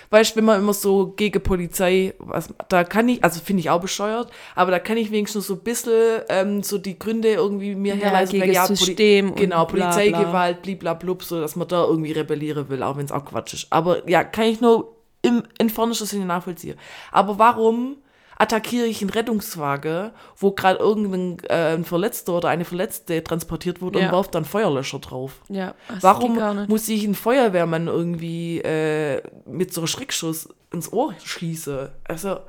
Weißt 0.10 0.32
du, 0.32 0.36
wenn 0.38 0.46
man 0.46 0.60
immer 0.60 0.74
so 0.74 1.08
gegen 1.08 1.42
Polizei, 1.42 2.14
was, 2.20 2.50
da 2.70 2.84
kann 2.84 3.10
ich, 3.10 3.24
also 3.24 3.42
finde 3.42 3.60
ich 3.62 3.70
auch 3.70 3.82
bescheuert, 3.82 4.32
aber 4.56 4.72
da 4.72 4.80
kann 4.80 4.96
ich 4.98 5.12
wenigstens 5.12 5.48
so 5.48 5.56
ein 5.56 5.60
bisschen 5.62 6.22
ähm, 6.30 6.64
so 6.64 6.78
die 6.78 6.98
Gründe 6.98 7.30
irgendwie 7.34 7.76
mir 7.76 7.96
herleiten. 7.96 8.40
gegen 8.40 8.54
Poli- 8.54 8.68
System 8.76 9.30
und 9.32 9.36
Genau. 9.38 9.66
Polizeigewalt, 9.66 10.62
bliblablub, 10.62 11.24
so 11.24 11.42
dass 11.42 11.56
man 11.58 11.68
da 11.68 11.84
irgendwie 11.86 12.12
rebellieren 12.14 12.70
will, 12.70 12.84
auch 12.84 12.96
wenn 12.98 13.06
es 13.06 13.12
auch 13.12 13.26
Quatsch 13.26 13.54
ist. 13.54 13.68
Aber 13.70 14.08
ja, 14.10 14.24
kann 14.24 14.46
ich 14.46 14.62
nur 14.62 14.96
im 15.24 15.44
entferntesten 15.58 16.08
Sinne 16.08 16.26
nachvollziehen. 16.26 16.78
Aber 17.12 17.38
warum 17.38 17.98
attackiere 18.42 18.86
ich 18.88 19.02
einen 19.02 19.12
Rettungswagen, 19.12 20.12
wo 20.38 20.52
gerade 20.52 20.80
irgendein 20.80 21.38
äh, 21.50 21.74
ein 21.76 21.86
Verletzter 21.86 22.34
oder 22.38 22.50
eine 22.50 22.66
Verletzte 22.66 23.24
transportiert 23.24 23.82
wurde 23.82 24.00
Ja. 24.00 24.08
und 24.08 24.12
wirft 24.14 24.36
dann 24.36 24.46
Feuerlöscher 24.46 25.00
drauf? 25.00 25.42
Ja, 25.50 25.76
das 25.88 26.02
Warum 26.04 26.66
muss 26.68 26.90
ich 26.90 27.04
einen 27.06 27.16
Feuerwehrmann 27.16 27.88
irgendwie 27.88 28.60
äh, 28.62 29.22
mit 29.46 29.74
so 29.74 29.82
einem 29.82 29.88
Schreckschuss 29.88 30.50
ins 30.72 30.92
Ohr 30.92 31.14
schießen? 31.24 31.90
Also, 32.06 32.40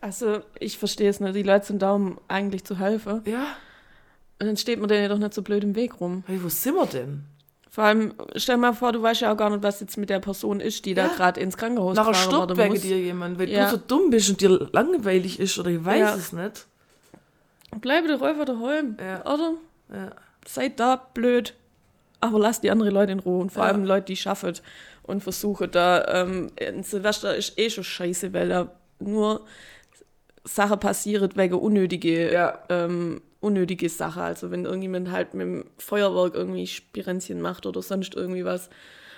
Also, 0.00 0.40
ich 0.60 0.78
verstehe 0.78 1.10
es 1.10 1.20
nicht. 1.20 1.34
Die 1.34 1.42
Leute 1.42 1.66
sind 1.66 1.82
da, 1.82 1.92
um 1.92 2.18
eigentlich 2.28 2.64
zu 2.64 2.78
helfen. 2.78 3.22
ja, 3.24 3.46
Und 4.40 4.46
dann 4.46 4.56
steht 4.56 4.78
man 4.80 4.88
denen 4.88 5.02
ja 5.02 5.08
doch 5.08 5.18
nicht 5.18 5.34
so 5.34 5.42
blöd 5.42 5.64
im 5.64 5.74
Weg 5.74 6.00
rum. 6.00 6.24
hey, 6.26 6.38
wo 6.42 6.48
sind 6.48 6.74
wir 6.74 6.86
denn? 6.86 7.24
Vor 7.78 7.84
allem, 7.84 8.12
stell 8.34 8.56
mal 8.56 8.72
vor, 8.72 8.90
du 8.90 9.00
weißt 9.00 9.20
ja 9.20 9.32
auch 9.32 9.36
gar 9.36 9.50
nicht, 9.50 9.62
was 9.62 9.78
jetzt 9.78 9.96
mit 9.98 10.10
der 10.10 10.18
Person 10.18 10.58
ist, 10.58 10.84
die 10.84 10.94
da 10.94 11.06
Ja. 11.06 11.12
gerade 11.14 11.38
ins 11.40 11.56
Krankenhaus 11.56 11.94
Nachher 11.96 12.10
gefahren 12.10 12.42
stirbt 12.48 12.56
wegen 12.58 12.80
dir 12.80 12.98
jemand, 12.98 13.38
weil 13.38 13.48
Ja. 13.48 13.66
du 13.66 13.70
so 13.70 13.76
dumm 13.76 14.10
bist 14.10 14.28
und 14.30 14.40
dir 14.40 14.48
langweilig 14.72 15.38
ist 15.38 15.56
oder 15.60 15.70
ich 15.70 15.84
weiß 15.84 16.00
Ja. 16.00 16.14
es 16.16 16.32
nicht. 16.32 16.66
Bleibe 17.80 18.08
doch 18.08 18.20
einfach 18.20 18.46
daheim, 18.46 18.96
Ja. 19.00 19.20
oder? 19.32 19.52
Ja. 19.94 20.10
Seid 20.44 20.80
da 20.80 20.96
blöd. 21.14 21.54
Aber 22.18 22.40
lasst 22.40 22.64
die 22.64 22.70
anderen 22.72 22.92
Leute 22.92 23.12
in 23.12 23.20
Ruhe. 23.20 23.42
Und 23.42 23.52
vor 23.52 23.62
allem 23.62 23.84
Leute, 23.84 24.06
die 24.06 24.16
schaffen 24.16 24.54
und 25.04 25.22
versuchen 25.22 25.70
da. 25.70 26.04
Ähm, 26.22 26.50
ein 26.60 26.82
Silvester 26.82 27.36
ist 27.36 27.56
eh 27.60 27.70
schon 27.70 27.84
scheiße, 27.84 28.32
weil 28.32 28.48
da 28.48 28.72
nur 28.98 29.42
Sachen 30.42 30.80
passiert 30.80 31.36
wegen 31.36 31.54
unnötige, 31.54 32.32
Ja. 32.32 32.58
ähm, 32.70 33.20
unnötige 33.40 33.88
Sache. 33.88 34.22
Also 34.22 34.50
wenn 34.50 34.64
irgendjemand 34.64 35.10
halt 35.10 35.34
mit 35.34 35.46
dem 35.46 35.64
Feuerwerk 35.78 36.34
irgendwie 36.34 36.66
Spirenzchen 36.66 37.40
macht 37.40 37.66
oder 37.66 37.82
sonst 37.82 38.14
irgendwie 38.14 38.44
was. 38.44 38.68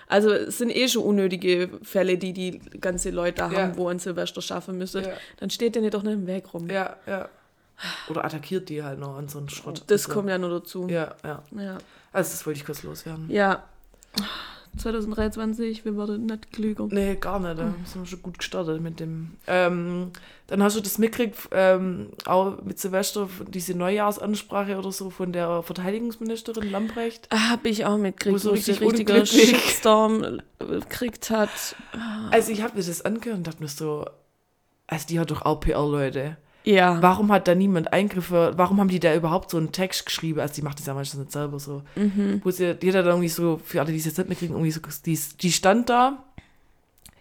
Also 0.07 0.33
es 0.33 0.59
sind 0.59 0.71
eh 0.75 0.89
schon 0.89 1.05
unnötige 1.05 1.71
Fälle, 1.83 2.19
die 2.19 2.33
die 2.33 2.59
ganze 2.81 3.11
Leute 3.11 3.43
Ja. 3.43 3.53
haben, 3.53 3.77
wo 3.77 3.89
ein 3.89 4.01
Silvester 4.01 4.43
schaffen 4.43 4.77
müssen. 4.77 5.05
Ja. 5.05 5.13
Dann 5.39 5.51
steht 5.51 5.77
denen 5.77 5.91
doch 5.91 6.03
nicht 6.03 6.15
im 6.15 6.27
Weg 6.27 6.53
rum. 6.53 6.69
Ja, 6.69 6.97
ja. 7.07 7.29
Oder 8.09 8.25
attackiert 8.25 8.69
die 8.69 8.83
halt 8.83 8.99
noch 8.99 9.17
an 9.17 9.29
so 9.29 9.39
einen 9.39 9.49
Schrott. 9.49 9.85
Das 9.87 10.05
also, 10.05 10.15
kommt 10.15 10.29
ja 10.29 10.37
nur 10.37 10.51
dazu. 10.51 10.87
Ja, 10.89 11.15
ja. 11.25 11.43
ja. 11.53 11.79
Also 12.13 12.33
das 12.33 12.45
wollte 12.45 12.59
ich 12.59 12.67
kurz 12.67 12.83
loswerden. 12.83 13.31
Ja. 13.31 13.63
2023, 14.77 15.85
wir 15.85 15.97
werden 15.97 16.27
nicht 16.27 16.53
klüger. 16.53 16.87
Nee, 16.91 17.17
gar 17.17 17.41
nicht. 17.41 17.59
Da 17.59 17.75
sind 17.85 18.03
wir 18.03 18.07
schon 18.07 18.23
gut 18.23 18.39
gestartet 18.39 18.81
mit 18.81 19.01
dem. 19.01 19.33
Ähm, 19.47 20.11
dann 20.47 20.63
hast 20.63 20.77
du 20.77 20.81
das 20.81 20.99
mitgekriegt, 20.99 21.37
ähm, 21.53 22.09
auch 22.25 22.63
mit 22.63 22.79
Silvester, 22.79 23.29
diese 23.49 23.75
Neujahrsansprache 23.75 24.79
oder 24.79 24.93
so 24.93 25.11
von 25.11 25.33
der 25.33 25.63
Verteidigungsministerin 25.63 26.71
Lambrecht. 26.71 27.29
Habe 27.33 27.69
ich 27.69 27.85
auch 27.85 27.99
mitgekriegt, 27.99 28.41
so 28.41 28.53
wo 28.53 28.57
sie 28.57 28.73
richtig 28.73 28.89
richtiger. 28.89 29.27
Shitstorm 29.27 30.41
äh, 30.59 30.65
gekriegt 30.65 31.31
hat. 31.31 31.51
Also 32.31 32.53
ich 32.53 32.63
habe 32.63 32.77
mir 32.77 32.85
das 32.85 33.03
angehört 33.03 33.39
und 33.39 33.47
dachte 33.47 33.63
mir 33.63 33.69
so, 33.69 34.07
also 34.87 35.07
die 35.09 35.21
hat 35.21 35.31
doch 35.31 35.43
auch 35.43 35.61
PR-Leute. 35.61 36.37
Ja. 36.65 37.01
Warum 37.01 37.33
hat 37.33 37.49
da 37.49 37.55
niemand 37.55 37.93
Eingriffe, 37.93 38.53
warum 38.57 38.81
haben 38.81 38.89
die 38.89 39.01
da 39.01 39.15
überhaupt 39.15 39.51
so 39.51 39.57
einen 39.57 39.73
Text 39.73 40.07
geschrieben? 40.07 40.41
Also 40.41 40.55
die 40.55 40.63
macht 40.63 40.79
das 40.79 40.87
ja 40.87 40.95
meistens 40.95 41.21
nicht 41.21 41.33
selber 41.33 41.59
so. 41.59 41.83
Wo 42.45 42.51
sie, 42.51 42.75
die 42.75 42.89
hat 42.89 43.05
da 43.05 43.09
irgendwie 43.09 43.29
so, 43.29 43.61
für 43.65 43.81
alle, 43.81 43.93
die 43.93 43.99
es 43.99 44.05
jetzt 44.05 44.19
nicht 44.19 44.29
mitkriegen, 44.29 44.55
irgendwie 44.55 44.71
so, 44.71 44.81
die, 45.07 45.19
die 45.41 45.53
stand 45.53 45.89
da, 45.89 46.23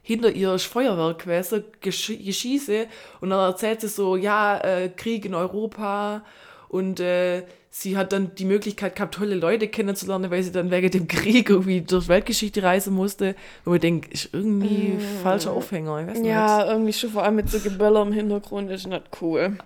hinter 0.02 0.32
ihr 0.32 0.54
ist 0.56 0.65
Feuerwerk 0.65 1.19
gewesen, 1.19 1.63
Gesch 1.82 2.08
Geschieße 2.08 2.88
und 3.21 3.30
dann 3.30 3.39
erzählt 3.39 3.82
sie 3.82 3.88
so, 3.88 4.15
ja, 4.15 4.58
äh, 4.58 4.89
Krieg 4.89 5.25
in 5.25 5.36
Europa 5.36 6.23
und 6.67 6.99
äh, 6.99 7.43
sie 7.71 7.97
hat 7.97 8.12
dann 8.13 8.34
die 8.36 8.45
Möglichkeit 8.45 8.95
gehabt, 8.95 9.15
tolle 9.15 9.36
Leute 9.36 9.67
kennenzulernen, 9.67 10.32
weil 10.32 10.41
sie 10.43 10.51
dann 10.51 10.71
wegen 10.71 10.89
dem 10.91 11.08
Krieg 11.08 11.49
irgendwie 11.49 11.82
durch 11.82 12.08
Weltgeschichte 12.08 12.63
reisen 12.63 12.93
musste. 12.93 13.36
Wo 13.65 13.73
ich 13.75 13.82
denke, 13.82 14.10
ist 14.12 14.29
irgendwie 14.34 14.97
falscher 15.23 15.51
Aufhänger, 15.51 16.01
ich 16.01 16.08
weiß 16.08 16.19
nicht. 16.19 16.29
Ja, 16.29 16.65
irgendwie 16.69 16.93
schon 16.93 17.12
vor 17.12 17.23
allem 17.23 17.36
mit 17.36 17.49
so 17.49 17.60
Geböller 17.60 18.01
im 18.01 18.12
Hintergrund 18.12 18.71
ist 18.71 18.88
nicht 18.88 19.03
cool. 19.21 19.58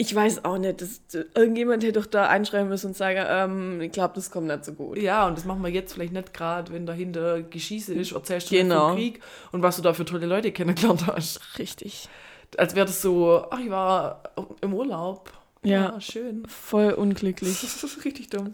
Ich 0.00 0.14
weiß 0.14 0.44
auch 0.44 0.58
nicht, 0.58 0.80
das, 0.80 1.00
irgendjemand 1.34 1.82
hätte 1.82 1.98
doch 1.98 2.06
da 2.06 2.28
einschreiben 2.28 2.68
müssen 2.68 2.88
und 2.88 2.96
sagen, 2.96 3.24
ähm, 3.28 3.80
ich 3.80 3.90
glaube, 3.90 4.14
das 4.14 4.30
kommt 4.30 4.46
nicht 4.46 4.64
so 4.64 4.72
gut. 4.72 4.96
Ja, 4.98 5.26
und 5.26 5.36
das 5.36 5.44
machen 5.44 5.60
wir 5.60 5.70
jetzt 5.70 5.92
vielleicht 5.94 6.12
nicht 6.12 6.32
gerade, 6.32 6.72
wenn 6.72 6.86
dahinter 6.86 7.42
Geschieße 7.42 7.94
ist, 7.94 8.12
erzählst 8.12 8.48
du 8.52 8.54
Genau. 8.54 8.90
vom 8.90 8.96
Krieg 8.96 9.20
und 9.50 9.62
was 9.62 9.74
du 9.74 9.82
da 9.82 9.92
für 9.94 10.04
tolle 10.04 10.26
Leute 10.26 10.52
kennengelernt 10.52 11.04
hast. 11.08 11.40
Richtig. 11.58 12.08
Als 12.56 12.76
wäre 12.76 12.86
das 12.86 13.02
so, 13.02 13.44
ach, 13.50 13.58
ich 13.58 13.70
war 13.70 14.22
im 14.60 14.72
Urlaub. 14.72 15.32
Ja. 15.64 16.00
schön. 16.00 16.44
Voll 16.46 16.92
unglücklich. 16.92 17.60
Das 17.62 17.82
ist 17.84 18.04
richtig 18.04 18.30
dumm. 18.30 18.52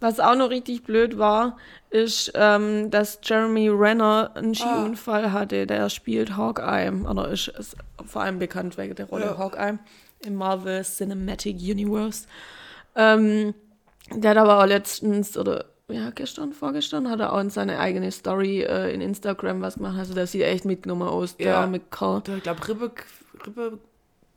Was 0.00 0.20
auch 0.20 0.36
noch 0.36 0.50
richtig 0.50 0.84
blöd 0.84 1.18
war, 1.18 1.56
ist, 1.90 2.30
ähm, 2.34 2.88
dass 2.90 3.18
Jeremy 3.22 3.68
Renner 3.68 4.30
einen 4.36 4.54
Skiunfall 4.54 5.32
hatte. 5.32 5.66
Der 5.66 5.90
spielt 5.90 6.36
Hawkeye, 6.36 6.92
oder 7.08 7.28
ist, 7.28 7.48
ist 7.48 7.76
vor 8.06 8.22
allem 8.22 8.38
bekannt 8.38 8.78
wegen 8.78 8.94
der 8.94 9.06
Rolle 9.06 9.24
Ja. 9.26 9.38
Hawkeye 9.38 9.78
im 10.24 10.34
Marvel 10.36 10.82
Cinematic 10.84 11.56
Universe. 11.56 12.26
Ähm, 12.94 13.54
der 14.12 14.30
hat 14.30 14.36
aber 14.36 14.60
auch 14.62 14.66
letztens, 14.66 15.36
oder 15.36 15.64
ja, 15.88 16.10
gestern, 16.10 16.52
vorgestern, 16.52 17.10
hat 17.10 17.18
er 17.20 17.32
auch 17.32 17.40
in 17.40 17.50
seine 17.50 17.78
eigene 17.80 18.12
Story 18.12 18.62
äh, 18.62 18.92
in 18.94 19.00
Instagram 19.00 19.62
was 19.62 19.74
gemacht. 19.76 19.96
Also, 19.98 20.14
der 20.14 20.26
sieht 20.28 20.42
echt 20.42 20.64
mitgenommen 20.64 21.08
aus, 21.08 21.36
der 21.36 21.46
Ja. 21.48 21.60
arme 21.62 21.80
Kerl. 21.80 22.20
Der, 22.20 22.36
ich 22.36 22.42
glaube, 22.44 22.68
Rippe, 22.68 22.92
Rippe 23.46 23.78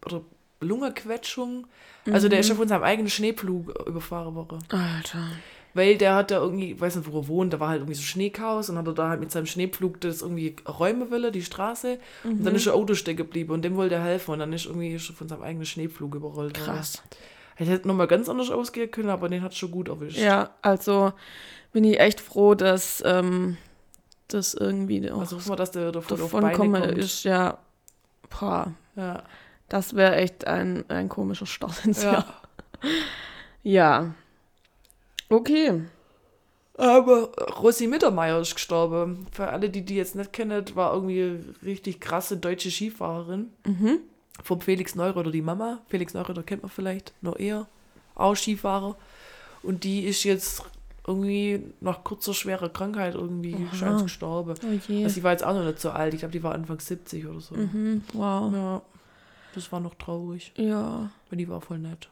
oder 0.05 0.21
Lungenquetschung. 0.61 1.67
Also 2.11 2.29
der 2.29 2.39
ist 2.39 2.47
schon 2.47 2.57
von 2.57 2.67
seinem 2.67 2.83
eigenen 2.83 3.09
Schneepflug 3.09 3.87
überfahren 3.87 4.33
worden. 4.33 4.59
Alter. 4.69 5.27
Weil 5.73 5.97
der 5.97 6.15
hat 6.15 6.31
da 6.31 6.37
irgendwie, 6.39 6.71
ich 6.73 6.81
weiß 6.81 6.97
nicht, 6.97 7.11
wo 7.11 7.19
er 7.19 7.27
wohnt, 7.27 7.53
da 7.53 7.59
war 7.59 7.69
halt 7.69 7.79
irgendwie 7.79 7.95
so 7.95 8.01
Schneechaos 8.01 8.69
und 8.69 8.77
hat 8.77 8.87
er 8.87 8.93
da 8.93 9.09
halt 9.09 9.19
mit 9.19 9.31
seinem 9.31 9.45
Schneepflug 9.45 10.01
das 10.01 10.21
irgendwie 10.21 10.55
räumen 10.67 11.09
wollen, 11.11 11.31
die 11.31 11.43
Straße. 11.43 11.97
Und 12.23 12.43
dann 12.43 12.55
ist 12.55 12.67
ein 12.67 12.73
Auto 12.73 12.93
stecken 12.93 13.17
geblieben 13.17 13.53
und 13.53 13.61
dem 13.61 13.75
wollte 13.75 13.95
er 13.95 14.03
helfen 14.03 14.31
und 14.31 14.39
dann 14.39 14.51
ist 14.51 14.65
irgendwie 14.65 14.99
schon 14.99 15.15
von 15.15 15.29
seinem 15.29 15.43
eigenen 15.43 15.65
Schneepflug 15.65 16.15
überrollt. 16.15 16.55
Krass. 16.55 17.01
Er 17.55 17.67
hätte 17.67 17.87
nochmal 17.87 18.07
ganz 18.07 18.27
anders 18.27 18.49
ausgehen 18.49 18.89
können, 18.91 19.09
aber 19.09 19.29
den 19.29 19.43
hat 19.43 19.53
schon 19.53 19.71
gut 19.71 19.87
erwischt. 19.87 20.17
Ja, 20.17 20.49
also 20.61 21.13
bin 21.71 21.83
ich 21.83 21.99
echt 21.99 22.19
froh, 22.19 22.55
dass 22.55 23.01
ähm, 23.05 23.55
das 24.27 24.53
irgendwie 24.53 25.09
auch 25.11 25.19
Also 25.21 25.37
hoffen 25.37 25.51
wir, 25.51 25.55
dass 25.55 25.71
der 25.71 25.89
wieder 25.89 26.01
voll 26.01 26.15
auf 26.21 26.31
davon 26.31 26.41
Beine 26.41 26.57
kommt. 26.57 26.97
ist 26.97 27.23
ja, 27.23 27.57
boah, 28.29 28.73
Ja. 28.95 29.23
Das 29.71 29.95
wäre 29.95 30.17
echt 30.17 30.47
ein, 30.47 30.83
ein 30.89 31.07
komischer 31.07 31.45
Start 31.45 31.85
ins 31.85 32.03
ja. 32.03 32.11
Jahr. 32.11 32.41
Ja. 33.63 34.13
Okay. 35.29 35.83
Aber 36.77 37.29
Rossi 37.61 37.87
Mittermeier 37.87 38.41
ist 38.41 38.55
gestorben. 38.55 39.27
Für 39.31 39.47
alle, 39.47 39.69
die 39.69 39.83
die 39.83 39.95
jetzt 39.95 40.15
nicht 40.15 40.33
kennen, 40.33 40.65
war 40.75 40.93
irgendwie 40.93 41.21
eine 41.21 41.43
richtig 41.63 42.01
krasse 42.01 42.35
deutsche 42.35 42.69
Skifahrerin. 42.69 43.47
Mhm. 43.65 43.99
Vom 44.43 44.59
Felix 44.59 44.95
Neureuter, 44.95 45.31
die 45.31 45.41
Mama. 45.41 45.79
Felix 45.87 46.13
Neureuter 46.13 46.43
kennt 46.43 46.63
man 46.63 46.71
vielleicht 46.71 47.13
noch 47.21 47.39
eher. 47.39 47.67
Auch 48.15 48.35
Skifahrer. 48.35 48.97
Und 49.63 49.85
die 49.85 50.03
ist 50.03 50.25
jetzt 50.25 50.63
irgendwie 51.07 51.63
nach 51.79 52.03
kurzer 52.03 52.33
schwerer 52.33 52.69
Krankheit 52.69 53.15
irgendwie 53.15 53.55
scheint 53.73 54.03
gestorben. 54.03 54.55
Oh. 54.61 55.03
Also 55.03 55.15
die 55.15 55.23
war 55.23 55.31
jetzt 55.31 55.45
auch 55.45 55.53
noch 55.53 55.63
nicht 55.63 55.79
so 55.79 55.91
alt. 55.91 56.13
Ich 56.13 56.19
glaube, 56.19 56.33
die 56.33 56.43
war 56.43 56.53
Anfang 56.53 56.79
70 56.79 57.25
oder 57.27 57.39
so. 57.39 57.55
Mhm, 57.55 58.03
wow. 58.13 58.53
Ja, 58.53 58.81
das 59.55 59.71
war 59.71 59.79
noch 59.79 59.95
traurig. 59.95 60.53
Ja. 60.57 61.11
Und 61.29 61.37
die 61.37 61.47
war 61.47 61.61
voll 61.61 61.79
nett. 61.79 62.09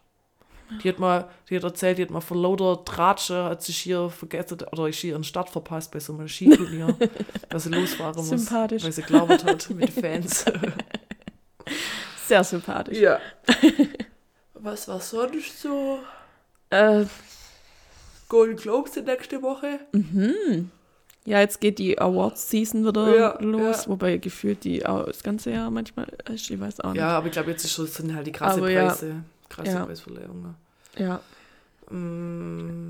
Die 0.83 0.89
hat 0.89 0.99
mal, 0.99 1.27
die 1.49 1.55
hat 1.55 1.63
erzählt, 1.63 1.97
die 1.97 2.03
hat 2.03 2.11
mal 2.11 2.21
vor 2.21 2.37
lauter 2.37 2.85
Tratsche, 2.85 3.45
hat 3.45 3.63
sich 3.63 3.77
hier 3.77 4.09
vergessen, 4.09 4.59
oder 4.71 4.85
ich 4.85 4.99
hier 4.99 5.11
ihren 5.11 5.23
Start 5.23 5.49
verpasst 5.49 5.91
bei 5.91 5.99
so 5.99 6.13
einem 6.13 6.27
Skiturnier, 6.27 6.95
dass 7.49 7.63
sie 7.63 7.69
losfahren 7.69 8.15
muss. 8.15 8.29
Sympathisch. 8.29 8.83
Weil 8.83 8.91
sie 8.91 9.01
gelauert 9.01 9.43
hat 9.43 9.69
mit 9.71 9.95
den 9.95 10.03
Fans. 10.03 10.45
Sehr 12.27 12.43
sympathisch. 12.43 12.99
ja. 12.99 13.19
Was 14.53 14.87
war 14.87 14.99
sonst 14.99 15.61
so? 15.61 15.99
Äh, 16.69 17.05
Golden 18.27 18.57
Globes 18.57 18.91
die 18.91 19.01
nächste 19.01 19.41
Woche? 19.41 19.79
Ja, 21.29 21.39
jetzt 21.41 21.61
geht 21.61 21.77
die 21.77 21.99
Awards-Season 22.01 22.85
wieder 22.85 23.15
Ja, 23.15 23.37
los, 23.41 23.85
ja. 23.85 23.91
wobei 23.91 24.17
gefühlt 24.17 24.63
die 24.63 24.79
das 24.79 25.21
ganze 25.23 25.51
Jahr 25.51 25.69
manchmal 25.69 26.07
ist, 26.33 26.49
ich 26.49 26.59
weiß 26.59 26.79
auch 26.81 26.91
nicht. 26.93 26.99
Ja, 26.99 27.17
aber 27.17 27.27
ich 27.27 27.31
glaube, 27.33 27.51
jetzt 27.51 27.63
ist 27.63 27.71
schon, 27.73 27.85
sind 27.87 28.15
halt 28.15 28.25
die 28.27 28.31
krasse 28.31 28.57
Aber 28.57 28.69
ja. 28.71 28.87
Preise. 28.87 29.15
Krasse 29.47 29.71
Ja. 29.71 29.85
Preisverleihungen. 29.85 30.55
Ja. 30.97 31.21
Mm, 31.91 32.89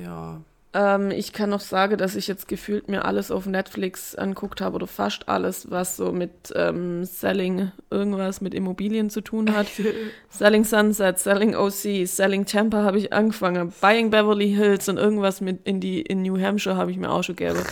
ja. 0.00 0.40
Ähm, 0.74 1.10
ich 1.10 1.32
kann 1.32 1.50
noch 1.50 1.60
sagen, 1.60 1.96
dass 1.96 2.14
ich 2.14 2.26
jetzt 2.28 2.46
gefühlt 2.46 2.88
mir 2.88 3.04
alles 3.04 3.30
auf 3.30 3.46
Netflix 3.46 4.14
anguckt 4.14 4.60
habe 4.60 4.76
oder 4.76 4.86
fast 4.86 5.28
alles, 5.28 5.70
was 5.70 5.96
so 5.96 6.12
mit 6.12 6.52
ähm, 6.54 7.04
Selling 7.04 7.72
irgendwas 7.90 8.40
mit 8.40 8.54
Immobilien 8.54 9.08
zu 9.08 9.22
tun 9.22 9.54
hat. 9.54 9.66
Selling 10.28 10.64
Sunset, 10.64 11.18
Selling 11.18 11.54
OC, 11.54 12.06
Selling 12.06 12.44
Tampa 12.44 12.82
habe 12.82 12.98
ich 12.98 13.12
angefangen, 13.12 13.72
Buying 13.80 14.10
Beverly 14.10 14.50
Hills 14.50 14.88
und 14.88 14.98
irgendwas 14.98 15.40
mit 15.40 15.66
in 15.66 15.80
die 15.80 16.02
in 16.02 16.22
New 16.22 16.38
Hampshire 16.38 16.76
habe 16.76 16.90
ich 16.90 16.98
mir 16.98 17.10
auch 17.10 17.24
schon 17.24 17.36
gegeben. 17.36 17.62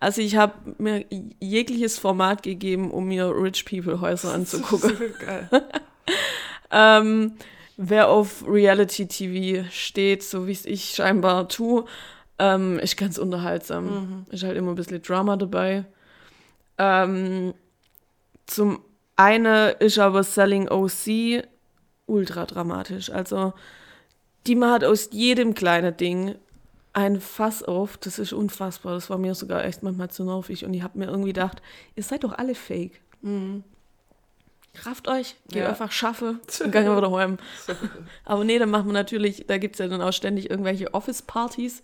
Also 0.00 0.20
ich 0.20 0.36
habe 0.36 0.54
mir 0.78 1.04
jegliches 1.38 1.98
Format 1.98 2.42
gegeben, 2.42 2.90
um 2.90 3.06
mir 3.06 3.30
Rich 3.30 3.64
People 3.64 4.00
Häuser 4.00 4.34
anzugucken. 4.34 4.96
Ähm, 6.70 7.32
wer 7.76 8.08
auf 8.08 8.44
Reality 8.46 9.06
TV 9.06 9.68
steht, 9.70 10.22
so 10.22 10.46
wie 10.46 10.52
es 10.52 10.66
ich 10.66 10.90
scheinbar 10.90 11.48
tue, 11.48 11.84
ähm, 12.40 12.78
ist 12.78 12.96
ganz 12.96 13.18
unterhaltsam. 13.18 14.26
Ist 14.30 14.42
halt 14.42 14.56
immer 14.56 14.70
ein 14.72 14.74
bisschen 14.74 15.02
Drama 15.02 15.36
dabei. 15.36 15.84
Ähm, 16.78 17.52
zum 18.46 18.80
einen 19.16 19.74
ist 19.78 19.98
aber 19.98 20.24
Selling 20.24 20.68
OC 20.68 21.44
ultra 22.06 22.46
dramatisch. 22.46 23.10
Also, 23.10 23.52
die 24.46 24.56
man 24.56 24.70
hat 24.72 24.84
aus 24.84 25.10
jedem 25.12 25.52
kleinen 25.54 25.94
Ding 25.96 26.34
ein 26.94 27.20
Fass 27.20 27.62
auf. 27.62 27.98
Das 27.98 28.18
ist 28.18 28.32
unfassbar. 28.32 28.94
Das 28.94 29.10
war 29.10 29.18
mir 29.18 29.34
sogar 29.34 29.64
echt 29.64 29.82
manchmal 29.82 30.10
zu 30.10 30.24
nervig. 30.24 30.64
Und 30.64 30.72
ich 30.74 30.82
habe 30.82 30.98
mir 30.98 31.06
irgendwie 31.06 31.32
gedacht, 31.34 31.60
ihr 31.94 32.02
seid 32.02 32.24
doch 32.24 32.32
alle 32.32 32.54
fake. 32.54 33.00
Rafft 34.84 35.08
euch, 35.08 35.36
geht 35.48 35.62
Ja. 35.62 35.68
einfach 35.68 35.92
schaffe 35.92 36.36
und 36.64 36.72
gang 36.72 36.96
wieder 36.96 37.12
heim. 37.12 37.36
Aber 38.24 38.44
nee, 38.44 38.58
dann 38.58 38.70
machen 38.70 38.86
wir 38.86 38.92
natürlich, 38.94 39.44
da 39.46 39.58
gibt 39.58 39.74
es 39.74 39.80
ja 39.80 39.88
dann 39.88 40.00
auch 40.00 40.12
ständig 40.12 40.48
irgendwelche 40.48 40.94
Office-Partys 40.94 41.82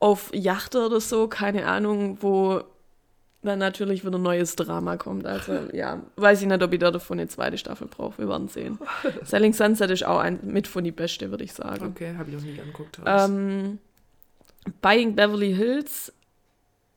auf 0.00 0.30
Yachte 0.34 0.84
oder 0.84 1.00
so, 1.00 1.28
keine 1.28 1.66
Ahnung, 1.66 2.18
wo 2.20 2.62
dann 3.42 3.58
natürlich 3.58 4.04
wieder 4.04 4.18
neues 4.18 4.56
Drama 4.56 4.96
kommt. 4.96 5.26
Also 5.26 5.52
ja, 5.72 6.02
weiß 6.16 6.42
ich 6.42 6.48
nicht, 6.48 6.62
ob 6.62 6.72
ich 6.72 6.78
da 6.78 6.90
davon 6.90 7.18
eine 7.18 7.28
zweite 7.28 7.58
Staffel 7.58 7.86
brauche. 7.86 8.18
Wir 8.18 8.28
werden 8.28 8.48
sehen. 8.48 8.78
Selling 9.24 9.52
Sunset 9.52 9.90
ist 9.90 10.04
auch 10.04 10.18
ein, 10.18 10.40
mit 10.42 10.66
von 10.66 10.84
die 10.84 10.92
beste, 10.92 11.30
würde 11.30 11.44
ich 11.44 11.52
sagen. 11.52 11.86
Okay, 11.86 12.14
habe 12.16 12.30
ich 12.30 12.36
noch 12.36 12.42
nie 12.42 12.60
angeguckt. 12.60 12.98
Ähm, 13.06 13.78
Buying 14.82 15.14
Beverly 15.14 15.54
Hills 15.54 16.12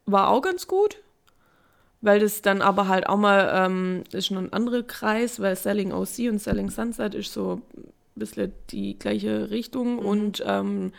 war 0.06 0.30
auch 0.30 0.41
ganz 0.41 0.68
gut, 0.68 0.97
weil 2.01 2.20
das 2.20 2.41
dann 2.41 2.62
aber 2.62 2.89
halt 2.89 3.08
auch 3.08 3.18
mal 3.18 3.66
ähm, 3.66 4.04
ist 4.12 4.32
noch 4.32 4.41
ein 4.41 4.51
anderer 4.51 4.84
Kreis, 4.84 5.39
weil 5.39 5.56
Selling 5.56 5.93
OC 5.93 6.30
und 6.30 6.39
Selling 6.39 6.70
Sunset 6.70 7.16
ist 7.16 7.32
so 7.32 7.62
ein 7.78 7.91
bisschen 8.16 8.51
die 8.70 8.99
gleiche 8.99 9.49
Richtung 9.49 9.97
und 9.99 10.43
ähm, 10.45 10.91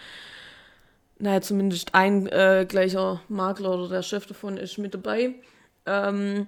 naja, 1.18 1.40
zumindest 1.40 1.94
ein 1.94 2.26
äh, 2.26 2.66
gleicher 2.68 3.20
Makler 3.28 3.74
oder 3.74 3.88
der 3.88 4.02
Chef 4.02 4.26
davon 4.26 4.56
ist 4.56 4.78
mit 4.78 4.94
dabei. 4.94 5.34
Ähm, 5.86 6.46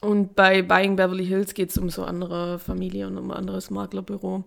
und 0.00 0.36
bei 0.36 0.62
Buying 0.62 0.94
Beverly 0.94 1.26
Hills 1.26 1.54
geht 1.54 1.70
es 1.70 1.78
um 1.78 1.90
so 1.90 2.04
andere 2.04 2.60
Familie 2.60 3.08
und 3.08 3.18
um 3.18 3.30
ein 3.32 3.36
anderes 3.36 3.70
Maklerbüro. 3.70 4.44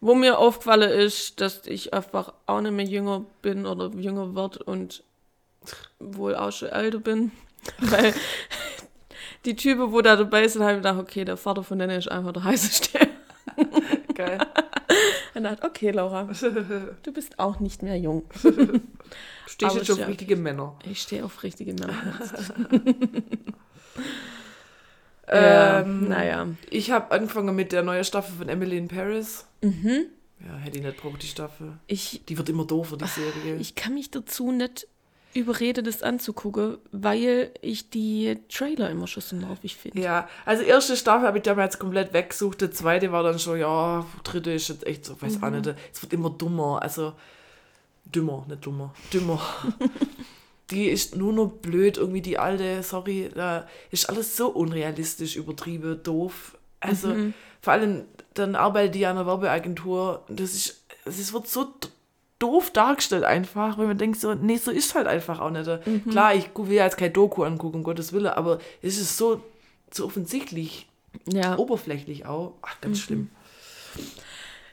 Wo 0.00 0.14
mir 0.14 0.38
aufgefallen 0.38 0.90
ist, 0.90 1.40
dass 1.42 1.66
ich 1.66 1.92
einfach 1.92 2.32
auch 2.46 2.62
nicht 2.62 2.72
mehr 2.72 2.86
jünger 2.86 3.26
bin 3.42 3.66
oder 3.66 3.90
jünger 3.90 4.34
wird 4.34 4.58
und 4.62 5.02
wohl 5.98 6.34
auch 6.34 6.52
schon 6.52 6.70
älter 6.70 7.00
bin. 7.00 7.32
Weil 7.80 8.14
die 9.44 9.56
Typen, 9.56 9.92
wo 9.92 10.00
da 10.00 10.16
dabei 10.16 10.48
sind, 10.48 10.62
haben 10.62 10.76
gedacht, 10.76 10.98
okay, 10.98 11.24
der 11.24 11.36
Vater 11.36 11.62
von 11.62 11.78
denen 11.78 11.98
ist 11.98 12.10
einfach 12.10 12.32
der 12.32 12.44
heißeste. 12.44 12.98
Geil. 14.14 14.38
Und 15.34 15.44
dachte, 15.44 15.64
okay, 15.64 15.90
Laura, 15.90 16.28
du 17.02 17.12
bist 17.12 17.38
auch 17.38 17.60
nicht 17.60 17.82
mehr 17.82 17.98
jung. 17.98 18.24
Stehst 19.46 19.64
Aber 19.70 19.76
jetzt 19.76 19.86
schon 19.86 19.98
ja. 19.98 20.04
auf 20.04 20.10
richtige 20.10 20.36
Männer. 20.36 20.78
Ich 20.90 21.02
stehe 21.02 21.24
auf 21.24 21.42
richtige 21.42 21.74
Männer. 21.74 21.94
Ähm, 25.26 26.02
ja, 26.02 26.08
naja. 26.08 26.48
Ich 26.70 26.90
habe 26.90 27.10
angefangen 27.10 27.54
mit 27.56 27.72
der 27.72 27.82
neuen 27.82 28.04
Staffel 28.04 28.34
von 28.36 28.48
Emily 28.48 28.76
in 28.76 28.88
Paris. 28.88 29.46
Mhm. 29.62 30.06
Ja, 30.40 30.56
hätte 30.56 30.78
ich 30.78 30.84
nicht 30.84 30.98
braucht, 30.98 31.22
die 31.22 31.26
Staffel. 31.26 31.78
Ich, 31.86 32.22
Die 32.28 32.36
wird 32.36 32.48
immer 32.50 32.66
doofer, 32.66 32.96
die 32.98 33.06
Serie. 33.06 33.56
ich 33.56 33.74
kann 33.74 33.94
mich 33.94 34.10
dazu 34.10 34.52
nicht 34.52 34.86
überreden, 35.34 35.84
das 35.84 36.02
anzugucken, 36.02 36.78
weil 36.92 37.50
ich 37.60 37.90
die 37.90 38.38
Trailer 38.48 38.88
immer 38.90 39.06
schon 39.06 39.22
so 39.22 39.36
nervig 39.36 39.76
finde. 39.76 40.00
ja, 40.00 40.28
also 40.44 40.62
erste 40.62 40.96
Staffel 40.96 41.26
habe 41.26 41.38
ich 41.38 41.44
damals 41.44 41.78
komplett 41.78 42.12
weggesucht. 42.12 42.60
Die 42.60 42.70
zweite 42.70 43.12
war 43.12 43.22
dann 43.22 43.38
schon, 43.38 43.58
ja, 43.58 44.06
dritte 44.22 44.52
ist 44.52 44.68
jetzt 44.68 44.86
echt 44.86 45.04
so, 45.04 45.20
weiß 45.20 45.42
auch 45.42 45.50
nicht. 45.50 45.74
Es 45.92 46.02
wird 46.02 46.12
immer 46.12 46.30
dummer. 46.30 46.80
Also, 46.80 47.14
dümmer, 48.04 48.46
nicht 48.48 48.64
dummer. 48.64 48.94
Dümmer. 49.12 49.40
die 50.70 50.88
ist 50.88 51.16
nur 51.16 51.32
noch 51.32 51.48
blöd, 51.48 51.98
irgendwie 51.98 52.22
die 52.22 52.38
alte, 52.38 52.82
sorry, 52.82 53.30
da 53.34 53.66
ist 53.90 54.08
alles 54.08 54.36
so 54.36 54.48
unrealistisch, 54.48 55.36
übertrieben, 55.36 56.02
doof. 56.02 56.56
Also, 56.80 57.14
vor 57.60 57.72
allem, 57.72 58.04
dann 58.34 58.54
arbeitet 58.54 58.94
die 58.94 59.06
an 59.06 59.16
einer 59.16 59.26
Werbeagentur. 59.26 60.24
Das 60.28 60.54
ist, 60.54 60.84
es 61.04 61.32
wird 61.32 61.48
so 61.48 61.74
doof 62.44 62.70
dargestellt 62.70 63.24
einfach, 63.24 63.78
wenn 63.78 63.86
man 63.86 63.98
denkt 63.98 64.20
so, 64.20 64.34
nee, 64.34 64.56
so 64.56 64.70
ist 64.70 64.94
halt 64.94 65.06
einfach 65.06 65.40
auch 65.40 65.50
nicht. 65.50 65.68
Klar, 66.10 66.34
ich 66.34 66.50
will 66.54 66.76
ja 66.76 66.84
jetzt 66.84 66.96
kein 66.98 67.12
Doku 67.12 67.42
angucken, 67.44 67.78
um 67.78 67.82
Gottes 67.82 68.12
Willen, 68.12 68.26
aber 68.26 68.58
es 68.82 68.98
ist 68.98 69.16
so, 69.16 69.40
so 69.90 70.04
offensichtlich, 70.06 70.86
Ja. 71.32 71.56
oberflächlich 71.58 72.26
auch. 72.26 72.52
Ach, 72.62 72.80
ganz 72.80 73.00
schlimm. 73.00 73.30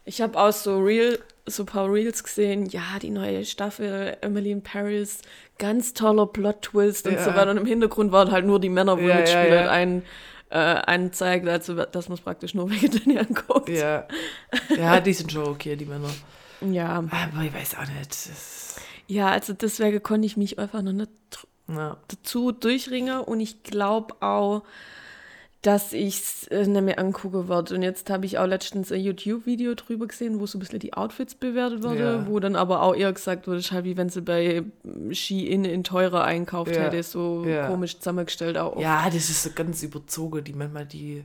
Ich 0.05 0.21
habe 0.21 0.37
auch 0.39 0.51
so 0.51 0.79
Real, 0.79 1.19
so 1.45 1.63
ein 1.63 1.67
paar 1.67 1.91
Reels 1.91 2.23
gesehen, 2.23 2.65
ja, 2.65 2.97
die 3.01 3.09
neue 3.11 3.45
Staffel 3.45 4.17
Emily 4.21 4.51
in 4.51 4.63
Paris, 4.63 5.19
ganz 5.59 5.93
toller 5.93 6.25
Plot-Twist 6.25 7.07
und 7.07 7.13
Ja. 7.13 7.23
so 7.23 7.29
weiter. 7.35 7.51
Und 7.51 7.57
im 7.57 7.65
Hintergrund 7.65 8.11
waren 8.11 8.31
halt 8.31 8.45
nur 8.45 8.59
die 8.59 8.69
Männer, 8.69 8.97
wo 8.97 9.01
Ja, 9.01 9.09
ja, 9.09 9.15
mitspielen, 9.17 9.65
ja. 9.65 9.69
ein, 9.69 10.03
äh, 10.49 10.55
anzeigt, 10.57 11.47
also 11.47 11.75
dass 11.75 12.09
man 12.09 12.17
es 12.17 12.23
praktisch 12.23 12.53
nur 12.55 12.69
wegen 12.69 12.91
denen 12.91 13.17
anguckt. 13.19 13.69
Ja. 13.69 14.07
ja, 14.75 14.99
die 14.99 15.13
sind 15.13 15.31
schon 15.31 15.47
okay, 15.47 15.75
die 15.75 15.85
Männer. 15.85 16.09
Ja. 16.61 16.97
Aber 16.97 17.43
ich 17.43 17.53
weiß 17.53 17.75
auch 17.75 17.87
nicht. 17.99 18.17
Ja, 19.07 19.29
also 19.29 19.53
deswegen 19.53 20.01
konnte 20.03 20.25
ich 20.25 20.37
mich 20.37 20.57
einfach 20.59 20.81
noch 20.81 20.93
nicht 20.93 21.11
na. 21.67 21.97
dazu 22.07 22.51
durchringen 22.51 23.19
und 23.21 23.39
ich 23.39 23.63
glaube 23.63 24.15
auch, 24.21 24.63
dass 25.63 25.93
ich 25.93 26.17
es 26.19 26.47
äh, 26.47 26.65
nicht 26.65 26.81
mehr 26.81 26.97
angucken 26.97 27.47
werde. 27.47 27.75
Und 27.75 27.83
jetzt 27.83 28.09
habe 28.09 28.25
ich 28.25 28.39
auch 28.39 28.47
letztens 28.47 28.91
ein 28.91 28.99
YouTube-Video 28.99 29.75
drüber 29.75 30.07
gesehen, 30.07 30.39
wo 30.39 30.47
so 30.47 30.57
ein 30.57 30.59
bisschen 30.59 30.79
die 30.79 30.93
Outfits 30.93 31.35
bewertet 31.35 31.83
wurde, 31.83 31.99
Ja. 31.99 32.27
wo 32.27 32.39
dann 32.39 32.55
aber 32.55 32.81
auch 32.81 32.95
eher 32.95 33.13
gesagt 33.13 33.47
wurde, 33.47 33.61
halt 33.61 33.85
wie 33.85 33.95
wenn 33.95 34.09
sie 34.09 34.21
bei 34.21 34.63
Shein 35.11 35.63
in 35.65 35.83
teurer 35.83 36.23
einkauft 36.23 36.75
Ja. 36.75 36.81
hätte, 36.83 37.03
so 37.03 37.43
Ja. 37.45 37.67
komisch 37.67 37.97
zusammengestellt 37.97 38.57
auch. 38.57 38.73
oft. 38.73 38.81
Ja, 38.81 39.05
das 39.05 39.29
ist 39.29 39.43
so 39.43 39.51
ganz 39.53 39.83
überzogen, 39.83 40.43
die 40.43 40.53
manchmal 40.53 40.85
die. 40.87 41.23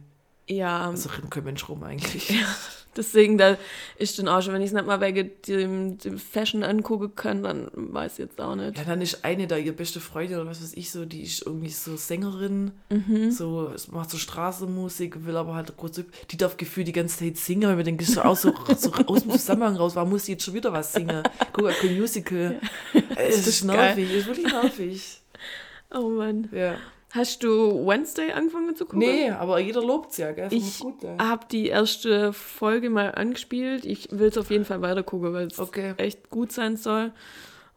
ja. 0.48 0.86
Also 0.90 1.08
kein 1.30 1.44
Mensch 1.44 1.66
rum 1.68 1.82
eigentlich. 1.84 2.34
Deswegen, 2.96 3.36
da 3.38 3.56
ist 3.98 4.18
dann 4.18 4.28
auch 4.28 4.40
schon, 4.42 4.52
wenn 4.54 4.62
ich 4.62 4.68
es 4.68 4.72
nicht 4.72 4.86
mal 4.86 5.00
wegen 5.00 5.30
dem, 5.46 5.98
dem 5.98 6.18
Fashion 6.18 6.62
angucken 6.62 7.14
kann, 7.14 7.42
dann 7.42 7.68
weiß 7.74 8.14
ich 8.14 8.18
jetzt 8.20 8.40
auch 8.40 8.54
nicht. 8.56 8.76
Ja, 8.78 8.84
dann 8.84 9.00
ist 9.02 9.24
eine 9.24 9.46
da, 9.46 9.56
ihr 9.56 9.74
beste 9.76 10.00
Freundin 10.00 10.38
oder 10.38 10.48
was 10.50 10.62
weiß 10.62 10.72
ich 10.74 10.90
so, 10.90 11.04
die 11.04 11.22
ist 11.22 11.44
irgendwie 11.46 11.70
so 11.70 11.96
Sängerin, 11.96 12.72
Mhm. 12.90 13.30
so 13.30 13.72
macht 13.90 14.10
so 14.10 14.16
Straßenmusik, 14.18 15.24
will 15.26 15.36
aber 15.36 15.54
halt 15.54 15.76
kurz, 15.76 16.00
die 16.30 16.36
darf 16.36 16.56
gefühlt 16.56 16.88
die 16.88 16.92
ganze 16.92 17.18
Zeit 17.18 17.36
singen, 17.36 17.76
weil 17.76 17.84
das 17.84 18.08
ist 18.08 18.14
so, 18.14 18.22
aus, 18.22 18.42
so, 18.42 18.52
so 18.76 18.92
aus 19.06 19.22
dem 19.22 19.32
Zusammenhang 19.32 19.76
raus, 19.76 19.94
warum 19.94 20.10
muss 20.10 20.24
sie 20.24 20.32
jetzt 20.32 20.44
schon 20.44 20.54
wieder 20.54 20.72
was 20.72 20.92
singen? 20.92 21.22
Guck, 21.52 21.70
kein 21.70 21.98
Musical. 21.98 22.60
Es 23.16 23.38
ist, 23.38 23.46
ist 23.48 23.64
nervig, 23.64 24.08
es 24.10 24.16
ist 24.18 24.26
wirklich 24.26 24.52
nervig. 24.52 25.20
Oh 25.94 26.08
Mann. 26.10 26.48
Ja. 26.52 26.76
Hast 27.16 27.42
du 27.42 27.86
Wednesday 27.86 28.30
angefangen 28.32 28.76
zu 28.76 28.84
gucken? 28.84 28.98
Nee, 29.00 29.30
aber 29.30 29.58
jeder 29.58 29.82
lobt's 29.82 30.18
ja, 30.18 30.32
gell? 30.32 30.48
Ich 30.52 30.80
ja. 30.80 31.16
habe 31.18 31.46
die 31.50 31.68
erste 31.68 32.32
Folge 32.32 32.90
mal 32.90 33.12
angespielt. 33.14 33.84
Ich 33.86 34.08
will 34.10 34.28
es 34.28 34.36
auf 34.38 34.50
jeden 34.50 34.64
Fall 34.64 34.82
weiter 34.82 35.02
gucken, 35.02 35.32
weil 35.32 35.46
es 35.46 35.58
Okay. 35.58 35.94
echt 35.96 36.28
gut 36.30 36.52
sein 36.52 36.76
soll. 36.76 37.12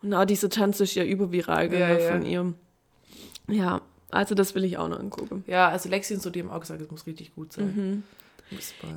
Und 0.01 0.13
auch 0.13 0.25
dieser 0.25 0.49
Tanz 0.49 0.79
ist 0.79 0.95
ja 0.95 1.03
überviral 1.03 1.71
Ja, 1.73 1.89
ja. 1.97 2.11
von 2.11 2.25
ihr. 2.25 2.53
Ja, 3.47 3.81
also 4.11 4.35
das 4.35 4.55
will 4.55 4.63
ich 4.63 4.77
auch 4.77 4.87
noch 4.89 4.99
angucken. 4.99 5.43
Ja, 5.47 5.69
also 5.69 5.87
Lexi 5.89 6.13
und 6.15 6.21
so, 6.21 6.29
die 6.29 6.41
haben 6.41 6.49
auch 6.51 6.59
gesagt, 6.59 6.81
es 6.81 6.91
muss 6.91 7.05
richtig 7.07 7.33
gut 7.35 7.53
sein. 7.53 7.73
Mhm. 7.75 8.03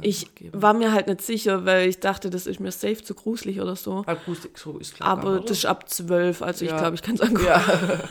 Ich 0.01 0.27
war 0.53 0.73
mir 0.73 0.93
halt 0.93 1.09
nicht 1.09 1.21
sicher, 1.21 1.67
weil 1.67 1.87
ich 1.89 2.01
dachte, 2.01 2.31
das 2.31 2.47
ist 2.47 2.59
mir 2.59 2.73
safe 2.73 3.03
zu 3.03 3.15
gruselig 3.15 3.61
oder 3.61 3.77
so. 3.77 4.03
Akustik, 4.07 4.57
so 4.59 4.79
ist 4.79 4.95
klar. 4.95 5.09
Aber 5.09 5.41
das 5.41 5.59
ist 5.59 5.67
ab 5.67 5.89
12, 5.91 6.41
also 6.43 6.65
ich 6.65 6.71
Ja. 6.71 6.79
glaube, 6.79 6.95
ich 6.95 7.03
kann 7.03 7.17
es 7.17 7.21
angucken. 7.21 7.45
Ja, 7.47 7.63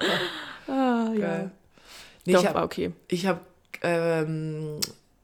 Ah, 0.68 1.10
ja. 1.16 1.50
Nee, 2.26 2.32
Doch, 2.32 2.40
ich 2.40 2.46
habe 2.46 2.54
war 2.58 2.64
okay. 2.64 2.92
Ich 3.08 3.26
habe 3.26 3.40
ähm, 3.82 4.78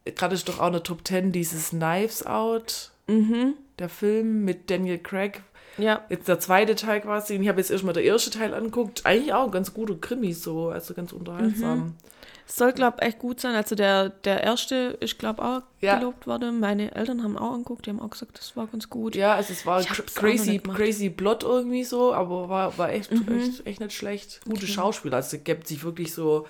gerade 0.05 0.34
ist 0.34 0.49
doch 0.49 0.59
auch 0.61 0.66
eine 0.66 0.82
Top 0.82 1.07
10 1.07 1.32
dieses 1.32 1.70
Knives 1.70 2.26
Out, 2.26 2.91
Mhm. 3.07 3.55
der 3.78 3.88
Film 3.88 4.45
mit 4.45 4.70
Daniel 4.70 4.99
Craig. 4.99 5.43
Ja, 5.78 6.05
Jetzt 6.11 6.28
der 6.28 6.38
zweite 6.41 6.74
Teil 6.74 7.01
quasi. 7.01 7.34
Ich 7.36 7.49
habe 7.49 7.59
jetzt 7.59 7.70
erstmal 7.70 7.95
der 7.95 8.03
erste 8.05 8.30
Teil 8.30 8.53
angeguckt. 8.55 9.07
Eigentlich 9.07 9.32
auch 9.32 9.51
ganz 9.51 9.72
guter 9.72 9.95
Krimi, 9.95 10.32
so, 10.34 10.68
also 10.68 10.93
ganz 10.95 11.12
unterhaltsam. 11.12 11.78
Mhm. 11.78 11.95
Soll, 12.57 12.73
glaube 12.73 12.97
ich, 13.01 13.07
echt 13.09 13.19
gut 13.19 13.41
sein. 13.41 13.55
Also 13.55 13.75
der, 13.75 14.09
der 14.11 14.43
erste 14.43 14.97
ist, 15.01 15.19
glaube 15.19 15.41
ich, 15.43 15.47
auch 15.49 15.63
Ja. 15.81 15.99
gelobt 15.99 16.27
worden. 16.27 16.61
Meine 16.61 16.95
Eltern 16.95 17.23
haben 17.23 17.39
auch 17.39 17.53
angeguckt, 17.53 17.87
die 17.87 17.91
haben 17.91 18.01
auch 18.01 18.11
gesagt, 18.11 18.39
das 18.39 18.57
war 18.57 18.67
ganz 18.67 18.91
gut. 18.91 19.15
Ja, 19.17 19.35
also 19.35 19.53
es 19.53 19.65
war 19.67 19.83
crazy, 19.83 20.59
crazy 20.59 21.11
Plot 21.11 21.43
irgendwie 21.45 21.85
so, 21.85 22.13
aber 22.15 22.49
war, 22.49 22.77
war 22.79 22.91
echt, 22.91 23.11
echt, 23.13 23.67
echt 23.67 23.81
nicht 23.81 23.93
schlecht. 23.93 24.41
Gute 24.45 24.59
Mhm. 24.59 24.63
Okay. 24.65 24.73
Schauspieler. 24.73 25.17
Also 25.17 25.39
gibt 25.43 25.67
sich 25.69 25.83
wirklich 25.85 26.13
so 26.15 26.47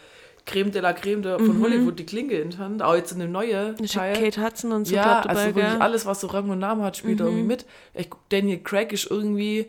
Creme 0.47 0.71
de 0.73 0.81
la 0.81 0.93
Creme 0.95 1.23
de, 1.23 1.39
von 1.39 1.61
Hollywood 1.61 1.99
die 1.99 2.07
Klinke 2.07 2.39
in 2.41 2.51
die 2.51 2.59
Hand. 2.59 2.83
Auch 2.83 2.95
jetzt 2.95 3.13
in 3.13 3.19
dem 3.21 3.31
neuen 3.31 3.77
Teil. 3.87 4.15
Kate 4.17 4.43
Hudson 4.43 4.73
und 4.73 4.87
so 4.87 4.95
ja, 4.95 5.03
glaub, 5.03 5.23
dabei, 5.25 5.29
also 5.35 5.45
wirklich 5.49 5.65
gell? 5.67 5.75
Mhm. 5.77 5.83
alles, 5.83 6.07
was 6.07 6.21
so 6.21 6.27
Rang 6.29 6.49
und 6.51 6.59
Namen 6.59 6.83
hat, 6.83 6.97
spielt 6.97 7.21
da 7.21 7.25
irgendwie 7.25 7.45
mit. 7.45 7.67
Ich, 7.95 8.09
Daniel 8.31 8.59
Craig 8.61 8.91
ist 8.93 9.11
irgendwie 9.11 9.69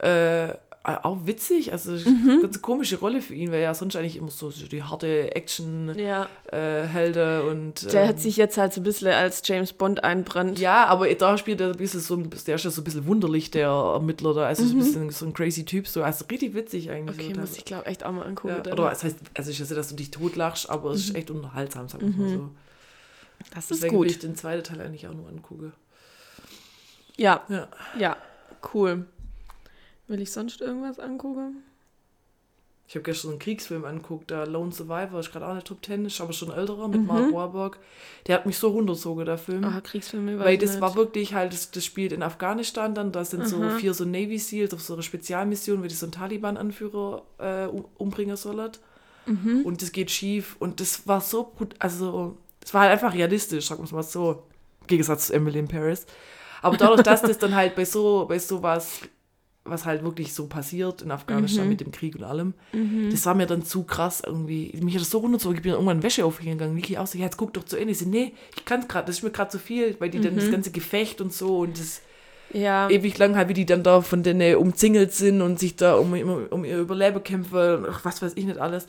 äh, 0.00 0.48
auch 0.82 1.26
witzig, 1.26 1.72
also 1.72 1.92
Mhm. 1.92 2.30
eine 2.30 2.40
ganz 2.40 2.62
komische 2.62 2.98
Rolle 2.98 3.20
für 3.20 3.34
ihn, 3.34 3.48
weil 3.50 3.56
er 3.58 3.64
ja 3.64 3.74
sonst 3.74 3.96
eigentlich 3.96 4.16
immer 4.16 4.30
so, 4.30 4.48
die 4.50 4.82
harte 4.82 5.34
Action-Helden 5.36 5.98
Ja, 6.00 7.40
und 7.42 7.92
der 7.92 8.02
ähm, 8.02 8.08
hat 8.08 8.18
sich 8.20 8.36
jetzt 8.38 8.56
halt 8.56 8.72
so 8.72 8.80
ein 8.80 8.84
bisschen 8.84 9.08
als 9.08 9.42
James 9.44 9.74
Bond 9.74 10.02
einbrannt. 10.04 10.58
ja, 10.58 10.86
aber 10.86 11.12
da 11.14 11.36
spielt 11.36 11.60
er 11.60 11.68
ein 11.72 11.76
bisschen 11.76 12.00
so, 12.00 12.14
ein- 12.16 12.30
der 12.46 12.54
ist 12.54 12.64
ja 12.64 12.70
so 12.70 12.80
ein 12.80 12.84
bisschen 12.84 13.06
wunderlich, 13.06 13.50
der 13.50 13.68
Ermittler 13.68 14.32
da, 14.32 14.46
also 14.46 14.64
so 14.64 14.74
ein 14.74 14.78
bisschen 14.78 15.10
so 15.10 15.26
ein 15.26 15.34
crazy 15.34 15.64
Typ, 15.66 15.86
so, 15.86 16.02
also 16.02 16.24
richtig 16.30 16.54
witzig 16.54 16.90
eigentlich. 16.90 17.18
Mhm. 17.18 17.24
Okay, 17.24 17.34
so, 17.34 17.40
muss 17.40 17.56
ich 17.58 17.64
glaube 17.66 17.84
echt 17.86 18.04
auch 18.04 18.12
mal 18.12 18.22
angucken. 18.26 18.62
ja, 18.64 18.72
oder 18.72 18.90
es 18.90 19.04
heißt, 19.04 19.18
also 19.34 19.50
ich 19.50 19.60
weiß 19.60 19.68
dass 19.68 19.88
du 19.88 19.96
dich 19.96 20.10
totlachst, 20.10 20.70
aber 20.70 20.92
es 20.92 21.00
ist 21.10 21.14
echt 21.14 21.30
unterhaltsam, 21.30 21.88
sag 21.90 22.00
ich 22.02 22.16
mal 22.16 22.28
so. 22.28 22.48
das 23.54 23.70
ist 23.70 23.82
Deswegen 23.82 24.00
will 24.00 24.06
ich 24.08 24.14
gut. 24.14 24.22
den 24.22 24.34
zweiten 24.34 24.64
Teil 24.64 24.80
eigentlich 24.80 25.06
auch 25.06 25.14
nur 25.14 25.28
angucken. 25.28 25.72
Ja, 27.16 27.42
Ja. 27.48 27.68
ja, 27.98 28.16
cool. 28.72 29.04
Will 30.10 30.20
ich 30.20 30.32
sonst 30.32 30.60
irgendwas 30.60 30.98
angucken? 30.98 31.62
Ich 32.88 32.96
habe 32.96 33.04
gestern 33.04 33.30
einen 33.30 33.38
Kriegsfilm 33.38 33.84
angeguckt, 33.84 34.30
der 34.30 34.48
Lone 34.48 34.72
Survivor, 34.72 35.20
ist 35.20 35.30
gerade 35.30 35.46
auch 35.46 35.50
eine 35.52 35.62
Top 35.62 35.80
Ten, 35.82 36.04
ist 36.04 36.20
aber 36.20 36.32
schon 36.32 36.50
älterer, 36.50 36.88
Mhm. 36.88 36.90
mit 36.92 37.06
Mark 37.06 37.32
Warburg. 37.32 37.78
Der 38.26 38.34
hat 38.34 38.44
mich 38.46 38.58
so 38.58 38.70
runterzogen, 38.70 39.24
der 39.24 39.38
Film. 39.38 39.62
Ah, 39.62 39.80
Kriegsfilme, 39.80 40.40
Weil 40.40 40.58
das 40.58 40.72
nicht. 40.72 40.80
war 40.80 40.96
wirklich 40.96 41.32
halt, 41.32 41.52
das, 41.52 41.70
das 41.70 41.84
spielt 41.84 42.10
in 42.10 42.24
Afghanistan 42.24 42.92
dann, 42.92 43.12
da 43.12 43.24
sind 43.24 43.46
so 43.46 43.62
vier 43.78 43.94
so 43.94 44.04
Navy 44.04 44.38
Seals 44.40 44.74
auf 44.74 44.80
so 44.82 44.94
einer 44.94 45.04
Spezialmission, 45.04 45.84
wie 45.84 45.88
die 45.88 45.94
so 45.94 46.06
einen 46.06 46.12
Taliban-Anführer 46.12 47.22
äh, 47.38 47.66
um- 47.66 47.84
umbringen 47.96 48.36
sollen. 48.36 48.72
Mhm. 49.26 49.62
Und 49.64 49.80
das 49.82 49.92
geht 49.92 50.10
schief. 50.10 50.56
Und 50.58 50.80
das 50.80 51.06
war 51.06 51.20
so 51.20 51.44
gut, 51.44 51.76
also, 51.78 52.36
es 52.60 52.74
war 52.74 52.80
halt 52.82 52.90
einfach 52.90 53.14
realistisch, 53.14 53.68
sagen 53.68 53.82
wir 53.82 53.84
es 53.84 53.92
mal 53.92 54.02
so. 54.02 54.42
Im 54.80 54.86
Gegensatz 54.88 55.28
zu 55.28 55.34
Emily 55.34 55.60
in 55.60 55.68
Paris. 55.68 56.06
Aber 56.62 56.76
dadurch, 56.76 57.02
dass 57.02 57.22
das 57.22 57.38
dann 57.38 57.54
halt 57.54 57.76
bei 57.76 57.84
so, 57.84 58.26
bei 58.28 58.40
sowas, 58.40 58.98
was 59.02 59.08
halt 59.66 60.02
wirklich 60.02 60.32
so 60.34 60.46
passiert 60.46 61.02
in 61.02 61.10
Afghanistan 61.10 61.64
Mhm. 61.64 61.68
mit 61.70 61.80
dem 61.80 61.92
Krieg 61.92 62.16
und 62.16 62.24
allem, 62.24 62.54
das 63.10 63.24
war 63.26 63.34
mir 63.34 63.46
dann 63.46 63.62
zu 63.64 63.84
krass 63.84 64.22
irgendwie. 64.24 64.72
Mich 64.82 64.94
hat 64.94 65.02
das 65.02 65.10
so 65.10 65.18
runtergezogen, 65.18 65.56
ich 65.56 65.62
bin 65.62 65.70
dann 65.72 65.80
irgendwann 65.80 66.02
Wäsche 66.02 66.24
aufhängen 66.24 66.58
gegangen. 66.58 66.74
Niki 66.74 66.96
auch 66.98 67.06
so, 67.06 67.18
ja, 67.18 67.24
jetzt 67.26 67.36
guck 67.36 67.52
doch 67.52 67.64
zu 67.64 67.76
Ende. 67.76 67.92
Ich 67.92 67.98
so, 67.98 68.06
nee, 68.08 68.32
ich 68.56 68.64
kann 68.64 68.80
es 68.80 68.88
gerade, 68.88 69.06
das 69.06 69.16
ist 69.18 69.22
mir 69.22 69.30
gerade 69.30 69.50
zu 69.50 69.58
viel, 69.58 69.94
weil 70.00 70.10
die 70.10 70.20
dann 70.20 70.34
Mhm. 70.34 70.38
das 70.40 70.50
ganze 70.50 70.70
Gefecht 70.70 71.20
und 71.20 71.32
so 71.32 71.58
und 71.58 71.78
das 71.78 72.00
Ja, 72.52 72.88
ewig 72.90 73.16
lang 73.18 73.36
halt, 73.36 73.48
wie 73.48 73.54
die 73.54 73.66
dann 73.66 73.82
da 73.84 74.00
von 74.00 74.22
denen 74.24 74.56
umzingelt 74.56 75.12
sind 75.12 75.40
und 75.40 75.60
sich 75.60 75.76
da 75.76 75.94
um, 75.94 76.12
um, 76.14 76.46
um 76.48 76.64
ihr 76.64 76.78
Überleben 76.78 77.22
kämpfen 77.22 77.56
und 77.84 77.86
ach, 77.88 78.04
was 78.04 78.22
weiß 78.22 78.32
ich 78.34 78.44
nicht 78.46 78.58
alles. 78.58 78.86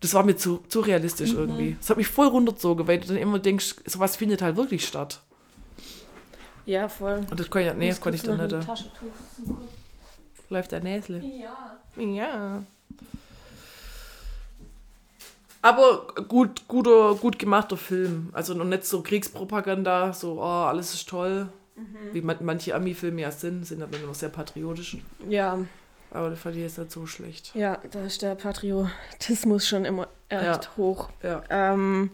Das 0.00 0.14
war 0.14 0.24
mir 0.24 0.36
zu, 0.36 0.60
zu 0.68 0.80
realistisch 0.80 1.32
Mhm. 1.32 1.38
irgendwie. 1.38 1.76
Das 1.80 1.90
hat 1.90 1.96
mich 1.96 2.08
voll 2.08 2.26
runtergezogen, 2.28 2.86
weil 2.88 2.98
du 2.98 3.08
dann 3.08 3.16
immer 3.18 3.38
denkst, 3.38 3.76
sowas 3.86 4.16
findet 4.16 4.42
halt 4.42 4.56
wirklich 4.56 4.84
statt. 4.86 5.20
ja, 6.66 6.88
voll. 6.88 7.20
Und 7.30 7.38
das 7.40 7.48
kann 7.50 7.62
ich, 7.62 7.74
nee, 7.74 7.88
das 7.88 8.00
kann 8.00 8.14
ich 8.14 8.22
dann 8.22 8.36
nicht. 8.38 8.52
äh, 8.52 8.60
Taschentuch. 8.60 9.06
Läuft 10.50 10.72
der 10.72 10.80
Näsle. 10.80 11.18
Ja. 11.20 12.02
Ja. 12.02 12.62
Aber 15.60 16.06
gut, 16.28 16.66
guter, 16.68 17.14
gut 17.16 17.38
gemachter 17.38 17.76
Film. 17.76 18.30
Also 18.32 18.54
noch 18.54 18.64
nicht 18.64 18.84
so 18.84 19.02
Kriegspropaganda, 19.02 20.12
so, 20.12 20.38
oh, 20.40 20.42
alles 20.42 20.94
ist 20.94 21.08
toll. 21.08 21.48
Wie 22.12 22.22
man, 22.22 22.36
manche 22.40 22.74
Ami-Filme 22.74 23.20
ja 23.22 23.30
sind, 23.30 23.64
sind 23.64 23.80
aber 23.82 23.96
immer 23.98 24.12
sehr 24.14 24.30
patriotisch. 24.30 24.96
Ja, 25.28 25.58
Aber 26.10 26.30
das 26.30 26.40
fand 26.40 26.56
ich 26.56 26.62
jetzt 26.62 26.76
nicht 26.78 26.90
so 26.90 27.06
schlecht. 27.06 27.54
ja, 27.54 27.78
da 27.92 28.00
ist 28.04 28.20
der 28.22 28.34
Patriotismus 28.34 29.68
schon 29.68 29.84
immer 29.84 30.08
echt 30.28 30.42
Ja. 30.42 30.60
hoch. 30.76 31.08
Ja. 31.22 31.42
Ähm, 31.50 32.10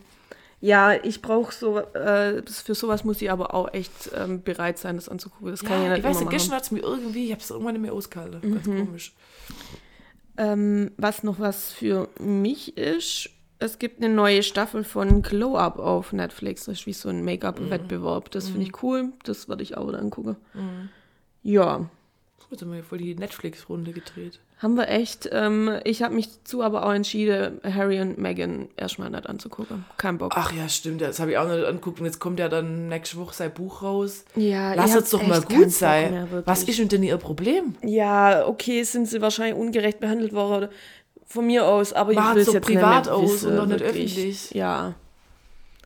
ja, 0.64 0.94
ich 0.94 1.20
brauche 1.20 1.52
so, 1.52 1.78
äh, 1.78 2.42
für 2.46 2.74
sowas 2.74 3.04
muss 3.04 3.20
ich 3.20 3.30
aber 3.30 3.52
auch 3.52 3.74
echt 3.74 4.10
ähm, 4.16 4.42
bereit 4.42 4.78
sein, 4.78 4.96
das 4.96 5.10
anzugucken. 5.10 5.50
Das 5.50 5.62
kann 5.62 5.76
ich 5.76 5.84
Ja, 5.84 5.90
nicht 5.90 5.98
ich 5.98 6.04
weiß 6.04 6.20
nicht, 6.20 6.30
gestern 6.30 6.56
hat 6.56 6.62
es 6.62 6.70
mir 6.70 6.80
irgendwie, 6.80 7.26
ich 7.26 7.32
habe 7.32 7.42
es 7.42 7.50
irgendwann 7.50 7.74
nicht 7.74 7.82
mehr 7.82 7.92
ausgehalten. 7.92 8.40
Ganz 8.40 8.64
komisch. 8.64 9.12
Ähm, 10.38 10.92
was 10.96 11.22
noch 11.22 11.38
was 11.38 11.70
für 11.70 12.08
mich 12.18 12.78
ist, 12.78 13.28
es 13.58 13.78
gibt 13.78 14.02
eine 14.02 14.12
neue 14.12 14.42
Staffel 14.42 14.84
von 14.84 15.20
Glow 15.20 15.58
Up 15.58 15.78
auf 15.78 16.14
Netflix. 16.14 16.64
Das 16.64 16.78
ist 16.80 16.86
wie 16.86 16.94
so 16.94 17.10
ein 17.10 17.22
Make-up-Wettbewerb. 17.24 18.30
Das 18.30 18.48
finde 18.48 18.62
ich 18.62 18.82
cool. 18.82 19.12
Das 19.24 19.48
würde 19.50 19.62
ich 19.62 19.76
auch 19.76 19.86
wieder 19.86 19.98
angucken. 19.98 20.36
Ja, 21.42 21.90
Jetzt 22.50 22.62
haben 22.62 22.72
wir 22.72 22.84
voll 22.84 22.98
die 22.98 23.16
Netflix-Runde 23.16 23.90
gedreht. 23.92 24.38
haben 24.58 24.76
wir 24.76 24.88
echt. 24.88 25.28
Ähm, 25.32 25.80
ich 25.82 26.02
habe 26.04 26.14
mich 26.14 26.28
dazu 26.38 26.62
aber 26.62 26.86
auch 26.86 26.92
entschieden, 26.92 27.58
Harry 27.64 28.00
und 28.00 28.16
Meghan 28.18 28.68
erstmal 28.76 29.10
nicht 29.10 29.26
anzugucken. 29.28 29.84
Kein 29.96 30.18
Bock. 30.18 30.32
Ach 30.36 30.52
ja, 30.52 30.68
stimmt, 30.68 31.00
das 31.00 31.18
habe 31.18 31.32
ich 31.32 31.38
auch 31.38 31.48
nicht 31.48 31.64
angeguckt. 31.64 31.98
Und 31.98 32.06
jetzt 32.06 32.20
kommt 32.20 32.38
ja 32.38 32.48
dann 32.48 32.86
nächste 32.88 33.16
Woche 33.16 33.34
sein 33.34 33.52
Buch 33.52 33.82
raus. 33.82 34.24
ja, 34.36 34.74
Lass 34.74 34.94
es 34.94 35.10
doch 35.10 35.26
mal 35.26 35.40
gut 35.42 35.72
sein. 35.72 36.12
mehr. 36.12 36.42
Was 36.46 36.62
ist 36.62 36.92
denn 36.92 37.02
ihr 37.02 37.16
Problem? 37.16 37.74
Ja, 37.82 38.46
okay, 38.46 38.84
sind 38.84 39.08
sie 39.08 39.20
wahrscheinlich 39.20 39.56
ungerecht 39.58 39.98
behandelt 39.98 40.32
worden. 40.32 40.68
Von 41.26 41.46
mir 41.46 41.66
aus, 41.66 41.92
aber 41.92 42.12
ich 42.12 42.18
Macht's 42.18 42.34
will 42.36 42.42
es 42.42 42.52
jetzt 42.52 42.66
privat 42.66 43.06
nicht 43.06 43.10
aus 43.12 43.32
wissen, 43.32 43.50
und 43.52 43.56
doch 43.56 43.66
nicht 43.66 43.80
wirklich. 43.80 44.12
öffentlich. 44.16 44.50
Ja. 44.52 44.94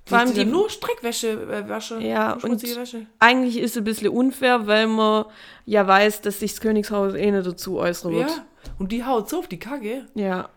Vor 0.09 0.19
allem 0.19 0.33
die, 0.35 0.45
nur 0.45 0.71
Streckwäsche, 0.71 1.29
äh, 1.31 1.69
Wäsche. 1.69 2.01
Ja, 2.01 2.33
und- 2.43 2.63
Wäsche. 2.63 3.07
eigentlich 3.19 3.59
ist 3.59 3.73
es 3.73 3.77
ein 3.79 3.85
bisschen 3.85 4.09
unfair, 4.09 4.67
weil 4.67 4.87
man 4.87 5.25
ja 5.67 5.87
weiß, 5.87 6.23
dass 6.23 6.41
sich 6.41 6.53
das 6.53 6.61
Königshaus 6.61 7.15
eh 7.15 7.31
nicht 7.31 7.47
dazu 7.47 7.79
äußern 7.79 8.13
wird. 8.13 8.31
Ja, 8.31 8.47
und 8.79 8.91
die 8.93 9.05
haut 9.05 9.29
so 9.29 9.39
auf 9.41 9.49
die 9.49 9.59
Kacke. 9.59 10.07
Ja. 10.15 10.49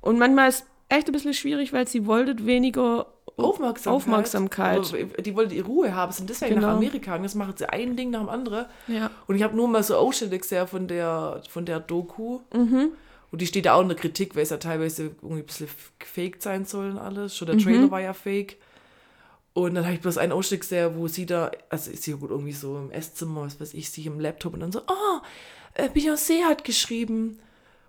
Und 0.00 0.18
manchmal 0.18 0.48
ist 0.48 0.60
es 0.60 0.96
echt 0.96 1.06
ein 1.08 1.12
bisschen 1.12 1.34
schwierig, 1.34 1.72
weil 1.72 1.86
sie 1.88 2.06
wolltet 2.06 2.44
weniger 2.46 3.06
Aufmerksamkeit. 3.36 3.94
Aufmerksamkeit. 3.94 4.92
Die 5.24 5.34
wollte 5.34 5.54
ihre 5.54 5.66
Ruhe 5.66 5.94
haben, 5.94 6.12
sind 6.12 6.28
deswegen 6.28 6.56
Genau. 6.56 6.68
nach 6.68 6.76
Amerika 6.76 7.14
und 7.16 7.22
jetzt 7.22 7.34
machen 7.34 7.54
sie 7.56 7.68
ein 7.68 7.96
Ding 7.96 8.10
nach 8.10 8.20
dem 8.20 8.28
anderen. 8.28 8.66
Ja. 8.86 9.10
Und 9.26 9.36
ich 9.36 9.42
habe 9.42 9.56
nur 9.56 9.68
mal 9.68 9.82
so 9.82 9.96
Ausschnitte 9.96 10.38
gesehen 10.38 10.66
von 10.66 10.88
der, 10.88 11.42
von 11.48 11.64
der 11.64 11.80
Doku. 11.80 12.40
Mhm. 12.54 12.88
Und 13.32 13.40
die 13.40 13.46
steht 13.46 13.64
ja 13.66 13.74
auch 13.74 13.82
in 13.82 13.88
der 13.88 13.96
Kritik, 13.96 14.34
weil 14.34 14.42
es 14.42 14.50
ja 14.50 14.56
teilweise 14.56 15.12
irgendwie 15.22 15.42
ein 15.42 15.46
bisschen 15.46 15.68
gefaked 15.98 16.42
sein 16.42 16.64
soll 16.64 16.90
und 16.90 16.98
alles. 16.98 17.36
Schon 17.36 17.46
der 17.46 17.54
Mhm. 17.56 17.60
Trailer 17.60 17.90
war 17.90 18.00
ja 18.00 18.12
fake. 18.12 18.56
Und 19.64 19.74
dann 19.74 19.84
habe 19.84 19.94
ich 19.94 20.00
bloß 20.00 20.18
einen 20.18 20.32
Ausschnitt 20.32 20.60
gesehen, 20.60 20.92
wo 20.96 21.08
sie 21.08 21.26
da, 21.26 21.50
also 21.68 21.90
ist 21.90 22.02
sie 22.02 22.12
gut 22.12 22.30
irgendwie 22.30 22.52
so 22.52 22.76
im 22.76 22.90
Esszimmer, 22.90 23.42
was 23.42 23.60
weiß 23.60 23.74
ich, 23.74 23.90
sich 23.90 24.06
im 24.06 24.20
Laptop 24.20 24.54
und 24.54 24.60
dann 24.60 24.72
so, 24.72 24.80
ah, 24.86 25.22
äh, 25.74 25.88
Beyoncé 25.88 26.42
hat 26.44 26.64
geschrieben. 26.64 27.38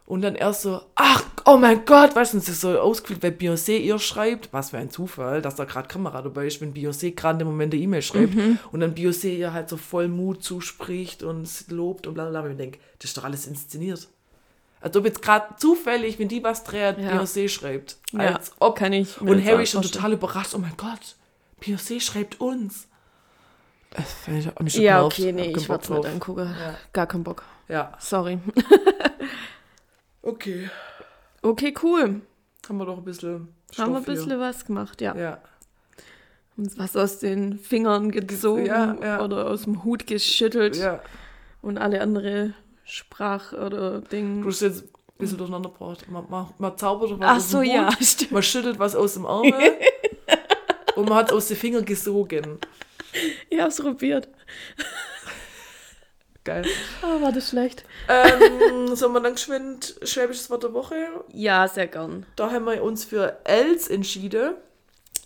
Und 0.07 0.23
dann 0.23 0.35
erst 0.35 0.63
so, 0.63 0.81
ach, 0.95 1.23
oh 1.45 1.55
mein 1.55 1.85
Gott, 1.85 2.15
weißt 2.15 2.33
du, 2.33 2.37
und 2.37 2.43
sie 2.43 2.51
ist 2.51 2.59
so 2.61 2.77
ausgefühlt, 2.77 3.23
weil 3.23 3.31
Beyoncé 3.31 3.77
ihr 3.77 3.97
schreibt, 3.97 4.51
was 4.51 4.71
für 4.71 4.77
ein 4.77 4.89
Zufall, 4.89 5.41
dass 5.41 5.55
da 5.55 5.63
gerade 5.63 5.87
Kamera 5.87 6.21
dabei 6.21 6.47
ist, 6.47 6.59
wenn 6.59 6.73
Beyoncé 6.73 7.15
gerade 7.15 7.41
im 7.41 7.47
Moment 7.47 7.73
eine 7.73 7.81
E-Mail 7.81 8.01
schreibt 8.01 8.33
und 8.73 8.79
dann 8.81 8.93
Beyoncé 8.93 9.37
ihr 9.37 9.53
halt 9.53 9.69
so 9.69 9.77
voll 9.77 10.09
Mut 10.09 10.43
zuspricht 10.43 11.23
und 11.23 11.47
lobt 11.69 12.07
und 12.07 12.15
bla 12.15 12.23
bla 12.29 12.41
bla. 12.41 12.49
Und 12.49 12.51
ich 12.51 12.57
denke, 12.57 12.79
das 12.99 13.11
ist 13.11 13.17
doch 13.17 13.23
alles 13.23 13.47
inszeniert. 13.47 14.09
Als 14.81 14.97
ob 14.97 15.05
jetzt 15.05 15.21
gerade 15.21 15.55
zufällig, 15.57 16.19
wenn 16.19 16.27
die 16.27 16.43
was 16.43 16.63
dreht, 16.65 16.97
Ja. 16.97 17.13
Beyoncé 17.21 17.47
schreibt. 17.47 17.97
Ja, 18.11 18.35
Als 18.35 18.51
ob. 18.59 18.75
kann 18.75 18.91
ich 18.91 19.21
Und 19.21 19.45
Harry 19.45 19.63
ist 19.63 19.71
schon 19.71 19.83
total 19.83 20.11
überrascht, 20.13 20.53
oh 20.55 20.57
mein 20.57 20.73
Gott, 20.75 21.15
Beyoncé 21.61 21.99
schreibt 21.99 22.39
uns. 22.41 22.87
Äh, 23.93 24.01
fand 24.01 24.37
ich- 24.39 24.47
hab 24.47 24.61
mich 24.61 24.73
schon 24.73 24.83
Ja, 24.83 25.03
okay, 25.03 25.31
nee, 25.31 25.53
ich 25.55 25.67
werde 25.69 25.83
es 25.83 25.89
nicht 25.89 26.05
angucken. 26.05 26.47
Ja. 26.59 26.75
Gar 26.93 27.07
keinen 27.07 27.23
Bock. 27.23 27.43
Ja, 27.67 27.93
Sorry. 27.99 28.39
okay. 30.21 30.69
Okay, 31.41 31.73
cool. 31.83 32.21
Haben 32.67 32.77
wir 32.77 32.85
doch 32.85 32.97
ein 32.97 33.03
bisschen 33.03 33.47
Stoff 33.71 33.85
Haben 33.85 33.93
wir 33.93 33.97
ein 33.99 34.05
hier. 34.05 34.13
bisschen 34.13 34.39
was 34.39 34.65
gemacht, 34.65 35.01
ja. 35.01 35.15
Ja. 35.15 35.41
Uns 36.57 36.77
was 36.77 36.95
aus 36.95 37.19
den 37.19 37.57
Fingern 37.57 38.11
gezogen 38.11 38.65
Ja, 38.65 38.95
ja. 39.01 39.21
oder 39.23 39.47
aus 39.49 39.63
dem 39.63 39.83
Hut 39.83 40.05
geschüttelt 40.05 40.75
ja. 40.77 41.01
und 41.61 41.77
alle 41.77 42.01
andere 42.01 42.53
Sprach 42.83 43.53
oder 43.53 44.01
Ding. 44.01 44.41
Du 44.41 44.49
hast 44.49 44.61
jetzt 44.61 44.83
ein 44.83 44.89
bisschen 45.17 45.37
durcheinander 45.37 45.69
gebracht. 45.69 46.05
Man, 46.09 46.25
man, 46.29 46.49
man 46.57 46.77
zaubert 46.77 47.11
was 47.11 47.19
Ach 47.21 47.37
aus 47.37 47.49
so, 47.49 47.61
dem 47.61 47.69
Hut, 47.69 47.75
ja, 47.75 47.91
stimmt. 48.05 48.31
man 48.33 48.43
schüttelt 48.43 48.79
was 48.79 48.95
aus 48.95 49.13
dem 49.15 49.25
Ärmel 49.25 49.53
und 50.95 51.09
man 51.09 51.17
hat 51.17 51.29
es 51.29 51.35
aus 51.35 51.47
den 51.47 51.57
Fingern 51.57 51.85
gesogen. 51.85 52.59
Ich 53.49 53.59
hab's 53.59 53.77
probiert. 53.81 54.27
Geil. 56.43 56.65
Ah, 57.03 57.21
war 57.21 57.31
das 57.31 57.49
schlecht? 57.49 57.83
ähm, 58.07 58.95
sollen 58.95 59.13
wir 59.13 59.19
dann 59.19 59.33
geschwind 59.33 59.95
Schwäbisches 60.01 60.49
Wort 60.49 60.63
der 60.63 60.73
Woche? 60.73 60.95
Ja, 61.31 61.67
sehr 61.67 61.85
gern. 61.87 62.25
Da 62.35 62.49
haben 62.51 62.65
wir 62.65 62.81
uns 62.81 63.05
für 63.05 63.37
Els 63.43 63.87
entschieden. 63.87 64.55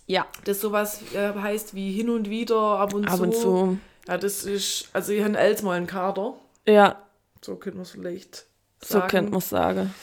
Ja. 0.06 0.26
Das 0.44 0.60
sowas 0.60 1.00
äh, 1.14 1.32
heißt 1.32 1.74
wie 1.74 1.90
hin 1.92 2.10
und 2.10 2.28
wieder, 2.28 2.56
ab 2.78 2.92
und 2.92 3.08
Ab 3.08 3.16
zu. 3.16 3.22
und 3.22 3.34
zu. 3.34 3.78
Ja, 4.08 4.18
das 4.18 4.44
ist, 4.44 4.88
also 4.92 5.12
ich 5.12 5.24
habe 5.24 5.38
Els 5.38 5.62
mal 5.62 5.72
einen 5.76 5.86
Kader. 5.86 6.34
Ja, 6.66 7.02
So 7.40 7.56
könnte 7.56 7.78
man 7.78 7.84
es 7.84 7.90
vielleicht 7.92 8.44
so 8.84 8.98
sagen. 8.98 9.08
könnte 9.08 9.32
man 9.32 9.40
sagen. 9.40 9.94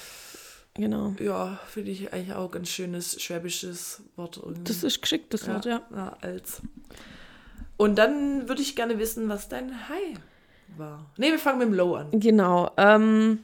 Genau. 0.76 1.13
Ja, 1.19 1.59
finde 1.67 1.91
ich 1.91 2.13
eigentlich 2.13 2.34
auch 2.34 2.53
ein 2.55 2.65
schönes 2.65 3.21
schwäbisches 3.21 4.01
Wort. 4.15 4.38
Irgendwie. 4.38 4.63
Das 4.63 4.84
ist 4.84 5.01
geschickt, 5.01 5.34
das 5.34 5.47
Wort, 5.47 5.65
ja. 5.65 5.82
ja, 5.95 6.17
als. 6.21 6.61
Und 7.78 7.95
dann 7.97 8.47
würde 8.47 8.61
ich 8.61 8.76
gerne 8.76 8.97
wissen, 8.97 9.30
was 9.30 9.49
dein 9.49 9.88
High 9.89 10.17
war. 10.78 11.05
Ne, 11.17 11.28
wir 11.28 11.39
fangen 11.39 11.59
mit 11.59 11.67
dem 11.67 11.74
Low 11.76 11.95
an. 11.95 12.07
Genau. 12.11 12.71
Ähm, 12.78 13.39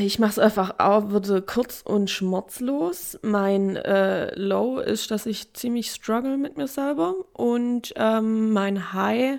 ich 0.00 0.18
mache 0.18 0.30
es 0.30 0.38
einfach 0.38 0.78
auch, 0.78 1.10
würde 1.10 1.42
kurz 1.42 1.82
und 1.82 2.08
schmerzlos. 2.08 3.18
Mein 3.22 3.76
äh, 3.76 4.34
Low 4.34 4.78
ist, 4.78 5.10
dass 5.10 5.26
ich 5.26 5.52
ziemlich 5.52 5.90
struggle 5.90 6.36
mit 6.38 6.56
mir 6.56 6.66
selber. 6.66 7.14
Und 7.34 7.92
ähm, 7.96 8.52
mein 8.52 8.92
High 8.92 9.38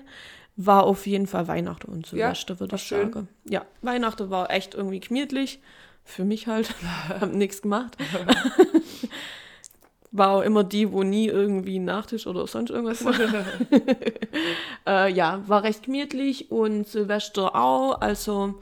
war 0.55 0.83
auf 0.83 1.07
jeden 1.07 1.25
Fall 1.25 1.47
Weihnachten 1.47 1.91
und 1.91 2.05
Silvester, 2.05 2.59
würde 2.59 2.73
war 2.73 2.77
ich 2.77 2.83
schön. 2.83 3.11
sagen. 3.11 3.27
Ja, 3.49 3.65
Weihnachten 3.81 4.29
war 4.29 4.51
echt 4.51 4.75
irgendwie 4.75 4.99
gemütlich. 4.99 5.59
Für 6.03 6.25
mich 6.25 6.47
halt. 6.47 6.73
Hab 7.09 7.33
nichts 7.33 7.61
gemacht. 7.61 7.97
War 10.15 10.29
auch 10.29 10.41
immer 10.41 10.63
die, 10.63 10.91
wo 10.91 11.01
nie 11.01 11.27
irgendwie 11.27 11.79
Nachtisch 11.79 12.27
oder 12.27 12.45
sonst 12.45 12.69
irgendwas 12.69 13.03
war. 13.03 13.15
Äh, 14.85 15.13
ja, 15.13 15.41
war 15.47 15.63
recht 15.63 15.83
gemütlich 15.83 16.51
und 16.51 16.85
Silvester 16.85 17.55
auch, 17.55 18.01
also 18.01 18.61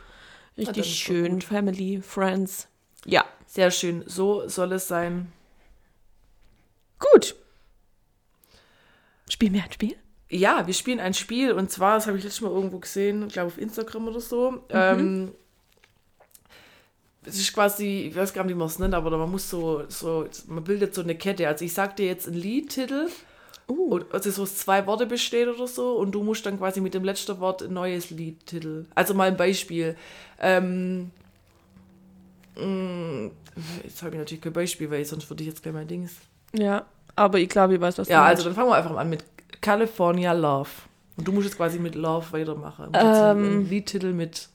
richtig 0.56 0.86
doch 0.86 0.94
schön. 0.94 1.42
Family, 1.42 2.00
Friends. 2.00 2.68
Ja, 3.06 3.26
Sehr 3.48 3.72
schön, 3.72 4.04
so 4.06 4.48
soll 4.48 4.74
es 4.74 4.88
sein. 4.88 5.32
gut. 7.00 7.36
Spiel 9.28 9.50
mir 9.50 9.64
ein 9.64 9.72
Spiel? 9.72 9.96
Ja, 10.30 10.68
wir 10.68 10.76
spielen 10.76 11.00
ein 11.00 11.16
Spiel 11.16 11.54
und 11.54 11.72
zwar, 11.72 11.96
das 11.96 12.06
habe 12.06 12.18
ich 12.18 12.24
letztes 12.24 12.42
Mal 12.42 12.52
irgendwo 12.52 12.78
gesehen, 12.78 13.26
ich 13.26 13.34
glaube 13.34 13.48
auf 13.48 13.58
Instagram 13.58 14.08
oder 14.08 14.22
so. 14.22 14.52
Mhm. 14.52 14.60
Ähm, 14.70 15.32
es 17.26 17.38
ist 17.40 17.54
quasi, 17.54 18.08
ich 18.10 18.16
weiß 18.16 18.34
gar 18.34 18.44
nicht, 18.44 18.54
wie 18.54 18.58
man 18.58 18.68
es 18.68 18.80
nennt, 18.80 18.94
aber 18.94 19.16
man 19.18 19.30
muss 19.30 19.50
so, 19.50 19.84
so, 19.90 20.26
man 20.48 20.64
bildet 20.64 20.94
so 20.96 21.02
eine 21.02 21.16
Kette. 21.16 21.48
Also 21.48 21.66
ich 21.66 21.74
sag 21.74 21.96
dir 21.96 22.06
jetzt 22.08 22.28
einen 22.28 22.38
Liedtitel, 22.38 23.08
Uh, 23.70 24.02
also 24.12 24.30
so 24.32 24.42
aus 24.44 24.58
zwei 24.58 24.86
Worte 24.86 25.06
besteht 25.06 25.48
oder 25.48 25.66
so, 25.66 25.94
und 25.96 26.12
du 26.12 26.24
musst 26.24 26.46
dann 26.46 26.58
quasi 26.58 26.82
mit 26.82 26.94
dem 26.94 27.06
letzten 27.06 27.40
Wort 27.40 27.62
ein 27.62 27.72
neues 27.72 28.10
Liedtitel. 28.10 28.86
Also 28.96 29.14
mal 29.14 29.30
ein 29.30 29.38
Beispiel. 29.38 29.96
Ähm, 30.42 31.12
mh, 32.58 33.32
jetzt 33.84 34.02
habe 34.04 34.16
ich 34.16 34.20
natürlich 34.20 34.42
kein 34.42 34.52
Beispiel, 34.54 34.90
weil 34.92 35.06
sonst 35.06 35.30
würde 35.30 35.44
ich 35.44 35.50
jetzt 35.50 35.64
gleich 35.64 35.74
mein 35.74 35.88
Dings. 35.88 36.16
ja, 36.54 36.86
aber 37.16 37.40
ich 37.40 37.50
glaube, 37.50 37.76
ich 37.76 37.82
weiß, 37.82 37.98
was 37.98 38.08
Ja, 38.10 38.22
du 38.22 38.26
also 38.28 38.44
dann 38.46 38.56
fangen 38.56 38.70
wir 38.70 38.76
einfach 38.76 38.92
mal 38.92 39.00
an 39.02 39.10
mit 39.10 39.24
California 39.62 40.34
Love. 40.34 40.70
Und 41.18 41.28
du 41.28 41.32
musst 41.32 41.46
jetzt 41.48 41.58
quasi 41.58 41.78
mit 41.78 41.96
Love 41.96 42.26
weitermachen. 42.32 42.92
Du 42.92 43.00
musst 43.00 43.22
Ähm. 43.22 43.70
Liedtitel 43.70 44.12
mit. 44.14 44.50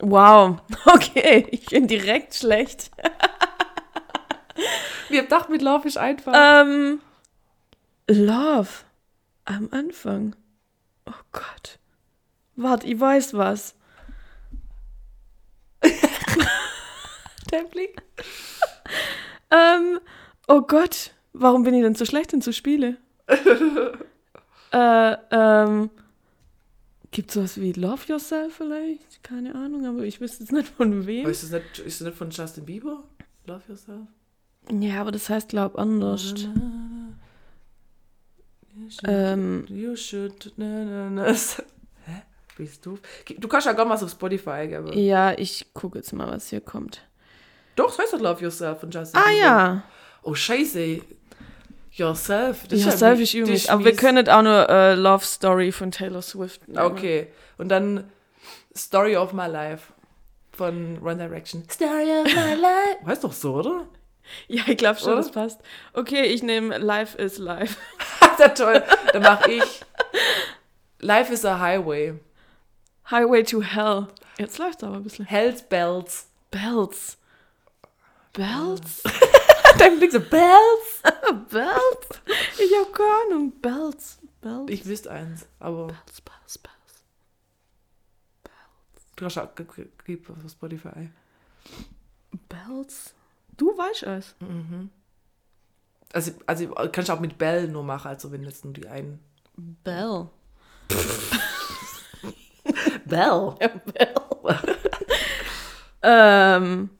Wow, 0.00 0.58
okay, 0.86 1.46
ich 1.50 1.66
bin 1.66 1.86
direkt 1.86 2.34
schlecht. 2.34 2.90
Wir 5.08 5.18
haben 5.18 5.26
gedacht, 5.26 5.48
mit 5.48 5.62
Love 5.62 5.86
ist 5.86 5.98
einfach. 5.98 6.32
Ähm, 6.34 7.00
Love. 8.08 8.68
Am 9.44 9.68
Anfang. 9.70 10.34
Oh 11.06 11.12
Gott. 11.32 11.78
Warte, 12.56 12.86
ich 12.86 12.98
weiß 12.98 13.34
was. 13.34 13.74
Dein 17.50 17.68
Blick. 17.68 18.00
Ähm, 19.50 20.00
oh 20.48 20.62
Gott. 20.62 21.10
Warum 21.34 21.62
bin 21.64 21.74
ich 21.74 21.82
denn 21.82 21.94
so 21.94 22.04
schlecht 22.04 22.32
in 22.32 22.40
so 22.40 22.52
Spiele? 22.52 22.96
äh, 24.72 25.16
ähm, 25.30 25.90
gibt's 27.14 27.34
sowas 27.34 27.58
wie 27.60 27.72
Love 27.72 28.02
Yourself 28.08 28.56
vielleicht? 28.56 29.22
Keine 29.22 29.54
Ahnung, 29.54 29.86
aber 29.86 30.02
ich 30.04 30.20
wüsste 30.20 30.42
jetzt 30.44 30.52
nicht 30.52 30.68
von 30.68 31.06
wem. 31.06 31.26
Ist 31.26 31.44
das, 31.44 31.50
nicht, 31.52 31.78
ist 31.78 32.00
das 32.00 32.06
nicht 32.08 32.18
von 32.18 32.30
Justin 32.30 32.66
Bieber? 32.66 33.02
Love 33.46 33.62
Yourself? 33.68 34.06
Ja, 34.70 35.00
aber 35.00 35.12
das 35.12 35.30
heißt, 35.30 35.48
glaub, 35.50 35.78
anders. 35.78 36.34
Ähm, 39.06 39.64
You 39.68 39.94
should. 39.96 40.52
Na, 40.56 40.84
na, 40.84 41.10
na. 41.10 41.24
Hä? 42.06 42.22
Bist 42.56 42.84
du? 42.84 42.98
Du 43.38 43.48
kannst 43.48 43.66
ja 43.66 43.72
gar 43.72 43.84
mal 43.84 43.94
auf 43.94 44.10
Spotify 44.10 44.50
eingeben. 44.50 44.92
ja, 44.98 45.32
ich 45.38 45.66
gucke 45.74 45.98
jetzt 45.98 46.12
mal, 46.12 46.26
was 46.28 46.48
hier 46.48 46.60
kommt. 46.60 47.02
Doch, 47.76 47.86
das 47.88 47.98
heißt 47.98 48.12
doch 48.14 48.20
Love 48.20 48.42
Yourself 48.42 48.80
von 48.80 48.90
Justin 48.90 49.20
Ah 49.20 49.28
Bieber. 49.28 49.38
ja, 49.38 49.84
Oh, 50.22 50.34
Scheiße. 50.34 51.02
Yourself. 51.94 52.66
Das 52.68 52.84
Yourself 52.84 53.18
ja, 53.18 53.22
ist 53.22 53.34
übrig. 53.34 53.70
Aber 53.70 53.84
wir 53.84 53.94
können 53.94 54.28
auch 54.28 54.42
nur 54.42 54.68
äh, 54.68 54.94
Love 54.94 55.24
Story 55.24 55.70
von 55.70 55.90
Taylor 55.90 56.22
Swift 56.22 56.66
nehmen. 56.66 56.80
Okay. 56.80 57.28
Und 57.56 57.68
dann 57.68 58.10
Story 58.76 59.16
of 59.16 59.32
My 59.32 59.46
Life 59.46 59.92
von 60.52 61.00
One 61.02 61.16
Direction. 61.16 61.62
Story 61.70 62.10
of 62.20 62.26
My 62.34 62.54
Life. 62.54 62.98
Weißt 63.04 63.22
doch 63.22 63.32
so, 63.32 63.54
oder? 63.54 63.86
Ja, 64.48 64.62
ich 64.66 64.76
glaube 64.76 64.98
schon, 64.98 65.12
Oder? 65.12 65.16
das 65.18 65.30
passt. 65.30 65.60
Okay, 65.92 66.22
ich 66.22 66.42
nehme 66.42 66.78
Life 66.78 67.16
is 67.18 67.38
Life. 67.38 67.76
ist 68.32 68.40
ja 68.40 68.48
toll. 68.48 68.82
Dann 69.12 69.22
mache 69.22 69.52
ich 69.52 69.80
Life 70.98 71.32
is 71.32 71.44
a 71.44 71.58
Highway. 71.58 72.14
Highway 73.10 73.42
to 73.44 73.60
Hell. 73.60 74.08
Jetzt 74.38 74.58
läuft's 74.58 74.82
aber 74.82 74.96
ein 74.96 75.02
bisschen. 75.02 75.26
Hell's 75.26 75.62
Bells. 75.62 76.26
Bells. 76.50 77.18
Bells? 78.32 79.02
Dein 79.78 79.98
Blick 79.98 80.12
so, 80.12 80.20
Bells? 80.20 81.02
Bells? 81.50 82.08
Ich 82.58 82.72
habe 82.78 82.90
keine 82.92 83.34
Ahnung. 83.34 83.52
Bells. 83.60 84.18
Bells. 84.40 84.70
Ich 84.70 84.86
wüsste 84.86 85.10
eins, 85.10 85.46
aber 85.58 85.86
Bells, 85.88 86.20
Bells, 86.20 86.58
Bells. 86.58 87.02
du 89.16 89.24
hast 89.24 89.38
auch 89.38 89.52
ge- 89.54 89.66
ge- 89.74 89.88
gib 90.04 90.28
auf 90.30 90.36
Spotify. 90.50 91.08
Bells? 92.48 93.14
Du 93.56 93.76
weißt 93.76 94.02
es. 94.04 94.34
Also, 96.12 96.32
also 96.46 96.74
kannst 96.92 97.08
du 97.08 97.12
auch 97.14 97.20
mit 97.20 97.38
Bell 97.38 97.68
nur 97.68 97.82
machen, 97.84 98.08
also 98.08 98.30
wenn 98.32 98.42
jetzt 98.44 98.64
nur 98.64 98.74
die 98.74 98.86
einen. 98.88 99.20
Bell. 99.56 100.28
Bell? 103.06 103.54
Bell. 103.84 104.14
ähm. 106.02 106.90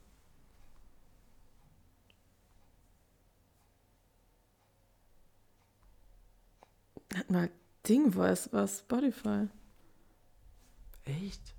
Hat 7.25 7.31
mal 7.31 7.51
Ding 7.89 8.15
was, 8.17 8.53
was 8.53 8.81
Spotify. 8.81 9.49
Echt? 11.05 11.55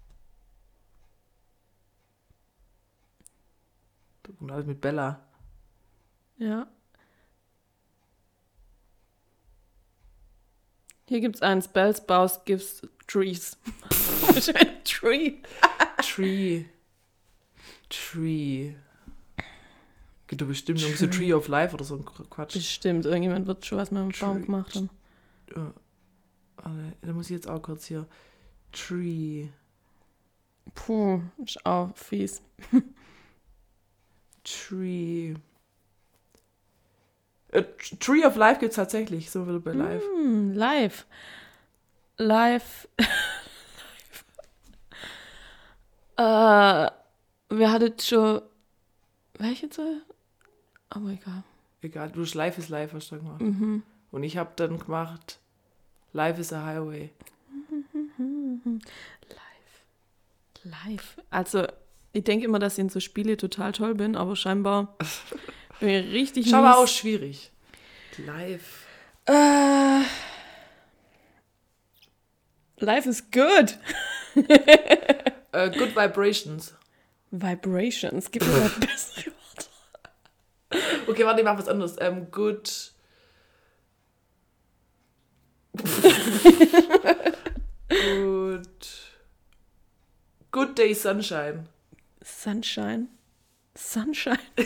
Und 4.39 4.51
alles 4.51 4.68
mit 4.68 4.80
Bella. 4.80 5.26
Ja. 6.38 6.68
Hier 11.07 11.22
gibt's 11.22 11.41
eins. 11.41 11.68
Bells 11.68 12.05
Baus 12.05 12.45
gives 12.45 12.82
trees. 13.07 13.57
Tree. 14.84 15.38
Tree. 15.97 16.66
Tree. 17.89 18.76
Gibt 20.28 20.41
doch 20.41 20.47
bestimmt 20.47 20.82
irgendwie 20.82 20.97
so 20.97 21.07
Tree 21.07 21.34
of 21.34 21.47
Life 21.47 21.74
oder 21.74 21.86
so 21.86 21.95
ein 21.95 22.05
Quatsch. 22.05 22.53
Bestimmt, 22.53 23.05
irgendjemand 23.05 23.47
wird 23.47 23.66
schon 23.66 23.80
was 23.80 23.89
mit 23.89 24.01
dem 24.01 24.20
Baum 24.20 24.43
gemacht 24.43 24.76
haben. 24.76 24.89
Warte, 25.54 26.93
Da 27.02 27.14
muss 27.14 27.26
ich 27.26 27.36
jetzt 27.36 27.50
auch 27.50 27.62
kurz 27.62 27.86
hier. 27.86 28.08
Tree. 28.72 29.48
Puh, 30.74 31.22
ist 31.43 31.66
auch 31.66 31.96
fies. 31.96 32.41
Tree. 34.43 35.36
Äh, 37.50 37.64
Tree 38.00 38.26
of 38.26 38.36
Life 38.36 38.60
gibt's 38.60 38.76
tatsächlich, 38.76 39.30
so 39.32 39.48
wie 39.48 39.60
bei 39.60 39.72
Live. 39.72 40.04
Hm, 40.04 40.54
live. 40.54 41.06
Live. 42.18 42.88
live. 42.98 43.08
Äh, 46.18 46.22
wir 47.50 47.72
hatten 47.72 48.00
schon. 48.00 48.41
Welche 49.38 49.70
Zahl? 49.70 50.02
Oh 50.96 51.00
mein 51.00 51.20
Gott. 51.20 51.43
Egal, 51.82 52.10
du 52.10 52.22
hast 52.22 52.36
Life 52.36 52.60
is 52.60 52.70
Life 52.70 52.96
hast 52.96 53.12
du 53.12 53.18
gemacht. 53.18 53.41
Mhm. 53.41 53.84
Und 54.16 54.24
ich 54.24 54.38
habe 54.38 54.53
dann 54.55 54.80
gemacht 54.80 55.39
Life 56.13 56.39
is 56.39 56.53
a 56.53 56.66
Highway. 56.66 57.09
Live. 60.63 61.18
Also, 61.30 61.68
ich 62.13 62.24
denke 62.24 62.45
immer, 62.45 62.57
dass 62.57 62.76
ich 62.76 62.80
in 62.80 62.88
so 62.88 63.01
Spiele 63.01 63.36
total 63.36 63.74
toll 63.74 63.93
bin, 63.93 64.16
aber 64.16 64.38
scheinbar 64.38 64.95
bin 65.82 65.89
ich 65.89 66.13
richtig 66.13 66.49
Schau 66.49 66.61
mal 66.61 66.76
auch 66.76 66.88
schwierig. 66.88 67.51
Live. 68.26 68.86
Äh, 69.26 70.03
life 72.78 73.09
is 73.09 73.22
good. 73.32 73.78
Äh, 75.51 75.70
Good 75.72 75.95
Vibrations. 75.95 76.74
Vibrations. 77.32 78.30
Gibt 78.30 78.45
mir 78.45 78.57
mal 78.57 78.70
bessere 78.78 79.32
Worte. 79.32 80.80
Okay, 81.07 81.26
warte, 81.26 81.39
ich 81.39 81.45
mach 81.45 81.57
was 81.57 81.70
anderes. 81.70 81.95
Ähm, 81.99 82.30
good. 82.30 82.95
Good. 87.89 88.67
Good 90.51 90.76
Day 90.76 90.93
Sunshine. 90.93 91.67
Sunshine. 92.23 93.07
Sunshine. 93.76 94.39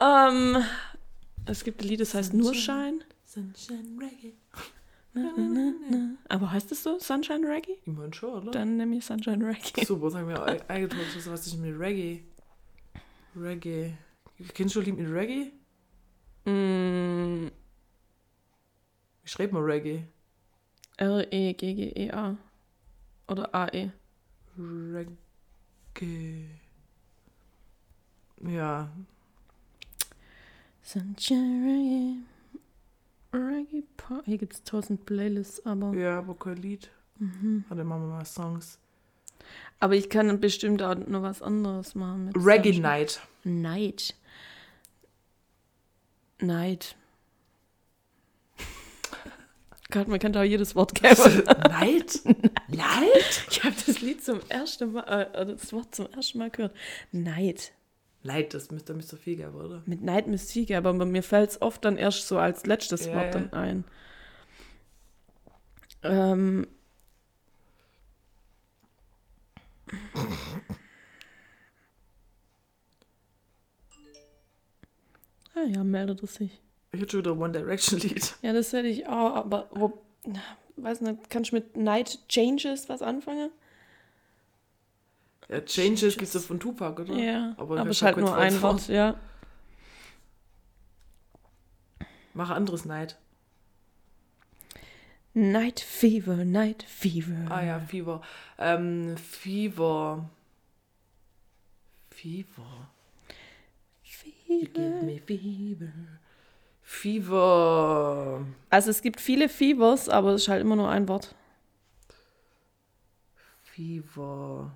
ähm, 0.00 0.64
es 1.46 1.62
gibt 1.64 1.82
ein 1.82 1.88
Lied, 1.88 2.00
das 2.00 2.14
heißt 2.14 2.34
nur 2.34 2.52
Shine. 2.54 3.00
Sunshine 3.24 3.98
Reggae. 4.00 4.34
Aber 6.28 6.50
heißt 6.52 6.72
es 6.72 6.82
so? 6.82 6.98
Sunshine 6.98 7.46
Reggae? 7.46 7.78
Ich 7.84 7.86
mein 7.86 8.12
schon, 8.12 8.42
oder? 8.42 8.50
Dann 8.50 8.76
nehme 8.76 8.96
ich 8.96 9.04
Sunshine 9.04 9.46
Reggae. 9.46 9.84
Super, 9.84 10.10
sag 10.10 10.26
mir 10.26 10.42
ei- 10.44 10.60
eingetauscht, 10.68 11.26
was 11.26 11.46
ist 11.46 11.56
mit 11.58 11.78
Reggae? 11.78 12.24
Reggae. 13.36 13.96
Kennst 14.52 14.74
du 14.76 14.80
Lied 14.80 14.98
mit 14.98 15.08
Reggae? 15.10 15.52
Mm, 16.44 17.48
Wie 19.26 19.30
schreibt 19.30 19.52
man 19.52 19.64
Reggae? 19.64 20.04
R-E-G-G-E-A. 20.98 22.36
Oder 23.26 23.52
A-E. 23.52 23.90
Reggae. 24.56 26.44
Ja. 28.40 28.88
Sunshine 30.80 32.22
Reggae. 33.34 33.36
Reggae 33.36 33.82
Pop. 33.96 34.24
Hier 34.26 34.38
gibt 34.38 34.52
es 34.52 34.62
tausend 34.62 35.04
Playlists, 35.06 35.66
aber. 35.66 35.92
Ja, 35.94 36.20
aber 36.20 36.36
kein 36.36 36.58
Lied. 36.58 36.88
Mhm. 37.18 37.64
Warte, 37.66 37.82
machen 37.82 38.02
wir 38.02 38.18
mal 38.18 38.24
Songs. 38.24 38.78
Aber 39.80 39.96
ich 39.96 40.08
kann 40.08 40.38
bestimmt 40.38 40.80
auch 40.82 40.94
noch 40.94 41.22
was 41.22 41.42
anderes 41.42 41.96
machen. 41.96 42.30
Reggae. 42.36 42.78
Night. 42.78 43.20
Night. 43.42 44.14
Night. 46.38 46.96
Gott, 49.90 50.08
man 50.08 50.18
kann 50.18 50.32
da 50.32 50.40
auch 50.40 50.44
jedes 50.44 50.74
Wort 50.74 50.94
geben. 50.94 51.14
Night? 51.70 52.20
Night? 52.68 53.46
Ich 53.50 53.62
habe 53.62 53.74
das 53.86 54.00
Lied 54.00 54.22
zum 54.24 54.40
ersten 54.48 54.92
Mal, 54.92 55.30
äh, 55.32 55.46
das 55.46 55.72
Wort 55.72 55.94
zum 55.94 56.06
ersten 56.12 56.38
Mal 56.38 56.50
gehört. 56.50 56.74
Night. 57.12 57.72
Night, 58.24 58.52
das 58.54 58.72
müsste 58.72 58.94
nicht 58.94 59.08
so 59.08 59.16
viel 59.16 59.36
geben, 59.36 59.54
oder? 59.54 59.82
Mit 59.86 60.02
Night 60.02 60.26
Mystique, 60.26 60.76
aber 60.76 60.92
mir 60.92 61.22
fällt 61.22 61.50
es 61.50 61.62
oft 61.62 61.84
dann 61.84 61.96
erst 61.96 62.26
so 62.26 62.38
als 62.38 62.66
letztes 62.66 63.06
Ja, 63.06 63.14
Wort 63.14 63.34
ja. 63.34 63.40
dann 63.40 63.52
ein. 63.52 63.84
Ähm. 66.02 66.66
Ah 75.54 75.64
ja, 75.64 75.82
meldet 75.84 76.22
es 76.22 76.34
sich. 76.34 76.60
Ich 76.96 77.02
hätte 77.02 77.12
schon 77.12 77.20
wieder 77.20 77.38
One 77.38 77.52
Direction 77.52 78.00
Lied. 78.00 78.34
Ja, 78.42 78.52
das 78.52 78.72
hätte 78.72 78.88
ich 78.88 79.06
auch, 79.06 79.34
aber 79.36 79.68
wo, 79.70 80.02
weiß 80.76 81.02
nicht, 81.02 81.28
kannst 81.28 81.52
du 81.52 81.56
mit 81.56 81.76
Night 81.76 82.18
Changes 82.28 82.88
was 82.88 83.02
anfangen? 83.02 83.50
Ja, 85.48 85.60
Changes 85.60 86.16
gibt 86.16 86.34
es 86.34 86.46
von 86.46 86.58
Tupac, 86.58 87.00
oder? 87.02 87.14
Ja, 87.14 87.54
aber, 87.58 87.76
hör 87.76 87.84
es 87.86 87.98
ist 87.98 88.02
halt 88.02 88.16
nur 88.16 88.34
ein. 88.34 88.60
Wort, 88.62 88.88
ja. 88.88 89.14
Mach 92.32 92.50
anderes 92.50 92.84
Night. 92.84 93.16
Night 95.34 95.80
Fever, 95.80 96.44
Night 96.46 96.82
Fever. 96.82 97.50
Ah 97.50 97.62
ja, 97.62 97.78
Fever. 97.78 98.22
Ähm, 98.58 99.16
Fever. 99.18 100.30
Fever. 102.10 102.88
You 104.48 104.66
give 104.66 105.02
me 105.02 105.18
fever. 105.18 105.92
Fever. 106.88 108.46
Also 108.70 108.90
es 108.90 109.02
gibt 109.02 109.20
viele 109.20 109.48
Fevers, 109.48 110.08
aber 110.08 110.34
es 110.34 110.42
ist 110.42 110.48
halt 110.48 110.60
immer 110.60 110.76
nur 110.76 110.88
ein 110.88 111.08
Wort. 111.08 111.34
Fever. 113.64 114.70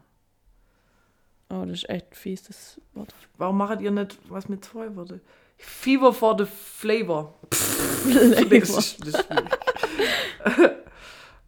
Oh, 1.48 1.64
das 1.64 1.70
ist 1.84 1.88
echt 1.88 2.16
fies, 2.16 2.42
das 2.42 2.80
Wort. 2.94 3.14
Warum 3.38 3.58
macht 3.58 3.80
ihr 3.80 3.92
nicht 3.92 4.18
was 4.28 4.48
mit 4.48 4.64
zwei 4.64 4.94
Worten? 4.96 5.20
Fever 5.56 6.12
for 6.12 6.36
the 6.36 6.46
flavor. 6.46 7.38
Flavor. 7.52 8.58
Das 8.58 8.70
ist, 8.70 9.06
das 9.06 9.14
ist 9.14 9.28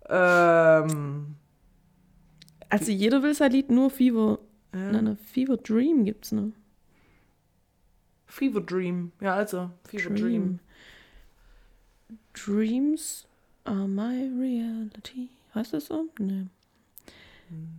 ähm, 0.08 1.34
Also 2.68 2.92
jeder 2.92 3.20
will 3.24 3.34
sein 3.34 3.50
Lied 3.50 3.68
nur 3.68 3.90
Fever. 3.90 4.38
ja. 4.72 4.92
Nein, 4.92 5.04
nein, 5.04 5.16
Fever 5.16 5.56
Dream 5.56 6.04
gibt's 6.04 6.30
noch. 6.30 6.52
Fever 8.32 8.62
Dream. 8.62 9.12
Ja, 9.20 9.34
also, 9.34 9.70
Fever 9.84 10.08
Dream. 10.08 10.18
Dream. 10.22 10.60
Dreams 12.32 13.26
are 13.64 13.86
my 13.86 14.26
reality. 14.34 15.28
Heißt 15.54 15.74
das 15.74 15.86
so? 15.86 16.06
Nee. 16.18 16.46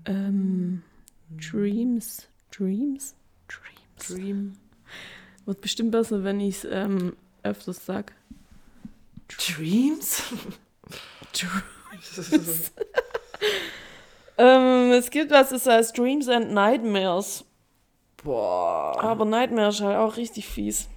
Ähm, 0.06 0.84
Dreams. 1.32 2.28
Dreams? 2.52 3.16
Dreams. 3.48 4.08
Dream. 4.08 4.54
Wird 5.46 5.60
bestimmt 5.62 5.90
besser, 5.92 6.24
wenn 6.24 6.40
ich 6.40 6.58
es 6.58 6.68
ähm, 6.70 7.16
öfters 7.42 7.84
sag. 7.84 8.14
Dreams? 9.28 10.22
Ähm, 14.36 14.92
es 14.92 15.12
gibt 15.12 15.30
was, 15.30 15.50
das 15.50 15.68
heißt 15.68 15.96
Dreams 15.96 16.28
and 16.28 16.52
Nightmares. 16.54 17.46
Boah. 18.24 18.96
Aber 19.04 19.26
Nightmares 19.26 19.76
ist 19.76 19.82
halt 19.82 19.98
auch 19.98 20.16
richtig 20.18 20.48
fies. 20.48 20.90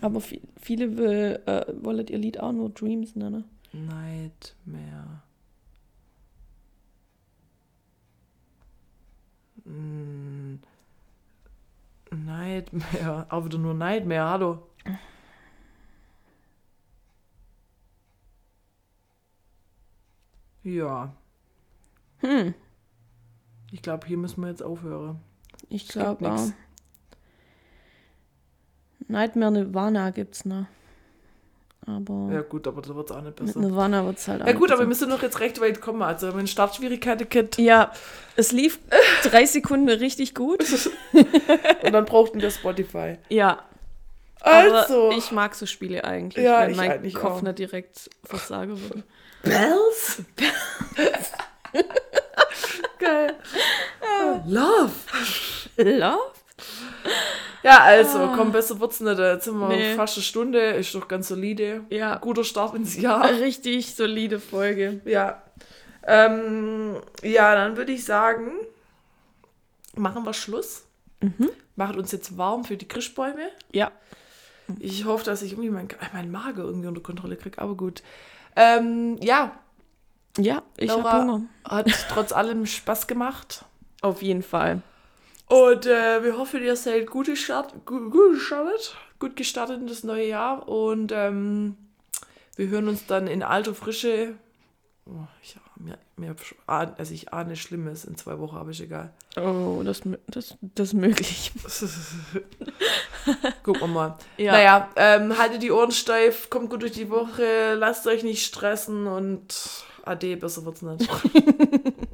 Aber 0.00 0.20
vi- 0.20 0.40
viele 0.60 0.96
will, 0.96 1.40
äh, 1.46 1.64
wollen 1.82 2.06
ihr 2.06 2.18
Lied 2.18 2.40
auch 2.40 2.52
nur 2.52 2.70
Dreams 2.70 3.14
nennen. 3.16 3.44
Nightmare. 3.72 5.22
Mm. 9.64 10.56
Nightmare. 12.10 13.26
Auch 13.30 13.44
wieder 13.44 13.58
nur 13.58 13.74
Nightmare, 13.74 14.28
hallo. 14.28 14.58
Ja. 20.62 21.14
Hm, 22.18 22.54
Ich 23.72 23.82
glaube, 23.82 24.06
hier 24.06 24.16
müssen 24.18 24.42
wir 24.42 24.48
jetzt 24.48 24.62
aufhören. 24.62 25.20
Ich 25.68 25.84
Es 25.88 25.92
glaube 25.92 26.30
auch. 26.30 26.48
Nightmare 29.08 29.52
Nirvana 29.52 30.10
gibt's 30.10 30.44
noch. 30.44 30.66
Aber 31.84 32.30
Ja 32.32 32.42
gut, 32.42 32.66
aber 32.68 32.80
da 32.80 32.94
wird 32.94 33.10
es 33.10 33.16
auch 33.16 33.22
nicht 33.22 33.40
mit 33.40 33.46
besser. 33.46 33.58
Nirvana 33.60 34.04
wird's 34.04 34.28
halt 34.28 34.42
auch 34.42 34.46
Ja 34.46 34.52
gut, 34.52 34.70
aber 34.70 34.80
wir 34.82 34.86
müssen 34.86 35.08
noch 35.08 35.20
jetzt 35.22 35.40
recht 35.40 35.60
weit 35.60 35.80
kommen. 35.80 36.02
Also 36.02 36.34
wenn 36.36 36.46
Startschwierigkeiten 36.46 37.28
kennt 37.28 37.58
Ja, 37.58 37.90
es 38.36 38.52
lief 38.52 38.78
drei 39.24 39.44
Sekunden 39.46 39.88
richtig 39.88 40.34
gut. 40.34 40.62
und 41.12 41.92
dann 41.92 42.04
brauchten 42.04 42.40
wir 42.40 42.50
Spotify. 42.52 43.18
Ja, 43.28 43.64
Also, 44.40 45.08
aber 45.08 45.16
ich 45.16 45.32
mag 45.32 45.54
so 45.56 45.66
Spiele 45.66 46.04
eigentlich, 46.04 46.44
Ja, 46.44 46.60
wenn 46.62 46.70
ich 46.70 46.76
mein 46.76 46.92
eigentlich 46.92 47.14
Kopf 47.14 47.38
auch. 47.38 47.42
nicht 47.42 47.58
direkt 47.58 48.08
versagen 48.24 48.80
würde. 48.80 49.02
Bells? 49.42 50.22
Geil. 53.02 53.34
Love. 54.46 54.90
Love? 55.76 56.18
Ja, 57.62 57.80
also, 57.82 58.30
komm, 58.36 58.52
besser 58.52 58.78
wird's 58.80 59.00
nicht. 59.00 59.18
Jetzt 59.18 59.44
sind 59.44 59.58
wir 59.58 59.68
Nee. 59.68 59.94
fast 59.94 60.16
eine 60.16 60.24
Stunde, 60.24 60.60
ist 60.72 60.94
doch 60.94 61.06
ganz 61.08 61.28
solide. 61.28 61.84
Ja. 61.90 62.16
Guter 62.18 62.44
Start 62.44 62.74
ins 62.74 62.96
Jahr. 62.96 63.24
Richtig 63.40 63.94
solide 63.94 64.38
Folge. 64.40 65.00
Ja. 65.04 65.42
Ähm, 66.04 66.96
ja, 67.22 67.54
dann 67.54 67.76
würde 67.76 67.92
ich 67.92 68.04
sagen, 68.04 68.50
machen 69.94 70.24
wir 70.24 70.34
Schluss. 70.34 70.84
Macht 71.76 71.96
uns 71.96 72.10
jetzt 72.10 72.36
warm 72.36 72.64
für 72.64 72.76
die 72.76 72.88
Christbäume. 72.88 73.48
Ja. 73.72 73.92
Ich 74.80 75.04
hoffe, 75.04 75.24
dass 75.24 75.42
ich 75.42 75.52
irgendwie 75.52 75.70
mein, 75.70 75.88
mein 76.12 76.30
Magen 76.30 76.60
irgendwie 76.62 76.88
unter 76.88 77.00
Kontrolle 77.00 77.36
kriege, 77.36 77.60
aber 77.60 77.76
gut. 77.76 78.02
Ähm, 78.56 79.18
ja, 79.20 79.52
Ja, 80.38 80.62
ich 80.76 80.90
habe 80.90 81.12
Hunger. 81.12 81.42
hat 81.64 81.90
trotz 82.08 82.32
allem 82.32 82.66
Spaß 82.66 83.06
gemacht. 83.06 83.64
Auf 84.00 84.22
jeden 84.22 84.42
Fall. 84.42 84.82
Und 85.48 85.86
äh, 85.86 86.24
wir 86.24 86.38
hoffen, 86.38 86.62
ihr 86.62 86.76
seid 86.76 87.10
gut 87.10 87.26
gestartet, 87.26 87.84
gut, 87.84 88.10
gut 88.10 88.34
gestartet, 88.34 88.96
gut 89.18 89.36
gestartet 89.36 89.80
in 89.80 89.86
das 89.86 90.02
neue 90.02 90.26
Jahr. 90.26 90.66
Und 90.68 91.12
ähm, 91.12 91.76
wir 92.56 92.68
hören 92.68 92.88
uns 92.88 93.06
dann 93.06 93.26
in 93.26 93.42
alter 93.42 93.74
Frische 93.74 94.34
Oh, 95.06 95.26
ich, 95.42 95.56
mir, 96.22 96.36
also 96.66 97.12
ich 97.12 97.32
ahne 97.32 97.56
Schlimmes 97.56 98.04
in 98.04 98.16
zwei 98.16 98.38
Wochen, 98.38 98.56
aber 98.56 98.70
ist 98.70 98.80
egal. 98.80 99.12
Oh, 99.36 99.82
das, 99.84 100.02
das, 100.28 100.56
das 100.60 100.88
ist 100.88 100.94
möglich. 100.94 101.52
Gucken 103.62 103.80
wir 103.82 103.86
mal. 103.88 104.18
Ja. 104.36 104.52
Naja, 104.52 104.90
ähm, 104.96 105.36
haltet 105.38 105.62
die 105.62 105.70
Ohren 105.70 105.92
steif, 105.92 106.50
kommt 106.50 106.70
gut 106.70 106.82
durch 106.82 106.92
die 106.92 107.10
Woche, 107.10 107.74
lasst 107.74 108.06
euch 108.06 108.22
nicht 108.22 108.44
stressen 108.44 109.06
und 109.06 109.54
ade, 110.04 110.36
besser 110.36 110.64
wird's 110.64 110.82
nicht. 110.82 111.08